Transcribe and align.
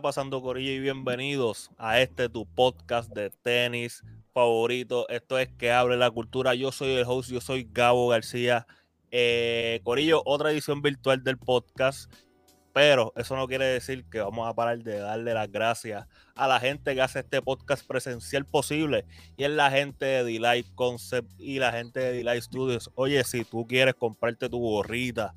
pasando, 0.00 0.40
Corillo? 0.40 0.70
Y 0.70 0.80
bienvenidos 0.80 1.70
a 1.76 2.00
este 2.00 2.28
tu 2.28 2.46
podcast 2.46 3.10
de 3.12 3.30
tenis 3.30 4.04
favorito. 4.32 5.08
Esto 5.08 5.38
es 5.38 5.48
Que 5.48 5.72
Hable 5.72 5.96
la 5.96 6.10
Cultura. 6.10 6.54
Yo 6.54 6.70
soy 6.70 6.90
el 6.90 7.04
host, 7.06 7.30
yo 7.30 7.40
soy 7.40 7.68
Gabo 7.72 8.08
García. 8.08 8.66
Eh, 9.10 9.80
Corillo, 9.82 10.22
otra 10.24 10.52
edición 10.52 10.82
virtual 10.82 11.24
del 11.24 11.38
podcast. 11.38 12.12
Pero 12.72 13.12
eso 13.16 13.34
no 13.34 13.48
quiere 13.48 13.64
decir 13.64 14.04
que 14.08 14.20
vamos 14.20 14.46
a 14.48 14.54
parar 14.54 14.78
de 14.78 14.98
darle 14.98 15.34
las 15.34 15.50
gracias 15.50 16.06
a 16.36 16.46
la 16.46 16.60
gente 16.60 16.94
que 16.94 17.02
hace 17.02 17.20
este 17.20 17.42
podcast 17.42 17.84
presencial 17.84 18.44
posible. 18.44 19.04
Y 19.36 19.44
es 19.44 19.50
la 19.50 19.70
gente 19.70 20.06
de 20.06 20.24
Delight 20.24 20.66
Concept 20.76 21.32
y 21.38 21.58
la 21.58 21.72
gente 21.72 21.98
de 21.98 22.12
Delight 22.12 22.42
Studios. 22.42 22.90
Oye, 22.94 23.24
si 23.24 23.44
tú 23.44 23.66
quieres 23.66 23.94
comprarte 23.94 24.48
tu 24.48 24.60
gorrita, 24.60 25.34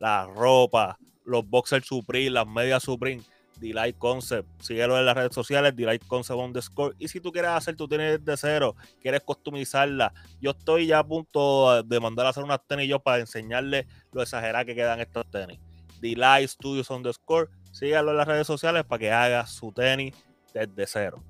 la 0.00 0.26
ropa, 0.26 0.98
los 1.24 1.48
boxers 1.48 1.86
Supreme, 1.86 2.30
las 2.30 2.46
medias 2.46 2.82
Supreme, 2.82 3.22
Delight 3.60 3.96
Concept. 3.98 4.48
Síguelo 4.60 4.98
en 4.98 5.06
las 5.06 5.14
redes 5.14 5.34
sociales, 5.34 5.76
Delight 5.76 6.04
Concept 6.06 6.38
underscore. 6.38 6.96
Y 6.98 7.08
si 7.08 7.20
tú 7.20 7.30
quieres 7.30 7.50
hacer 7.50 7.76
tú 7.76 7.86
tienes 7.86 8.24
de 8.24 8.36
cero, 8.36 8.74
quieres 9.00 9.20
customizarla, 9.20 10.12
yo 10.40 10.50
estoy 10.52 10.86
ya 10.86 11.00
a 11.00 11.06
punto 11.06 11.82
de 11.82 12.00
mandar 12.00 12.26
a 12.26 12.30
hacer 12.30 12.42
unas 12.42 12.66
tenis 12.66 12.88
yo 12.88 12.98
para 13.00 13.18
enseñarle 13.18 13.86
lo 14.12 14.22
exagerada 14.22 14.64
que 14.64 14.74
quedan 14.74 15.00
estos 15.00 15.30
tenis. 15.30 15.60
Delight 16.00 16.48
Studios 16.48 16.90
underscore. 16.90 17.48
Síguelo 17.70 18.10
en 18.10 18.16
las 18.16 18.26
redes 18.26 18.46
sociales 18.46 18.84
para 18.84 18.98
que 18.98 19.12
haga 19.12 19.46
su 19.46 19.70
tenis 19.70 20.14
desde 20.52 20.86
cero. 20.86 21.22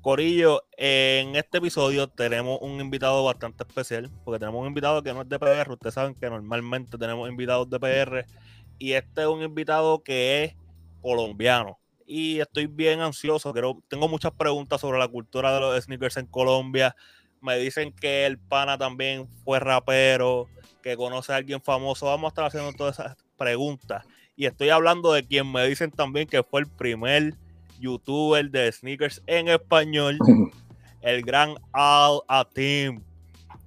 Corillo, 0.00 0.64
en 0.76 1.36
este 1.36 1.58
episodio 1.58 2.08
tenemos 2.08 2.58
un 2.60 2.80
invitado 2.80 3.22
bastante 3.22 3.62
especial, 3.62 4.10
porque 4.24 4.40
tenemos 4.40 4.60
un 4.60 4.66
invitado 4.66 5.00
que 5.00 5.12
no 5.14 5.22
es 5.22 5.28
de 5.28 5.38
PR. 5.38 5.70
Ustedes 5.70 5.94
saben 5.94 6.16
que 6.16 6.28
normalmente 6.28 6.98
tenemos 6.98 7.28
invitados 7.28 7.70
de 7.70 7.78
PR, 7.78 8.26
y 8.80 8.94
este 8.94 9.20
es 9.20 9.28
un 9.28 9.42
invitado 9.42 10.02
que 10.02 10.42
es 10.42 10.56
colombiano. 11.02 11.78
Y 12.06 12.40
estoy 12.40 12.66
bien 12.66 13.00
ansioso, 13.00 13.52
tengo 13.88 14.08
muchas 14.08 14.32
preguntas 14.32 14.80
sobre 14.80 14.98
la 14.98 15.08
cultura 15.08 15.52
de 15.52 15.60
los 15.60 15.84
sneakers 15.84 16.16
en 16.16 16.26
Colombia. 16.26 16.94
Me 17.40 17.56
dicen 17.58 17.92
que 17.92 18.24
el 18.26 18.38
pana 18.38 18.78
también 18.78 19.28
fue 19.44 19.58
rapero, 19.60 20.48
que 20.82 20.96
conoce 20.96 21.32
a 21.32 21.36
alguien 21.36 21.60
famoso. 21.60 22.06
Vamos 22.06 22.26
a 22.26 22.28
estar 22.28 22.44
haciendo 22.46 22.72
todas 22.72 22.98
esas 22.98 23.16
preguntas. 23.36 24.04
Y 24.36 24.46
estoy 24.46 24.70
hablando 24.70 25.12
de 25.12 25.26
quien 25.26 25.50
me 25.50 25.66
dicen 25.66 25.90
también 25.90 26.26
que 26.26 26.42
fue 26.42 26.60
el 26.60 26.66
primer 26.66 27.34
youtuber 27.80 28.50
de 28.50 28.70
sneakers 28.70 29.22
en 29.26 29.48
español, 29.48 30.18
el 31.02 31.22
gran 31.22 31.54
Al 31.72 32.20
Atim. 32.28 33.02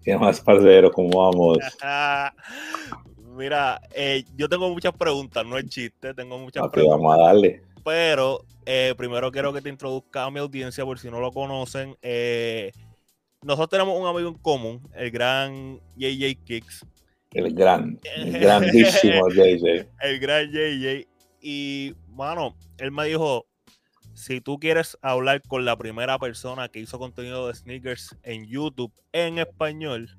¿Qué 0.03 0.17
más, 0.17 0.39
parcero? 0.39 0.92
¿Cómo 0.92 1.09
vamos? 1.20 1.58
Mira, 3.36 3.81
eh, 3.94 4.23
yo 4.38 4.47
tengo 4.47 4.69
muchas 4.69 4.94
preguntas, 4.94 5.45
no 5.45 5.58
es 5.58 5.67
chiste, 5.67 6.14
tengo 6.14 6.38
muchas 6.38 6.69
preguntas. 6.69 7.00
vamos 7.00 7.19
a 7.19 7.23
darle. 7.23 7.61
Pero 7.83 8.45
eh, 8.66 8.94
primero 8.97 9.31
quiero 9.31 9.53
que 9.53 9.61
te 9.61 9.69
introduzca 9.69 10.23
a 10.23 10.31
mi 10.31 10.39
audiencia, 10.39 10.86
por 10.86 10.97
si 10.97 11.09
no 11.11 11.19
lo 11.19 11.31
conocen. 11.31 11.97
Eh, 12.02 12.72
nosotros 13.42 13.69
tenemos 13.69 14.00
un 14.00 14.08
amigo 14.08 14.30
en 14.30 14.36
común, 14.36 14.81
el 14.95 15.11
gran 15.11 15.80
JJ 15.97 16.44
Kicks. 16.45 16.86
El 17.31 17.53
gran, 17.53 18.00
el 18.16 18.39
grandísimo 18.39 19.30
JJ. 19.30 19.86
El 20.02 20.20
gran 20.20 20.49
JJ. 20.49 21.05
Y, 21.42 21.94
mano, 22.08 22.55
él 22.77 22.92
me 22.92 23.05
dijo, 23.05 23.45
si 24.14 24.39
tú 24.39 24.58
quieres 24.58 24.97
hablar 25.02 25.42
con 25.42 25.66
la 25.66 25.75
primera 25.77 26.17
persona 26.17 26.70
que 26.70 26.80
hizo 26.80 26.97
contenido 26.97 27.47
de 27.47 27.53
sneakers 27.53 28.16
en 28.23 28.47
YouTube 28.47 28.94
en 29.11 29.39
español, 29.39 30.09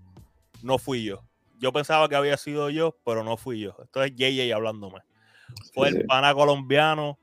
no 0.63 0.77
fui 0.77 1.03
yo. 1.03 1.25
Yo 1.59 1.73
pensaba 1.73 2.09
que 2.09 2.17
había 2.17 2.37
sido 2.37 2.71
yo, 2.71 2.97
pero 3.05 3.25
no 3.25 3.37
fui 3.37 3.61
yo. 3.61 3.77
Esto 3.83 4.03
es 4.03 4.15
JJ 4.15 4.53
hablándome. 4.53 5.01
Fue 5.73 5.89
el 5.89 6.05
pana 6.07 6.35
colombiano 6.35 7.19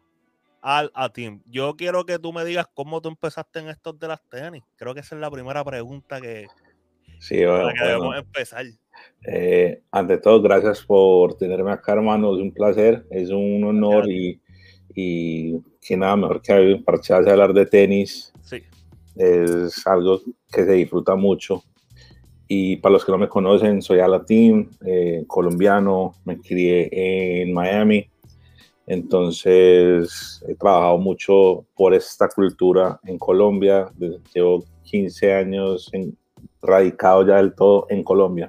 al 0.61 0.91
Atim. 0.95 1.41
Yo 1.45 1.75
quiero 1.75 2.05
que 2.05 2.17
tú 2.17 2.31
me 2.31 2.45
digas 2.45 2.67
cómo 2.73 3.01
tú 3.01 3.09
empezaste 3.09 3.59
en 3.59 3.69
estos 3.69 3.99
de 3.99 4.07
las 4.07 4.21
tenis. 4.29 4.63
Creo 4.77 4.93
que 4.93 5.01
esa 5.01 5.15
es 5.15 5.21
la 5.21 5.29
primera 5.29 5.63
pregunta 5.63 6.21
que, 6.21 6.47
sí, 7.19 7.45
bueno, 7.45 7.69
que 7.77 7.85
debemos 7.85 8.17
empezar. 8.17 8.65
Eh, 9.27 9.81
ante 9.91 10.17
todo, 10.17 10.41
gracias 10.41 10.81
por 10.81 11.35
tenerme 11.37 11.71
acá, 11.71 11.93
hermano. 11.93 12.35
Es 12.35 12.41
un 12.41 12.53
placer, 12.53 13.05
es 13.11 13.29
un 13.29 13.63
honor 13.63 14.09
y, 14.09 14.41
y, 14.95 15.59
que 15.81 15.97
nada 15.97 16.15
mejor 16.15 16.41
que 16.41 16.81
parcharse 16.85 17.29
a 17.29 17.33
hablar 17.33 17.53
de 17.53 17.65
tenis. 17.65 18.31
Sí. 18.41 18.63
Es 19.15 19.85
algo 19.85 20.21
que 20.51 20.63
se 20.63 20.71
disfruta 20.71 21.15
mucho. 21.15 21.63
Y 22.55 22.77
para 22.77 22.93
los 22.93 23.03
que 23.03 23.11
no 23.11 23.17
me 23.17 23.27
conocen, 23.27 23.81
soy 23.81 23.97
Alatín, 23.97 24.69
eh, 24.85 25.23
colombiano, 25.25 26.13
me 26.23 26.39
crié 26.39 27.41
en 27.41 27.51
Miami. 27.51 28.07
Entonces 28.85 30.39
he 30.47 30.53
trabajado 30.53 30.99
mucho 30.99 31.65
por 31.75 31.95
esta 31.95 32.29
cultura 32.29 32.99
en 33.05 33.17
Colombia. 33.17 33.91
Llevo 34.35 34.63
15 34.83 35.33
años 35.33 35.89
en, 35.93 36.15
radicado 36.61 37.25
ya 37.25 37.37
del 37.37 37.55
todo 37.55 37.87
en 37.89 38.03
Colombia. 38.03 38.47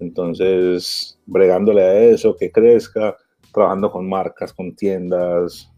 Entonces, 0.00 1.18
bregándole 1.24 1.82
a 1.82 1.98
eso, 2.00 2.36
que 2.36 2.52
crezca, 2.52 3.16
trabajando 3.54 3.90
con 3.90 4.06
marcas, 4.06 4.52
con 4.52 4.76
tiendas, 4.76 5.72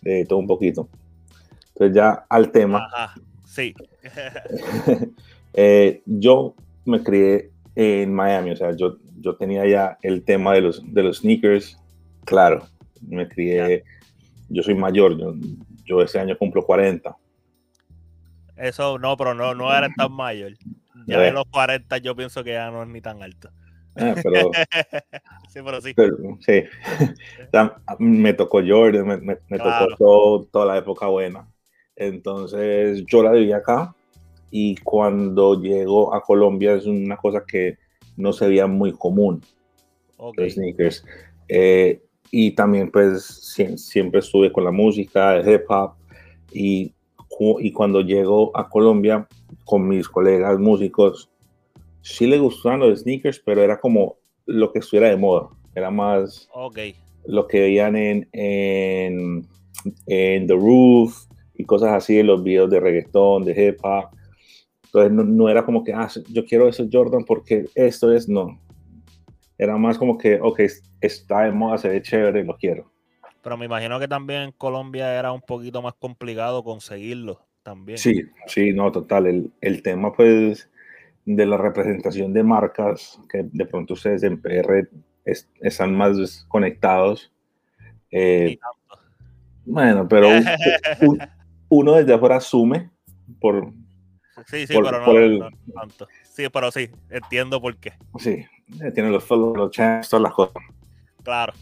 de 0.00 0.24
todo 0.24 0.38
un 0.38 0.46
poquito. 0.46 0.88
Entonces 1.74 1.94
ya 1.94 2.24
al 2.30 2.50
tema. 2.50 2.78
Ajá, 2.90 3.14
sí. 3.44 3.74
eh, 5.52 6.00
yo 6.06 6.54
me 6.88 7.02
crié 7.02 7.50
en 7.74 8.12
Miami, 8.12 8.50
o 8.52 8.56
sea, 8.56 8.72
yo, 8.76 8.96
yo 9.20 9.36
tenía 9.36 9.66
ya 9.66 9.98
el 10.02 10.24
tema 10.24 10.54
de 10.54 10.62
los, 10.62 10.82
de 10.92 11.02
los 11.02 11.18
sneakers, 11.18 11.78
claro, 12.24 12.66
me 13.00 13.28
crié, 13.28 13.84
yo 14.48 14.62
soy 14.62 14.74
mayor, 14.74 15.16
yo, 15.18 15.34
yo 15.84 16.02
ese 16.02 16.18
año 16.18 16.36
cumplo 16.36 16.64
40. 16.64 17.16
Eso 18.56 18.98
no, 18.98 19.16
pero 19.16 19.34
no, 19.34 19.54
no 19.54 19.72
eres 19.72 19.94
tan 19.96 20.12
mayor. 20.12 20.52
Ya 21.06 21.20
de 21.20 21.30
los 21.30 21.44
40 21.46 21.98
yo 21.98 22.16
pienso 22.16 22.42
que 22.42 22.52
ya 22.52 22.70
no 22.70 22.82
es 22.82 22.88
ni 22.88 23.00
tan 23.00 23.22
alto. 23.22 23.50
Ah, 23.94 24.14
pero, 24.22 24.50
sí, 25.48 25.60
pero 25.64 25.80
sí. 25.80 25.94
Pero, 25.94 26.16
sí. 26.40 26.64
me 27.98 28.32
tocó 28.32 28.60
Jordan, 28.66 29.06
me, 29.06 29.16
me, 29.18 29.38
me 29.48 29.58
Claro. 29.58 29.86
tocó 29.86 29.96
todo, 29.96 30.44
toda 30.46 30.66
la 30.66 30.78
época 30.78 31.06
buena. 31.06 31.48
Entonces 31.94 33.04
yo 33.06 33.22
la 33.22 33.32
viví 33.32 33.52
acá 33.52 33.94
y 34.50 34.76
cuando 34.76 35.60
llego 35.60 36.14
a 36.14 36.22
Colombia 36.22 36.74
es 36.74 36.86
una 36.86 37.16
cosa 37.16 37.44
que 37.46 37.76
no 38.16 38.32
se 38.32 38.48
veía 38.48 38.66
muy 38.66 38.92
común, 38.92 39.42
Ok. 40.16 40.38
los 40.38 40.52
sneakers. 40.54 41.04
Eh, 41.48 42.00
y 42.30 42.50
también 42.52 42.90
pues 42.90 43.54
sie- 43.56 43.76
siempre 43.78 44.20
estuve 44.20 44.52
con 44.52 44.64
la 44.64 44.70
música, 44.70 45.36
el 45.36 45.48
hip 45.48 45.62
hop 45.68 45.92
y, 46.52 46.92
y 47.60 47.72
cuando 47.72 48.00
llego 48.00 48.56
a 48.56 48.68
Colombia 48.68 49.26
con 49.64 49.86
mis 49.88 50.08
colegas 50.08 50.58
músicos, 50.58 51.30
sí 52.02 52.26
le 52.26 52.38
gustaban 52.38 52.80
los 52.80 53.00
sneakers, 53.00 53.40
pero 53.44 53.62
era 53.62 53.78
como 53.78 54.16
lo 54.46 54.72
que 54.72 54.80
estuviera 54.80 55.08
de 55.08 55.16
moda, 55.16 55.48
era 55.74 55.90
más 55.90 56.48
Ok. 56.54 56.78
lo 57.26 57.46
que 57.46 57.60
veían 57.60 57.96
en, 57.96 58.28
en, 58.32 59.46
en 60.06 60.46
The 60.46 60.54
Roof 60.54 61.26
y 61.54 61.64
cosas 61.64 61.92
así, 61.92 62.18
en 62.18 62.26
los 62.28 62.42
videos 62.42 62.70
de 62.70 62.80
reggaetón, 62.80 63.44
de 63.44 63.68
hip 63.68 63.78
hop. 63.82 64.06
Entonces 64.88 65.12
no, 65.12 65.22
no 65.24 65.48
era 65.48 65.64
como 65.64 65.84
que, 65.84 65.92
ah, 65.92 66.08
yo 66.30 66.44
quiero 66.44 66.68
ese 66.68 66.88
Jordan 66.90 67.24
porque 67.24 67.66
esto 67.74 68.12
es, 68.12 68.28
no. 68.28 68.58
Era 69.58 69.76
más 69.76 69.98
como 69.98 70.16
que, 70.16 70.40
ok, 70.40 70.60
está 71.00 71.42
de 71.42 71.52
moda, 71.52 71.78
se 71.78 71.88
ve 71.88 72.00
chévere, 72.00 72.44
lo 72.44 72.56
quiero. 72.56 72.90
Pero 73.42 73.56
me 73.56 73.66
imagino 73.66 73.98
que 74.00 74.08
también 74.08 74.42
en 74.42 74.52
Colombia 74.52 75.18
era 75.18 75.32
un 75.32 75.40
poquito 75.42 75.82
más 75.82 75.94
complicado 75.94 76.62
conseguirlo 76.64 77.40
también. 77.62 77.98
Sí, 77.98 78.22
sí, 78.46 78.72
no, 78.72 78.90
total. 78.90 79.26
El, 79.26 79.52
el 79.60 79.82
tema, 79.82 80.12
pues, 80.12 80.70
de 81.24 81.44
la 81.44 81.56
representación 81.58 82.32
de 82.32 82.42
marcas, 82.42 83.20
que 83.28 83.46
de 83.52 83.66
pronto 83.66 83.94
ustedes 83.94 84.22
en 84.22 84.40
PR 84.40 84.88
es- 85.24 85.48
están 85.60 85.94
más 85.94 86.44
conectados. 86.48 87.30
Eh, 88.10 88.58
bueno, 89.64 90.08
pero 90.08 90.28
un- 90.30 90.44
un- 91.00 91.18
uno 91.68 91.92
desde 91.94 92.14
afuera 92.14 92.36
asume 92.36 92.90
por, 93.40 93.72
Sí, 94.46 94.66
sí, 94.66 94.74
por- 94.74 94.84
pero 94.84 94.98
no, 95.00 95.04
por 95.06 95.16
el- 95.16 95.38
no 95.38 95.50
tanto. 95.74 96.06
Sí, 96.22 96.48
pero 96.52 96.70
sí, 96.70 96.88
entiendo 97.10 97.60
por 97.60 97.76
qué. 97.76 97.92
sí, 98.18 98.44
eh, 98.82 98.90
tiene 98.92 99.10
los 99.10 99.24
follows, 99.24 99.56
los 99.56 99.70
champs, 99.70 100.08
todas 100.08 100.22
las 100.22 100.32
cosas. 100.34 100.62
Claro. 101.22 101.52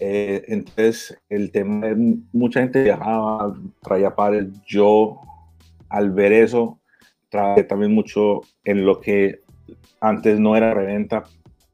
Eh, 0.00 0.44
entonces, 0.48 1.18
el 1.28 1.50
tema, 1.50 1.88
es, 1.88 1.96
mucha 2.32 2.60
gente 2.60 2.82
viajaba, 2.82 3.54
traía 3.82 4.14
pares. 4.14 4.46
Yo, 4.66 5.20
al 5.88 6.10
ver 6.12 6.32
eso, 6.32 6.78
trabajé 7.28 7.64
también 7.64 7.92
mucho 7.92 8.42
en 8.64 8.84
lo 8.86 9.00
que 9.00 9.40
antes 10.00 10.38
no 10.38 10.56
era 10.56 10.72
reventa, 10.72 11.24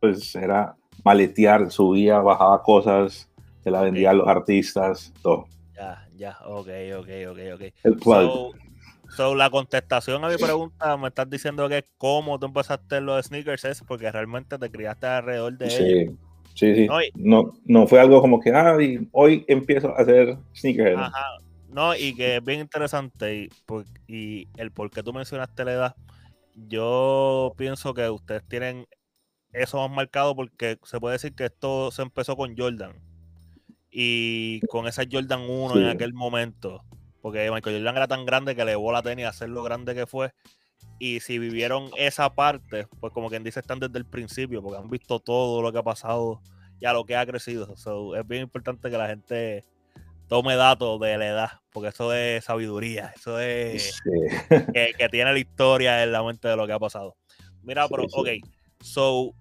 pues 0.01 0.35
era 0.35 0.75
maletear, 1.05 1.71
subía, 1.71 2.19
bajaba 2.21 2.63
cosas, 2.63 3.29
se 3.63 3.71
la 3.71 3.83
vendía 3.83 4.11
a 4.11 4.15
los 4.15 4.27
artistas, 4.27 5.13
todo. 5.23 5.47
Ya, 5.75 6.07
ya, 6.17 6.39
ok, 6.47 6.69
ok, 6.99 7.09
ok, 7.31 7.39
ok. 7.55 7.63
El 7.85 7.97
plug. 7.97 8.05
So, 8.05 8.53
so, 9.17 9.35
la 9.35 9.51
contestación 9.51 10.25
a 10.25 10.29
mi 10.29 10.37
pregunta, 10.37 10.97
me 10.97 11.09
estás 11.09 11.29
diciendo 11.29 11.69
que 11.69 11.85
cómo 11.99 12.39
tú 12.39 12.47
empezaste 12.47 13.01
los 13.01 13.27
sneakers 13.27 13.65
es 13.65 13.83
porque 13.83 14.11
realmente 14.11 14.59
te 14.59 14.71
criaste 14.71 15.07
alrededor 15.07 15.57
de 15.59 15.67
ellos. 15.67 15.79
Sí, 15.79 16.19
Sí, 16.55 16.73
sí. 16.73 16.89
No, 17.17 17.53
no, 17.65 17.87
fue 17.87 17.99
algo 18.01 18.21
como 18.21 18.39
que, 18.39 18.51
ah, 18.51 18.77
hoy 19.11 19.45
empiezo 19.49 19.89
a 19.89 20.01
hacer 20.01 20.39
sneakerhead. 20.55 20.97
Ajá. 20.97 21.25
No, 21.69 21.97
y 21.97 22.15
que 22.15 22.37
es 22.37 22.45
bien 22.45 22.61
interesante 22.61 23.35
y, 23.35 23.51
y 24.07 24.49
el 24.57 24.71
por 24.71 24.91
qué 24.91 25.03
tú 25.03 25.13
mencionaste 25.13 25.65
la 25.65 25.73
edad, 25.73 25.97
yo 26.55 27.53
pienso 27.57 27.93
que 27.95 28.09
ustedes 28.09 28.45
tienen 28.47 28.87
eso 29.53 29.79
más 29.79 29.91
marcado 29.91 30.37
porque 30.37 30.79
se 30.85 31.01
puede 31.01 31.15
decir 31.15 31.35
que 31.35 31.47
esto 31.47 31.91
se 31.91 32.03
empezó 32.03 32.37
con 32.37 32.57
Jordan 32.57 32.93
y 33.91 34.61
con 34.69 34.87
esa 34.87 35.03
Jordan 35.11 35.41
1 35.49 35.81
en 35.81 35.87
aquel 35.87 36.15
momento, 36.15 36.85
porque 37.25 37.51
Michael 37.51 37.77
Jordan 37.77 37.97
era 37.97 38.07
tan 38.07 38.27
grande 38.27 38.55
que 38.55 38.67
le 38.67 38.73
llevó 38.73 38.93
la 38.93 39.01
tenis 39.01 39.25
a 39.25 39.33
ser 39.33 39.49
lo 39.49 39.63
grande 39.63 39.95
que 39.95 40.07
fue. 40.07 40.35
Y 40.99 41.21
si 41.21 41.39
vivieron 41.39 41.89
esa 41.97 42.35
parte, 42.35 42.87
pues 43.01 43.15
como 43.15 43.31
quien 43.31 43.43
dice, 43.43 43.61
están 43.61 43.81
desde 43.81 43.97
el 43.97 44.05
principio, 44.05 44.63
porque 44.63 44.77
han 44.77 44.91
visto 44.91 45.21
todo 45.21 45.63
lo 45.63 45.73
que 45.73 45.79
ha 45.79 45.83
pasado 45.83 46.43
y 46.81 46.85
a 46.85 46.93
lo 46.93 47.07
que 47.07 47.17
ha 47.17 47.25
crecido. 47.25 47.75
es 48.15 48.29
bien 48.29 48.43
importante 48.43 48.91
que 48.91 48.99
la 48.99 49.07
gente 49.07 49.65
tome 50.29 50.55
datos 50.55 51.01
de 51.01 51.17
la 51.17 51.27
edad, 51.27 51.51
porque 51.73 51.89
eso 51.89 52.13
es 52.13 52.45
sabiduría, 52.45 53.15
eso 53.17 53.41
es 53.41 54.03
que, 54.75 55.09
tiene 55.11 55.33
la 55.33 55.39
historia 55.39 56.03
en 56.03 56.13
la 56.13 56.23
mente 56.23 56.49
de 56.49 56.57
lo 56.57 56.67
que 56.67 56.75
ha 56.75 56.79
pasado. 56.79 57.17
Mira, 57.63 57.89
pero, 57.89 58.03
ok, 58.13 58.29
so, 58.83 59.35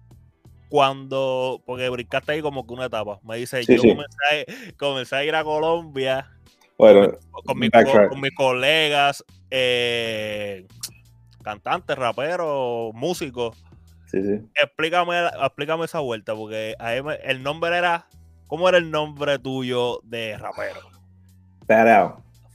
cuando, 0.70 1.62
porque 1.66 1.90
brincaste 1.90 2.32
ahí 2.32 2.40
como 2.40 2.66
que 2.66 2.72
una 2.72 2.86
etapa, 2.86 3.20
me 3.22 3.36
dice, 3.36 3.62
yo 3.66 3.82
comencé 4.78 5.16
a, 5.16 5.22
ir 5.22 5.34
a 5.34 5.44
Colombia 5.44 6.30
bueno, 6.78 7.12
con, 7.44 7.58
mis 7.58 8.34
colegas, 8.34 9.24
eh, 9.50 10.66
cantantes, 11.42 11.96
raperos, 11.96 12.92
músicos. 12.94 13.56
Explícame, 14.54 15.26
explícame 15.26 15.84
esa 15.86 15.98
vuelta, 16.00 16.34
porque 16.34 16.76
el 17.24 17.42
nombre 17.42 17.76
era 17.76 18.06
¿Cómo 18.46 18.68
era 18.68 18.78
el 18.78 18.90
nombre 18.90 19.38
tuyo 19.38 20.00
de 20.04 20.36
rapero? 20.38 20.88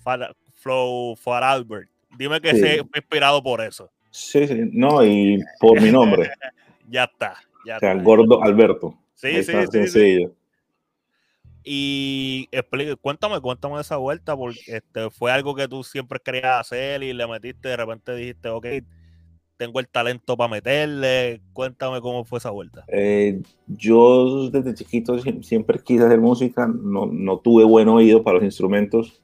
Fat 0.04 0.32
Flow 0.54 1.16
for 1.16 1.44
Albert. 1.44 1.90
Dime 2.18 2.40
que 2.40 2.54
sí. 2.54 2.60
se 2.60 2.78
inspirado 2.78 3.42
por 3.42 3.62
eso. 3.62 3.92
Sí, 4.12 4.48
sí, 4.48 4.62
no, 4.72 5.04
y 5.04 5.44
por 5.60 5.82
mi 5.82 5.92
nombre. 5.92 6.32
ya 6.90 7.04
está. 7.04 7.36
Ya 7.66 7.78
o 7.78 7.80
sea, 7.80 7.94
Gordo 7.96 8.42
Alberto. 8.42 8.98
Sí, 9.16 9.44
sí, 9.44 9.54
sí, 9.72 9.88
sí, 9.88 10.30
Y 11.64 12.48
explique, 12.52 12.96
cuéntame, 12.96 13.40
cuéntame 13.42 13.80
esa 13.82 13.98
vuelta, 13.98 14.36
porque 14.36 14.60
este, 14.68 15.10
fue 15.10 15.32
algo 15.32 15.56
que 15.56 15.68
tú 15.68 15.84
siempre 15.84 16.20
querías 16.24 16.60
hacer 16.60 17.04
y 17.04 17.14
le 17.14 17.28
metiste, 17.28 17.70
de 17.70 17.78
repente 17.78 18.16
dijiste, 18.16 18.50
ok, 18.50 18.66
tengo 19.60 19.82
el 19.82 19.90
talento 19.90 20.38
para 20.38 20.50
meterle. 20.50 21.42
Cuéntame 21.52 22.00
cómo 22.00 22.24
fue 22.24 22.40
esa 22.40 22.50
vuelta. 22.50 22.86
Eh, 22.88 23.42
yo 23.68 24.50
desde 24.50 24.74
chiquito 24.74 25.20
siempre 25.42 25.80
quise 25.84 26.06
hacer 26.06 26.20
música, 26.20 26.66
no, 26.66 27.06
no 27.06 27.40
tuve 27.40 27.66
buen 27.66 27.90
oído 27.90 28.24
para 28.24 28.36
los 28.38 28.46
instrumentos, 28.46 29.22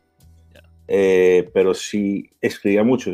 eh, 0.89 1.49
pero 1.53 1.73
sí 1.73 2.29
escribía 2.41 2.83
mucho. 2.83 3.11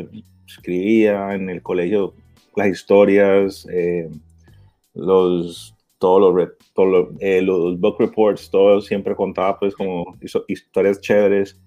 Escribía 0.48 1.34
en 1.34 1.48
el 1.48 1.62
colegio 1.62 2.14
las 2.56 2.66
historias, 2.66 3.68
eh, 3.70 4.10
los, 4.92 5.76
todos 6.02 6.34
los, 6.34 6.48
todos 6.74 7.08
los, 7.42 7.78
book 7.78 7.96
reports, 8.00 8.50
todo 8.50 8.80
siempre 8.80 9.14
contaba 9.14 9.56
pues 9.56 9.72
como 9.76 10.16
historias 10.48 11.00
chéveres. 11.00 11.60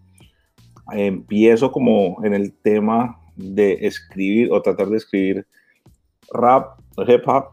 Empiezo 0.92 1.72
como 1.72 2.18
en 2.26 2.34
el 2.34 2.52
tema 2.52 3.18
de 3.38 3.88
escribir 3.88 4.52
o 4.52 4.62
tratar 4.62 4.90
de 4.90 4.98
escribir 4.98 5.48
rap, 6.34 6.78
hip 7.08 7.26
hop 7.26 7.46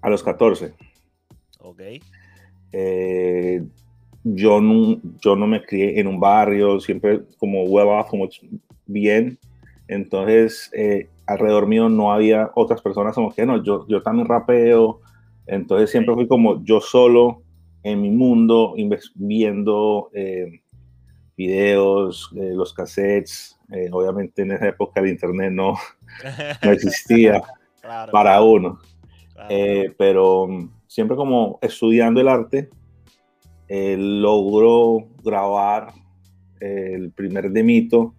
a 0.00 0.10
los 0.10 0.22
14. 0.22 0.72
Ok. 1.58 1.80
Eh, 2.72 3.64
yo, 4.22 4.60
no, 4.60 5.00
yo 5.20 5.34
no 5.34 5.48
me 5.48 5.60
crié 5.60 5.98
en 5.98 6.06
un 6.06 6.20
barrio, 6.20 6.78
siempre 6.78 7.22
como 7.36 7.64
hueva, 7.64 8.06
como 8.06 8.28
bien. 8.86 9.40
Entonces, 9.88 10.70
eh, 10.72 11.08
alrededor 11.26 11.66
mío 11.66 11.88
no 11.88 12.12
había 12.12 12.52
otras 12.54 12.80
personas 12.80 13.16
como 13.16 13.34
que 13.34 13.44
no, 13.44 13.60
yo, 13.60 13.88
yo 13.88 14.04
también 14.04 14.28
rapeo. 14.28 15.00
Entonces, 15.50 15.90
siempre 15.90 16.14
fui 16.14 16.28
como 16.28 16.64
yo 16.64 16.80
solo 16.80 17.42
en 17.82 18.00
mi 18.00 18.10
mundo, 18.10 18.74
viendo 19.16 20.10
eh, 20.14 20.60
videos, 21.36 22.30
los 22.32 22.74
cassettes, 22.74 23.58
eh, 23.72 23.88
obviamente 23.92 24.42
en 24.42 24.52
esa 24.52 24.68
época 24.68 25.00
el 25.00 25.08
internet 25.08 25.52
no, 25.52 25.74
no 26.62 26.70
existía 26.70 27.42
para 28.12 28.42
uno. 28.42 28.78
Eh, 29.48 29.94
pero 29.96 30.46
mm, 30.46 30.70
siempre 30.86 31.16
como 31.16 31.58
estudiando 31.62 32.20
el 32.20 32.28
arte, 32.28 32.68
eh, 33.68 33.96
logró 33.98 35.06
grabar 35.24 35.92
el 36.60 37.10
primer 37.12 37.50
demito 37.50 38.14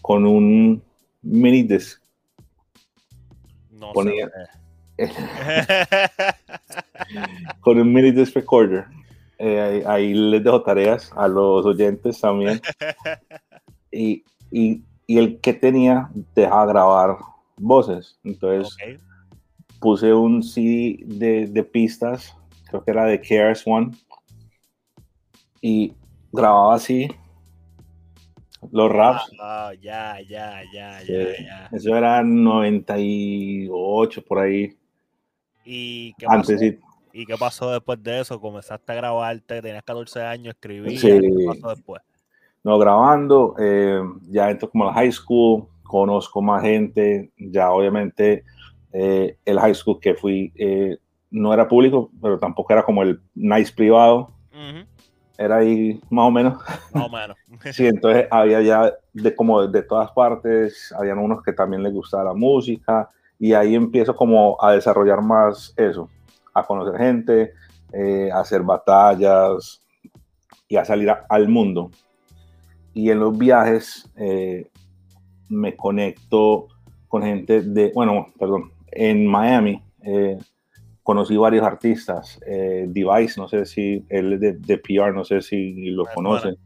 con 0.00 0.24
un 0.24 0.82
mini 1.20 1.62
disc. 1.64 2.00
No 3.70 3.92
con 7.60 7.78
un 7.78 7.92
mini 7.92 8.10
disc 8.10 8.34
recorder. 8.34 8.86
Eh, 9.38 9.82
ahí 9.86 10.12
les 10.12 10.44
dejo 10.44 10.62
tareas 10.62 11.10
a 11.16 11.26
los 11.26 11.64
oyentes 11.64 12.20
también. 12.20 12.60
Y, 13.90 14.24
y, 14.50 14.82
y 15.06 15.18
el 15.18 15.40
que 15.40 15.52
tenía 15.52 16.10
deja 16.34 16.66
grabar 16.66 17.16
voces. 17.56 18.18
Entonces 18.24 18.76
puse 19.80 20.12
un 20.12 20.42
CD 20.42 20.98
de, 21.04 21.46
de, 21.46 21.64
pistas, 21.64 22.36
creo 22.68 22.84
que 22.84 22.90
era 22.90 23.06
de 23.06 23.20
KRS 23.20 23.62
One, 23.66 23.92
y 25.60 25.94
grababa 26.32 26.74
así 26.74 27.08
los 28.70 28.92
raps. 28.92 29.30
Ah, 29.40 29.72
ya, 29.80 30.18
ya, 30.28 30.62
ya, 30.72 31.02
ya, 31.02 31.32
ya. 31.38 31.68
Eso 31.72 31.96
era 31.96 32.22
98 32.22 34.22
por 34.22 34.38
ahí. 34.38 34.76
¿Y 35.64 36.14
qué 36.14 36.26
Antes, 36.28 36.60
¿Y 37.12 37.26
qué 37.26 37.36
pasó 37.36 37.70
después 37.70 38.02
de 38.02 38.20
eso? 38.20 38.40
¿Comenzaste 38.40 38.92
a 38.92 38.94
grabarte? 38.94 39.60
¿Tenías 39.60 39.82
14 39.82 40.22
años? 40.22 40.54
¿Escribías? 40.54 41.02
¿Qué 41.02 41.20
pasó 41.46 41.74
después? 41.74 42.02
No, 42.62 42.78
grabando, 42.78 43.54
eh, 43.58 44.02
ya 44.28 44.50
entro 44.50 44.70
como 44.70 44.84
a 44.84 44.88
la 44.88 44.92
high 44.94 45.12
school, 45.12 45.66
conozco 45.82 46.42
más 46.42 46.62
gente, 46.62 47.32
ya 47.38 47.70
obviamente 47.72 48.44
eh, 48.92 49.36
el 49.44 49.58
high 49.58 49.74
school 49.74 49.98
que 49.98 50.14
fui 50.14 50.52
eh, 50.56 50.98
no 51.30 51.54
era 51.54 51.66
público, 51.66 52.10
pero 52.20 52.38
tampoco 52.38 52.72
era 52.72 52.82
como 52.82 53.02
el 53.02 53.20
nice 53.34 53.72
privado. 53.72 54.32
Era 55.38 55.56
ahí 55.56 55.98
más 56.10 56.26
o 56.26 56.30
menos. 56.30 56.62
Más 56.92 57.06
o 57.06 57.08
menos. 57.08 57.36
sí, 57.72 57.86
entonces 57.86 58.26
había 58.30 58.60
ya 58.60 58.92
de 59.14 59.34
como 59.34 59.66
de 59.66 59.82
todas 59.82 60.10
partes, 60.12 60.94
habían 60.98 61.18
unos 61.18 61.42
que 61.42 61.54
también 61.54 61.82
les 61.82 61.94
gustaba 61.94 62.24
la 62.24 62.34
música 62.34 63.08
y 63.40 63.54
ahí 63.54 63.74
empiezo 63.74 64.14
como 64.14 64.62
a 64.62 64.72
desarrollar 64.72 65.22
más 65.22 65.72
eso 65.76 66.08
a 66.54 66.64
conocer 66.64 67.00
gente, 67.00 67.52
eh, 67.92 68.30
a 68.32 68.40
hacer 68.40 68.62
batallas 68.62 69.80
y 70.68 70.76
a 70.76 70.84
salir 70.84 71.10
al 71.28 71.48
mundo. 71.48 71.90
Y 72.92 73.10
en 73.10 73.20
los 73.20 73.36
viajes 73.36 74.10
eh, 74.16 74.68
me 75.48 75.76
conecto 75.76 76.68
con 77.08 77.22
gente 77.22 77.62
de, 77.62 77.92
bueno, 77.94 78.26
perdón, 78.38 78.72
en 78.92 79.26
Miami 79.26 79.82
eh, 80.02 80.38
conocí 81.02 81.36
varios 81.36 81.64
artistas. 81.64 82.38
Device, 82.40 83.40
no 83.40 83.48
sé 83.48 83.64
si 83.64 84.04
él 84.08 84.34
es 84.34 84.40
de, 84.40 84.78
PR, 84.78 85.14
no 85.14 85.24
sé 85.24 85.40
si 85.40 85.90
lo 85.90 86.04
conocen. 86.14 86.56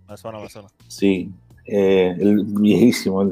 Sí, 0.89 1.31
el 1.67 2.45
viejísimo. 2.45 3.23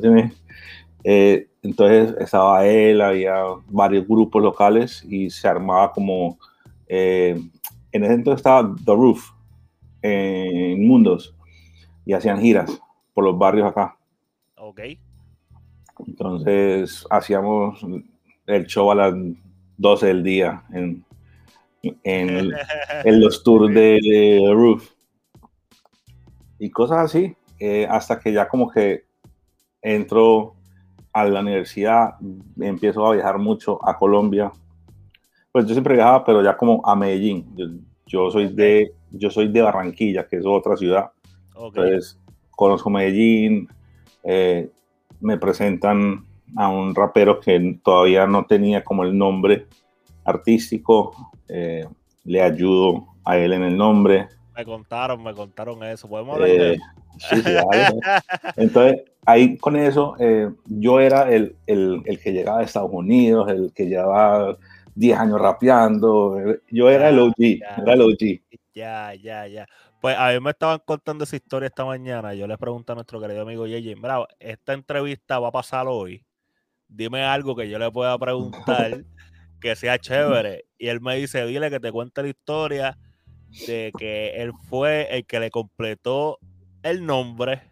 Entonces 1.62 2.14
estaba 2.19 2.66
él, 2.66 3.00
había 3.00 3.45
varios 3.69 4.07
grupos 4.07 4.42
locales 4.42 5.04
y 5.09 5.31
se 5.31 5.47
armaba 5.47 5.92
como 5.92 6.38
eh, 6.88 7.40
en 7.92 8.04
ese 8.04 8.14
entonces 8.14 8.40
estaba 8.40 8.75
The 8.85 8.92
Roof 8.92 9.31
en 10.02 10.87
Mundos 10.87 11.35
y 12.04 12.14
hacían 12.14 12.40
giras 12.40 12.81
por 13.14 13.25
los 13.25 13.38
barrios 13.38 13.69
acá. 13.69 13.97
Ok. 14.57 14.81
Entonces 16.07 17.07
hacíamos 17.11 17.81
el 18.47 18.66
show 18.66 18.90
a 18.90 18.95
las 18.97 19.14
12 19.76 20.07
del 20.07 20.23
día 20.25 20.64
en, 20.73 21.04
en, 22.02 22.50
los 23.21 23.45
tours 23.45 23.73
de, 23.73 24.00
The 24.02 24.52
Roof. 24.52 24.90
Y 26.59 26.71
cosas 26.71 26.99
así, 26.99 27.37
eh, 27.61 27.87
hasta 27.88 28.19
que 28.19 28.33
ya 28.33 28.49
como 28.49 28.71
que 28.71 29.04
entro 29.81 30.57
a 31.12 31.25
la 31.25 31.40
universidad, 31.40 32.14
empiezo 32.59 33.07
a 33.07 33.14
viajar 33.14 33.38
mucho 33.38 33.78
a 33.87 33.99
Colombia 33.99 34.52
pues 35.52 35.66
yo 35.66 35.75
siempre 35.75 35.95
viajaba, 35.95 36.25
pero 36.25 36.42
ya 36.42 36.57
como 36.57 36.81
a 36.85 36.97
Medellín. 36.97 37.47
Yo, 38.07 38.31
soy, 38.31 38.49
de, 38.49 38.95
yo 39.11 39.31
soy 39.31 39.49
de 39.49 39.61
Barranquilla, 39.61 40.26
que 40.26 40.37
es 40.37 40.47
otra 40.47 40.76
ciudad. 40.76 41.11
Entonces, 41.54 42.19
conozco 42.50 42.88
Medellín, 42.88 43.69
eh, 44.25 44.71
me 45.21 45.37
presentan 45.37 46.25
a 46.57 46.69
un 46.69 46.95
rapero 46.95 47.38
que 47.38 47.78
todavía 47.83 48.26
no 48.26 48.47
tenía 48.47 48.83
como 48.83 49.04
el 49.04 49.16
nombre 49.16 49.66
artístico, 50.25 51.33
eh, 51.49 51.87
le 52.25 52.42
ayudo 52.42 53.07
a 53.25 53.37
él 53.37 53.52
en 53.52 53.62
el 53.62 53.76
nombre. 53.76 54.28
Me 54.54 54.64
contaron, 54.64 55.23
me 55.23 55.35
contaron 55.35 55.82
eso. 55.85 56.09
¿Podemos 56.09 56.35
hablar 56.35 56.50
de 56.50 56.73
eso? 56.75 56.85
Sí, 57.18 57.42
sí, 57.42 57.50
ahí, 57.71 57.87
Entonces, 58.56 59.02
ahí 59.26 59.56
con 59.59 59.76
eso, 59.76 60.14
eh, 60.18 60.50
yo 60.66 61.00
era 61.00 61.32
el, 61.32 61.56
el, 61.66 62.02
el, 62.04 62.21
que 62.21 62.32
llegaba 62.32 62.59
de 62.59 62.64
Estados 62.64 62.90
Unidos, 62.92 63.49
el 63.50 63.73
que 63.73 63.87
llevaba 63.87 64.56
10 64.94 65.18
años 65.18 65.40
rapeando. 65.40 66.37
Yo 66.71 66.90
era 66.90 67.09
el 67.09 67.18
OG, 67.18 67.35
ya, 67.38 67.76
era 67.82 67.92
el 67.94 68.02
OG. 68.02 68.40
Ya, 68.75 69.14
ya, 69.14 69.47
ya. 69.47 69.66
Pues 70.00 70.16
a 70.18 70.32
mí 70.32 70.40
me 70.40 70.50
estaban 70.50 70.80
contando 70.85 71.25
esa 71.25 71.37
historia 71.37 71.68
esta 71.68 71.85
mañana. 71.85 72.35
Yo 72.35 72.47
le 72.47 72.59
pregunté 72.59 72.92
a 72.92 72.94
nuestro 72.97 73.21
querido 73.21 73.42
amigo 73.42 73.66
JJ, 73.66 74.00
bravo, 74.00 74.26
esta 74.40 74.73
entrevista 74.73 75.38
va 75.38 75.49
a 75.49 75.52
pasar 75.52 75.87
hoy. 75.88 76.25
Dime 76.88 77.23
algo 77.25 77.54
que 77.54 77.68
yo 77.68 77.78
le 77.78 77.90
pueda 77.90 78.18
preguntar 78.18 79.04
que 79.61 79.76
sea 79.76 79.99
chévere. 79.99 80.64
Y 80.76 80.88
él 80.88 81.00
me 81.00 81.16
dice, 81.16 81.47
dile 81.47 81.71
que 81.71 81.80
te 81.80 81.92
cuente 81.92 82.23
la 82.23 82.28
historia 82.28 82.99
de 83.66 83.92
que 83.99 84.30
él 84.42 84.52
fue 84.68 85.09
el 85.16 85.25
que 85.26 85.40
le 85.40 85.50
completó 85.50 86.38
el 86.82 87.04
nombre 87.04 87.62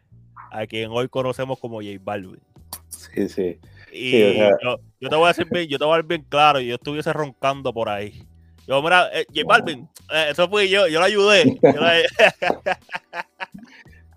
a 0.50 0.66
quien 0.66 0.90
hoy 0.90 1.08
conocemos 1.08 1.58
como 1.58 1.76
J 1.80 1.98
Balvin. 2.02 2.40
Sí, 2.88 3.28
sí. 3.28 3.58
Y 3.92 4.10
Sí, 4.10 4.22
o 4.22 4.32
sea- 4.34 4.50
yo, 4.62 4.76
yo 5.00 5.08
te 5.08 5.16
voy 5.16 5.24
a 5.24 5.28
decir 5.28 5.46
bien, 5.50 5.66
yo 5.68 5.78
te 5.78 5.84
voy 5.84 5.92
a 5.94 5.96
dar 5.96 6.04
bien 6.06 6.24
claro, 6.28 6.60
yo 6.60 6.74
estuviese 6.74 7.12
roncando 7.12 7.72
por 7.72 7.88
ahí. 7.88 8.22
Yo, 8.66 8.80
mira, 8.82 9.08
eh, 9.12 9.24
J 9.34 9.40
Balvin, 9.46 9.88
eh, 10.12 10.26
eso 10.30 10.48
fui 10.48 10.68
yo, 10.68 10.86
yo 10.86 11.00
lo 11.00 11.06
ayudé. 11.06 11.58
Yo 11.62 11.72
lo- 11.72 11.86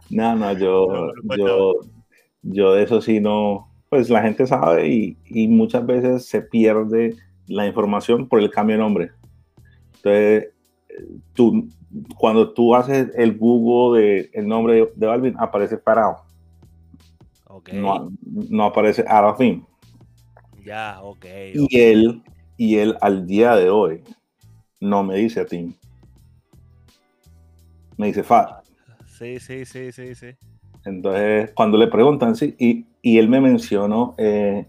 No, 0.10 0.36
no, 0.36 0.54
yo, 0.58 1.12
pues, 1.26 1.40
yo, 1.40 1.74
yo 2.44 2.74
de 2.74 2.84
eso 2.84 3.02
sí 3.02 3.20
no, 3.20 3.68
pues 3.90 4.10
la 4.10 4.22
gente 4.22 4.46
sabe 4.46 4.88
y, 4.88 5.18
y 5.26 5.48
muchas 5.48 5.86
veces 5.86 6.28
se 6.28 6.42
pierde 6.42 7.16
la 7.48 7.66
información 7.66 8.28
por 8.28 8.40
el 8.40 8.52
cambio 8.52 8.76
de 8.76 8.82
nombre. 8.84 9.12
Entonces, 9.96 10.53
tú, 11.34 11.68
cuando 12.18 12.54
tú 12.54 12.76
haces 12.76 13.12
el 13.16 13.38
Google 13.38 14.02
de 14.02 14.30
el 14.34 14.48
nombre 14.48 14.92
de, 14.96 15.08
Balvin, 15.08 15.36
aparece 15.38 15.78
Farao, 15.78 16.24
ok, 17.48 17.70
no, 17.74 18.12
no 18.22 18.66
aparece 18.66 19.04
Arafim. 19.08 19.64
ya, 20.66 21.00
ok. 21.02 21.26
Y 21.54 21.80
él, 21.80 22.24
y 22.58 22.78
él 22.78 22.98
al 23.02 23.26
día 23.26 23.56
de 23.56 23.70
hoy 23.70 24.04
no 24.80 25.04
me 25.04 25.16
dice 25.16 25.42
a 25.42 25.46
ti. 25.46 25.76
Me 27.98 28.08
dice 28.08 28.24
Fat. 28.24 28.64
Sí, 29.08 29.40
sí, 29.40 29.66
sí, 29.66 29.92
sí, 29.92 30.16
sí. 30.16 30.28
Entonces, 30.86 31.52
cuando 31.56 31.78
le 31.78 31.88
preguntan, 31.88 32.36
sí, 32.36 32.56
y, 32.60 32.86
y 33.02 33.18
él 33.18 33.30
me 33.30 33.40
mencionó 33.40 34.16
eh, 34.18 34.66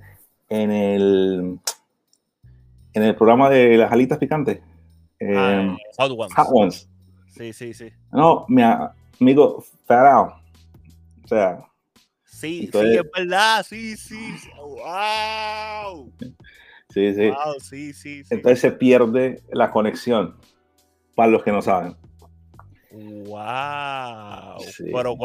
en, 0.49 0.71
el, 0.71 1.59
en 2.93 3.03
el 3.03 3.17
programa 3.17 3.51
de 3.51 3.77
las 3.77 3.91
alitas 3.91 4.19
picantes. 4.19 4.61
Eh, 5.21 5.35
Ah, 5.37 5.77
Hot 5.99 6.13
Ones. 6.17 6.35
Hot 6.35 6.49
Ones. 6.51 6.89
Sí, 7.31 7.53
sí, 7.53 7.75
sí. 7.75 7.91
No, 8.13 8.45
mi 8.49 8.63
amigo, 8.63 9.65
Farao. 9.87 10.41
O 11.25 11.29
sea, 11.29 11.65
Sí, 12.25 12.65
Entonces- 12.65 12.93
sí, 12.93 12.99
es 12.99 13.11
verdad, 13.17 13.67
sí, 13.67 13.97
sí. 13.97 14.35
¡Wow! 14.59 16.13
sí, 16.91 17.15
sí. 17.15 17.29
Wow, 17.31 17.61
sí, 17.61 17.93
sí, 17.95 18.25
sí. 18.25 18.29
Entonces 18.35 18.61
se 18.61 18.73
pierde 18.73 19.41
la 19.53 19.71
conexión, 19.71 20.37
para 21.15 21.31
los 21.31 21.43
que 21.45 21.53
no 21.53 21.63
saben. 21.63 21.97
Wow. 22.93 24.61
Sí. 24.61 24.85
Pero, 24.93 25.17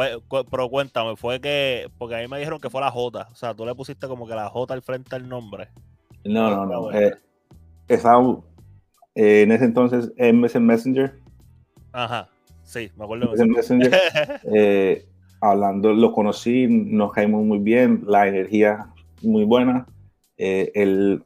pero 0.50 0.70
cuéntame, 0.70 1.16
fue 1.16 1.42
que, 1.42 1.90
porque 1.98 2.16
a 2.16 2.20
mí 2.20 2.28
me 2.28 2.38
dijeron 2.40 2.60
que 2.60 2.70
fue 2.70 2.82
la 2.82 2.92
J, 2.92 3.28
o 3.32 3.36
sea, 3.36 3.54
tú 3.54 3.66
le 3.66 3.76
pusiste 3.76 4.08
como 4.08 4.28
que 4.28 4.36
la 4.36 4.50
J 4.50 4.74
al 4.74 4.82
frente 4.82 5.16
del 5.18 5.28
nombre. 5.28 5.70
No, 6.24 6.50
no, 6.50 6.66
no. 6.66 6.82
bueno. 6.84 7.00
eh, 7.00 7.14
estaba 7.88 8.20
eh, 9.20 9.42
en 9.42 9.52
ese 9.52 9.66
entonces 9.66 10.14
MSN 10.18 10.66
Messenger. 10.66 11.14
Ajá, 11.92 12.30
sí, 12.64 12.90
me 12.96 13.04
acuerdo 13.04 13.34
MSN. 13.34 13.50
Messenger. 13.50 13.92
eh, 14.56 15.06
hablando, 15.42 15.92
lo 15.92 16.14
conocí, 16.14 16.68
nos 16.70 17.12
caímos 17.12 17.44
muy 17.44 17.60
bien, 17.60 18.04
la 18.08 18.30
energía 18.30 18.88
muy 19.22 19.44
buena. 19.44 19.86
Eh, 20.38 20.72
él, 20.74 21.22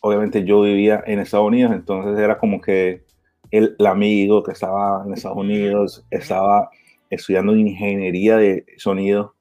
obviamente 0.00 0.44
yo 0.44 0.62
vivía 0.62 1.02
en 1.04 1.18
Estados 1.18 1.48
Unidos, 1.48 1.72
entonces 1.72 2.16
era 2.16 2.38
como 2.38 2.60
que 2.60 3.02
el, 3.50 3.74
el 3.76 3.86
amigo 3.86 4.44
que 4.44 4.52
estaba 4.52 5.02
en 5.04 5.12
Estados 5.12 5.38
Unidos 5.38 6.06
estaba 6.10 6.70
estudiando 7.10 7.56
ingeniería 7.56 8.36
de 8.36 8.64
sonido. 8.76 9.34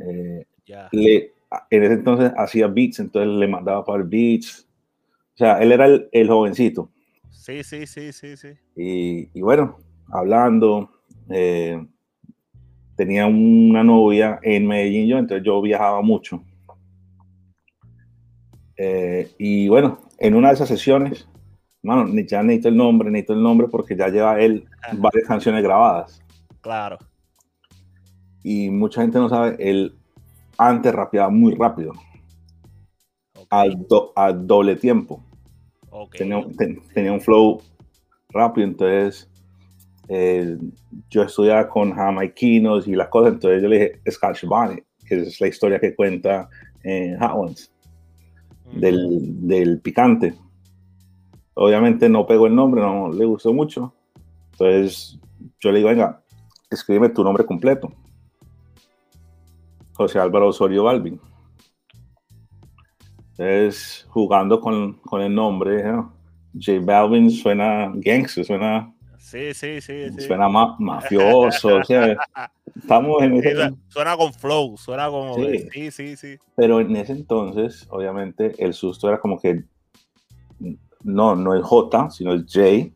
Eh, 0.00 0.44
ya. 0.64 0.88
le, 0.92 1.32
en 1.70 1.82
ese 1.82 1.94
entonces 1.94 2.32
hacía 2.36 2.68
beats, 2.68 3.00
entonces 3.00 3.32
le 3.32 3.48
mandaba 3.48 3.84
para 3.84 4.04
beats. 4.04 4.67
O 5.38 5.44
sea, 5.44 5.58
él 5.62 5.70
era 5.70 5.86
el, 5.86 6.08
el 6.10 6.28
jovencito. 6.28 6.90
Sí, 7.30 7.62
sí, 7.62 7.86
sí, 7.86 8.12
sí, 8.12 8.36
sí. 8.36 8.48
Y, 8.74 9.30
y 9.38 9.40
bueno, 9.40 9.76
hablando, 10.10 10.90
eh, 11.30 11.86
tenía 12.96 13.24
una 13.28 13.84
novia 13.84 14.40
en 14.42 14.66
Medellín, 14.66 15.06
yo, 15.06 15.16
entonces 15.18 15.46
yo 15.46 15.62
viajaba 15.62 16.02
mucho. 16.02 16.42
Eh, 18.76 19.30
y 19.38 19.68
bueno, 19.68 20.00
en 20.18 20.34
una 20.34 20.48
de 20.48 20.54
esas 20.54 20.68
sesiones, 20.68 21.28
mano, 21.82 22.08
ya 22.26 22.42
necesito 22.42 22.68
el 22.68 22.76
nombre, 22.76 23.08
necesito 23.10 23.34
el 23.34 23.42
nombre 23.42 23.68
porque 23.68 23.96
ya 23.96 24.08
lleva 24.08 24.40
él 24.40 24.68
varias 24.98 25.28
canciones 25.28 25.62
grabadas. 25.62 26.20
Claro. 26.60 26.98
Y 28.42 28.70
mucha 28.70 29.02
gente 29.02 29.18
no 29.18 29.28
sabe, 29.28 29.56
él 29.60 29.96
antes 30.56 30.92
rapeaba 30.92 31.30
muy 31.30 31.54
rápido, 31.54 31.92
Ok, 33.34 33.48
al, 33.50 33.86
do- 33.88 34.12
al 34.16 34.46
doble 34.46 34.76
tiempo. 34.76 35.24
Ok, 35.90 36.14
tenía, 36.16 36.38
un- 36.38 36.56
ten- 36.56 36.82
tenía 36.94 37.12
un 37.12 37.20
flow 37.20 37.60
rápido, 38.30 38.66
entonces 38.66 39.28
eh, 40.08 40.56
yo 41.10 41.22
estudiaba 41.22 41.68
con 41.68 41.92
jamaiquinos 41.92 42.86
y 42.88 42.94
las 42.94 43.08
cosas, 43.08 43.34
entonces 43.34 43.62
yo 43.62 43.68
le 43.68 43.78
dije 43.78 44.00
Scotch 44.10 44.44
Bonnet, 44.44 44.84
que 45.06 45.20
es 45.22 45.40
la 45.40 45.48
historia 45.48 45.78
que 45.80 45.94
cuenta 45.94 46.48
en 46.82 47.18
Hot 47.18 47.32
Ones, 47.34 47.72
del, 48.72 49.46
del 49.46 49.80
picante. 49.80 50.34
Obviamente 51.54 52.08
no 52.08 52.26
pegó 52.26 52.46
el 52.46 52.54
nombre, 52.54 52.80
no 52.80 53.10
le 53.12 53.24
gustó 53.24 53.52
mucho, 53.52 53.92
entonces 54.52 55.18
yo 55.60 55.72
le 55.72 55.78
digo, 55.78 55.88
venga, 55.90 56.22
escríbeme 56.70 57.08
tu 57.08 57.24
nombre 57.24 57.44
completo. 57.44 57.92
José 59.94 60.20
Álvaro 60.20 60.48
Osorio 60.48 60.84
Balvin. 60.84 61.20
Entonces, 63.38 64.06
jugando 64.10 64.60
con, 64.60 64.94
con 64.94 65.22
el 65.22 65.32
nombre, 65.34 65.84
¿no? 65.84 66.12
J 66.54 66.80
Balvin 66.84 67.30
suena 67.30 67.92
gangster, 67.94 68.44
suena, 68.44 68.92
Sí, 69.18 69.54
sí, 69.54 69.80
sí, 69.80 70.10
sí. 70.10 70.22
suena 70.22 70.48
ma- 70.48 70.74
mafioso, 70.78 71.76
o 71.76 71.84
sea, 71.84 72.16
estamos 72.76 73.22
en 73.22 73.34
ese, 73.36 73.54
su- 73.68 73.78
suena 73.88 74.16
con 74.16 74.32
flow, 74.32 74.76
suena 74.76 75.08
como. 75.08 75.34
Sí. 75.36 75.68
Sí, 75.72 75.90
sí, 75.90 76.16
sí. 76.16 76.36
pero 76.56 76.80
en 76.80 76.96
ese 76.96 77.12
entonces, 77.12 77.86
obviamente, 77.90 78.54
el 78.58 78.74
susto 78.74 79.08
era 79.08 79.20
como 79.20 79.38
que 79.38 79.64
no, 81.04 81.36
no 81.36 81.54
es 81.54 81.62
J, 81.62 82.10
sino 82.10 82.32
es 82.34 82.42
J. 82.52 82.90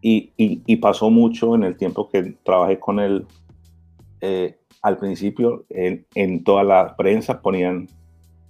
Y, 0.00 0.32
y, 0.36 0.62
y 0.66 0.76
pasó 0.76 1.10
mucho 1.10 1.54
en 1.54 1.64
el 1.64 1.76
tiempo 1.76 2.08
que 2.08 2.36
trabajé 2.44 2.78
con 2.80 2.98
él. 3.00 3.26
eh, 4.20 4.58
al 4.82 4.98
principio, 4.98 5.64
en, 5.68 6.06
en 6.14 6.44
toda 6.44 6.62
la 6.64 6.96
prensa 6.96 7.40
ponían 7.42 7.88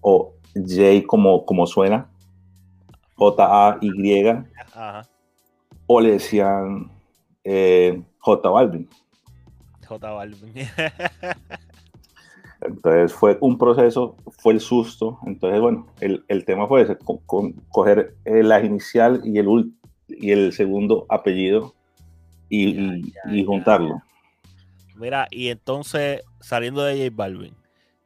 o 0.09 0.33
J 0.55 1.03
como, 1.05 1.45
como 1.45 1.67
suena, 1.67 2.09
J-A-Y, 3.17 4.29
Ajá. 4.73 5.09
o 5.87 6.01
le 6.01 6.13
decían 6.13 6.93
eh, 7.43 8.01
J 8.21 8.49
Balvin. 8.49 8.89
J 9.85 10.11
Balvin. 10.13 10.53
Entonces 12.61 13.13
fue 13.13 13.37
un 13.41 13.59
proceso, 13.59 14.17
fue 14.39 14.53
el 14.55 14.61
susto. 14.61 15.19
Entonces, 15.27 15.61
bueno, 15.61 15.87
el, 16.01 16.25
el 16.29 16.45
tema 16.45 16.69
fue 16.69 16.83
ese, 16.83 16.97
co- 16.97 17.21
con- 17.27 17.53
coger 17.69 18.15
eh, 18.25 18.43
la 18.45 18.61
inicial 18.65 19.21
y 19.25 19.39
el, 19.39 19.73
y 20.09 20.31
el 20.31 20.53
segundo 20.53 21.05
apellido 21.09 21.75
y, 22.49 22.75
Ya, 22.75 22.81
y- 22.97 23.03
ya, 23.13 23.21
y 23.33 23.41
ya, 23.43 23.47
juntarlo. 23.47 24.03
Mira, 24.95 25.27
y 25.31 25.49
entonces, 25.49 26.23
saliendo 26.41 26.83
de 26.85 26.97
J 26.97 27.11
Balvin, 27.15 27.55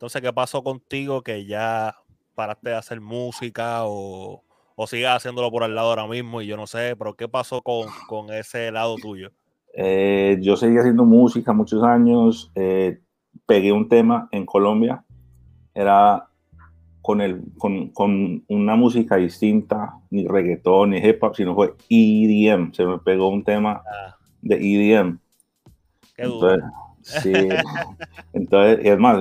entonces, 0.00 0.22
¿qué 0.22 0.32
pasó 0.32 0.64
contigo 0.64 1.20
que 1.20 1.44
ya 1.44 1.94
paraste 2.34 2.70
de 2.70 2.76
hacer 2.76 3.02
música 3.02 3.84
o, 3.84 4.42
o 4.74 4.86
sigas 4.86 5.16
haciéndolo 5.18 5.50
por 5.50 5.62
el 5.62 5.74
lado 5.74 5.90
ahora 5.90 6.06
mismo? 6.06 6.40
Y 6.40 6.46
yo 6.46 6.56
no 6.56 6.66
sé, 6.66 6.96
pero 6.96 7.14
¿qué 7.14 7.28
pasó 7.28 7.60
con, 7.60 7.86
con 8.08 8.32
ese 8.32 8.72
lado 8.72 8.96
tuyo? 8.96 9.30
Eh, 9.74 10.38
yo 10.40 10.56
seguí 10.56 10.78
haciendo 10.78 11.04
música 11.04 11.52
muchos 11.52 11.82
años. 11.82 12.50
eh, 12.54 12.98
pegué 13.44 13.72
un 13.72 13.90
tema 13.90 14.26
en 14.32 14.46
Colombia. 14.46 15.04
Era 15.74 16.26
con, 17.02 17.20
el, 17.20 17.42
con, 17.58 17.90
con 17.90 18.42
una 18.48 18.76
música 18.76 19.16
distinta, 19.16 19.98
ni 20.08 20.26
reggaetón, 20.26 20.90
ni 20.90 20.96
hip 20.98 21.22
hop, 21.22 21.36
sino 21.36 21.54
fue 21.54 21.74
EDM. 21.90 22.72
Se 22.72 22.86
me 22.86 22.96
pegó 23.00 23.28
un 23.28 23.44
tema 23.44 23.82
Ah, 23.86 24.16
de 24.40 24.56
EDM. 24.56 25.18
qué 26.16 26.22
duro. 26.24 26.56
Sí. 27.02 27.32
Entonces, 28.32 28.84
y 28.84 28.88
es 28.88 28.98
más, 28.98 29.18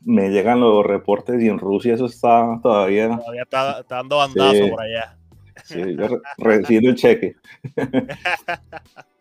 me 0.00 0.30
llegan 0.30 0.60
los 0.60 0.84
reportes 0.84 1.42
y 1.42 1.48
en 1.48 1.58
Rusia 1.58 1.94
eso 1.94 2.06
está 2.06 2.58
todavía. 2.62 3.16
Todavía 3.16 3.42
está, 3.42 3.82
dando 3.88 4.18
bandazo 4.18 4.68
por 4.70 4.80
allá. 4.80 5.16
Sí, 5.64 5.96
yo 5.96 6.20
recibiendo 6.38 6.90
el 6.90 6.96
cheque. 6.96 7.36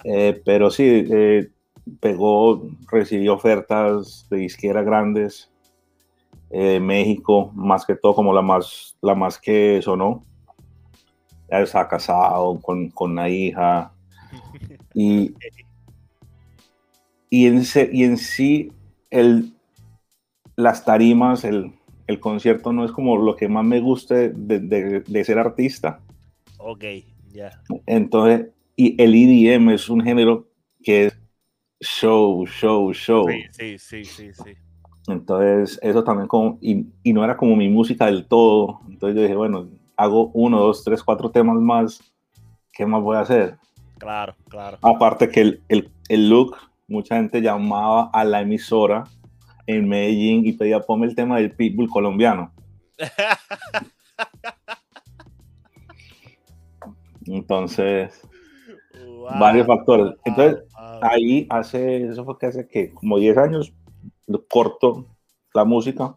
Eh, 0.04 0.42
pero 0.44 0.72
sí, 0.72 1.08
eh, 1.12 1.52
pegó, 2.00 2.68
recibió 2.92 3.36
ofertas 3.36 4.26
de 4.32 4.46
izquierda 4.46 4.82
grandes. 4.82 5.52
Eh, 6.50 6.80
México, 6.80 7.52
más 7.54 7.86
que 7.86 7.94
todo, 7.96 8.16
como 8.16 8.34
la 8.34 8.42
más, 8.42 8.98
la 9.00 9.14
más 9.14 9.38
que 9.38 9.80
sonó. 9.84 10.26
Ya 11.52 11.60
está 11.60 11.88
casado 11.88 12.60
con, 12.62 12.90
con 12.90 13.12
una 13.12 13.30
hija. 13.30 13.94
Y 14.96 15.36
y 17.32 17.48
en, 17.48 17.64
y 17.94 18.04
en 18.04 18.18
sí, 18.18 18.74
el, 19.10 19.54
las 20.58 20.84
tarimas, 20.84 21.46
el, 21.46 21.74
el, 22.06 22.20
concierto 22.20 22.74
no 22.74 22.84
es 22.84 22.92
como 22.92 23.18
lo 23.18 23.38
que 23.38 23.48
más 23.48 23.64
me 23.64 23.80
guste 23.80 24.30
de, 24.30 24.60
de, 24.60 25.24
ser 25.24 25.40
artista. 25.40 26.02
Ok, 26.58 26.84
ya. 27.32 27.52
Entonces, 27.86 28.50
y 28.76 29.02
el 29.02 29.16
EDM 29.16 29.70
es 29.70 29.90
un 29.90 30.02
género 30.02 30.50
que 30.84 31.06
es 31.06 31.20
show, 31.80 32.46
show, 32.46 32.92
show. 32.94 33.26
Sí, 33.54 33.80
sí, 33.80 34.04
sí, 34.04 34.34
sí. 34.34 34.52
Entonces, 35.08 35.80
eso 35.82 36.04
también 36.04 36.28
como, 36.28 36.58
y, 36.60 36.86
y, 37.02 37.14
no 37.14 37.24
era 37.24 37.38
como 37.38 37.56
mi 37.56 37.70
música 37.70 38.08
del 38.08 38.26
todo. 38.28 38.82
Entonces 38.90 39.16
yo 39.16 39.22
dije, 39.22 39.36
bueno, 39.36 39.70
hago 39.96 40.32
uno, 40.34 40.60
dos, 40.60 40.84
tres, 40.84 41.02
cuatro 41.02 41.32
temas 41.32 41.56
más, 41.62 42.14
¿qué 42.74 42.86
más 42.86 43.02
voy 43.02 43.16
a 43.16 43.22
hacer? 43.22 43.58
Claro, 43.98 44.36
claro. 44.50 44.78
Aparte 44.82 45.30
que 45.30 45.40
el, 45.40 45.62
el, 45.70 45.90
el 46.10 46.30
look 46.30 46.58
mucha 46.92 47.16
gente 47.16 47.42
llamaba 47.42 48.10
a 48.14 48.24
la 48.24 48.42
emisora 48.42 49.06
en 49.66 49.88
Medellín 49.88 50.46
y 50.46 50.52
pedía 50.54 50.82
ponme 50.82 51.08
el 51.08 51.16
tema 51.16 51.38
del 51.38 51.56
pitbull 51.56 51.90
colombiano. 51.90 52.52
Entonces, 57.26 58.22
varios 59.40 59.66
factores. 59.68 60.16
Entonces, 60.26 60.64
ahí 61.02 61.48
hace, 61.50 62.08
eso 62.08 62.26
fue 62.26 62.38
que 62.38 62.48
hace 62.48 62.68
que 62.68 62.92
como 62.94 63.18
10 63.20 63.38
años 63.38 63.74
corto 64.50 65.06
la 65.54 65.64
música. 65.64 66.16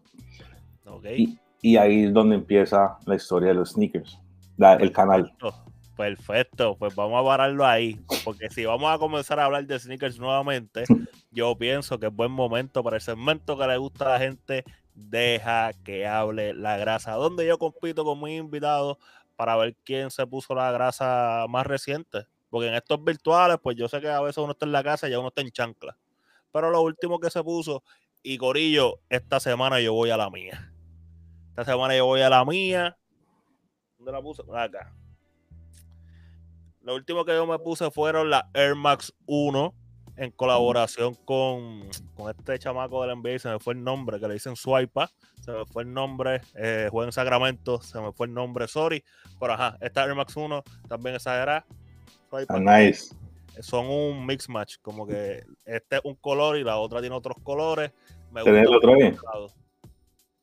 Y, 1.15 1.37
y, 1.61 1.77
ahí 1.77 2.05
es 2.05 2.13
donde 2.13 2.35
empieza 2.35 2.97
la 3.05 3.15
historia 3.15 3.49
de 3.49 3.55
los 3.55 3.71
sneakers, 3.71 4.19
el 4.57 4.91
canal. 4.91 5.33
Perfecto, 5.39 5.64
pues 5.95 6.95
vamos 6.95 7.21
a 7.21 7.25
pararlo 7.25 7.65
ahí, 7.65 7.99
porque 8.23 8.49
si 8.49 8.65
vamos 8.65 8.93
a 8.93 8.97
comenzar 8.97 9.39
a 9.39 9.45
hablar 9.45 9.65
de 9.65 9.79
sneakers 9.79 10.19
nuevamente, 10.19 10.83
yo 11.31 11.57
pienso 11.57 11.99
que 11.99 12.07
es 12.07 12.13
buen 12.13 12.31
momento 12.31 12.83
para 12.83 12.97
el 12.97 13.01
segmento 13.01 13.57
que 13.57 13.67
le 13.67 13.77
gusta 13.77 14.05
a 14.05 14.09
la 14.09 14.19
gente, 14.19 14.63
deja 14.93 15.71
que 15.83 16.05
hable 16.05 16.53
la 16.53 16.77
grasa, 16.77 17.13
donde 17.13 17.47
yo 17.47 17.57
compito 17.57 18.03
con 18.03 18.21
mis 18.21 18.39
invitados 18.39 18.97
para 19.35 19.55
ver 19.55 19.75
quién 19.83 20.11
se 20.11 20.25
puso 20.27 20.53
la 20.53 20.71
grasa 20.71 21.45
más 21.49 21.65
reciente, 21.65 22.27
porque 22.49 22.67
en 22.67 22.75
estos 22.75 23.03
virtuales, 23.03 23.57
pues 23.61 23.77
yo 23.77 23.87
sé 23.87 24.01
que 24.01 24.09
a 24.09 24.21
veces 24.21 24.37
uno 24.37 24.51
está 24.51 24.65
en 24.65 24.71
la 24.71 24.83
casa 24.83 25.07
y 25.07 25.11
ya 25.11 25.19
uno 25.19 25.29
está 25.29 25.41
en 25.41 25.51
chancla, 25.51 25.97
pero 26.51 26.71
lo 26.71 26.81
último 26.81 27.19
que 27.19 27.29
se 27.29 27.43
puso, 27.43 27.83
y 28.21 28.37
Corillo, 28.37 28.99
esta 29.09 29.39
semana 29.39 29.79
yo 29.79 29.93
voy 29.93 30.09
a 30.09 30.17
la 30.17 30.29
mía, 30.29 30.73
esta 31.49 31.63
semana 31.63 31.95
yo 31.95 32.05
voy 32.05 32.21
a 32.21 32.29
la 32.29 32.43
mía, 32.43 32.97
¿dónde 33.97 34.11
la 34.11 34.21
puse? 34.21 34.43
Acá 34.53 34.93
lo 36.85 36.93
último 36.93 37.25
que 37.25 37.33
yo 37.33 37.47
me 37.47 37.57
puse 37.57 37.89
fueron 37.89 38.29
las 38.29 38.43
Air 38.53 38.75
Max 38.75 39.11
1 39.25 39.73
en 40.17 40.31
colaboración 40.31 41.15
con, 41.25 41.81
con 42.13 42.29
este 42.29 42.59
chamaco 42.59 43.03
del 43.03 43.17
NBA, 43.17 43.39
se 43.39 43.49
me 43.49 43.59
fue 43.59 43.73
el 43.73 43.83
nombre, 43.83 44.19
que 44.19 44.27
le 44.27 44.35
dicen 44.35 44.55
Swipa, 44.55 45.09
se 45.41 45.51
me 45.51 45.65
fue 45.65 45.83
el 45.83 45.91
nombre, 45.91 46.41
eh, 46.53 46.87
juega 46.91 47.07
en 47.07 47.11
Sacramento, 47.11 47.81
se 47.81 47.99
me 47.99 48.13
fue 48.13 48.27
el 48.27 48.33
nombre, 48.35 48.67
sorry, 48.67 49.03
pero 49.39 49.53
ajá, 49.53 49.77
esta 49.81 50.05
Air 50.05 50.13
Max 50.13 50.37
1 50.37 50.63
también 50.87 51.15
exagerada. 51.15 51.65
Ah, 52.49 52.59
nice. 52.59 53.15
Son 53.61 53.87
un 53.87 54.25
mix 54.25 54.47
match, 54.47 54.75
como 54.81 55.07
que 55.07 55.43
este 55.65 55.95
es 55.95 56.01
un 56.03 56.15
color 56.15 56.57
y 56.57 56.63
la 56.63 56.77
otra 56.77 56.99
tiene 57.01 57.15
otros 57.15 57.37
colores. 57.41 57.91
Me 58.31 58.41
gusta 58.41 58.61
el 58.61 58.75
otro 58.75 58.93
bien? 58.93 59.17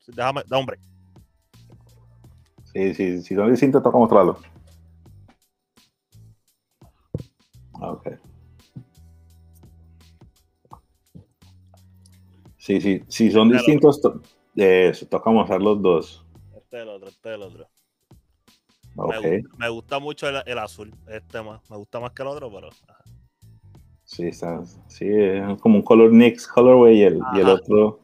Déjame, 0.07 0.41
da 0.45 0.57
hombre. 0.57 0.77
Sí, 2.73 2.93
sí, 2.95 3.21
si 3.21 3.35
son 3.35 3.49
distintos, 3.49 3.81
toca 3.81 3.97
mostrarlo. 3.97 4.39
Ok. 7.83 8.07
Sí, 12.57 12.79
sí, 12.79 13.03
si 13.09 13.29
son 13.29 13.51
distintos, 13.51 13.99
eh, 14.55 14.93
tocamos 15.09 15.43
hacer 15.43 15.61
los 15.61 15.81
dos. 15.81 16.25
Este 16.55 16.77
es 16.77 16.83
el 16.83 16.89
otro, 16.89 17.09
este 17.09 17.29
es 17.29 17.35
el 17.35 17.41
otro. 17.41 17.67
Okay. 18.95 19.41
Me, 19.57 19.67
gusta 19.67 19.99
mucho 19.99 20.29
el, 20.29 20.57
azul, 20.57 20.95
este 21.07 21.41
más. 21.41 21.69
Me 21.69 21.75
gusta 21.75 21.99
más 21.99 22.11
que 22.11 22.21
el 22.21 22.29
otro, 22.29 22.49
pero. 22.53 22.69
Sí, 24.05 24.27
está, 24.27 24.63
sí, 24.87 25.07
es 25.09 25.59
como 25.59 25.77
un 25.77 25.81
color 25.81 26.11
mix 26.11 26.47
colorway 26.47 26.99
y 26.99 27.03
el, 27.03 27.19
y 27.35 27.39
el 27.39 27.49
otro. 27.49 27.99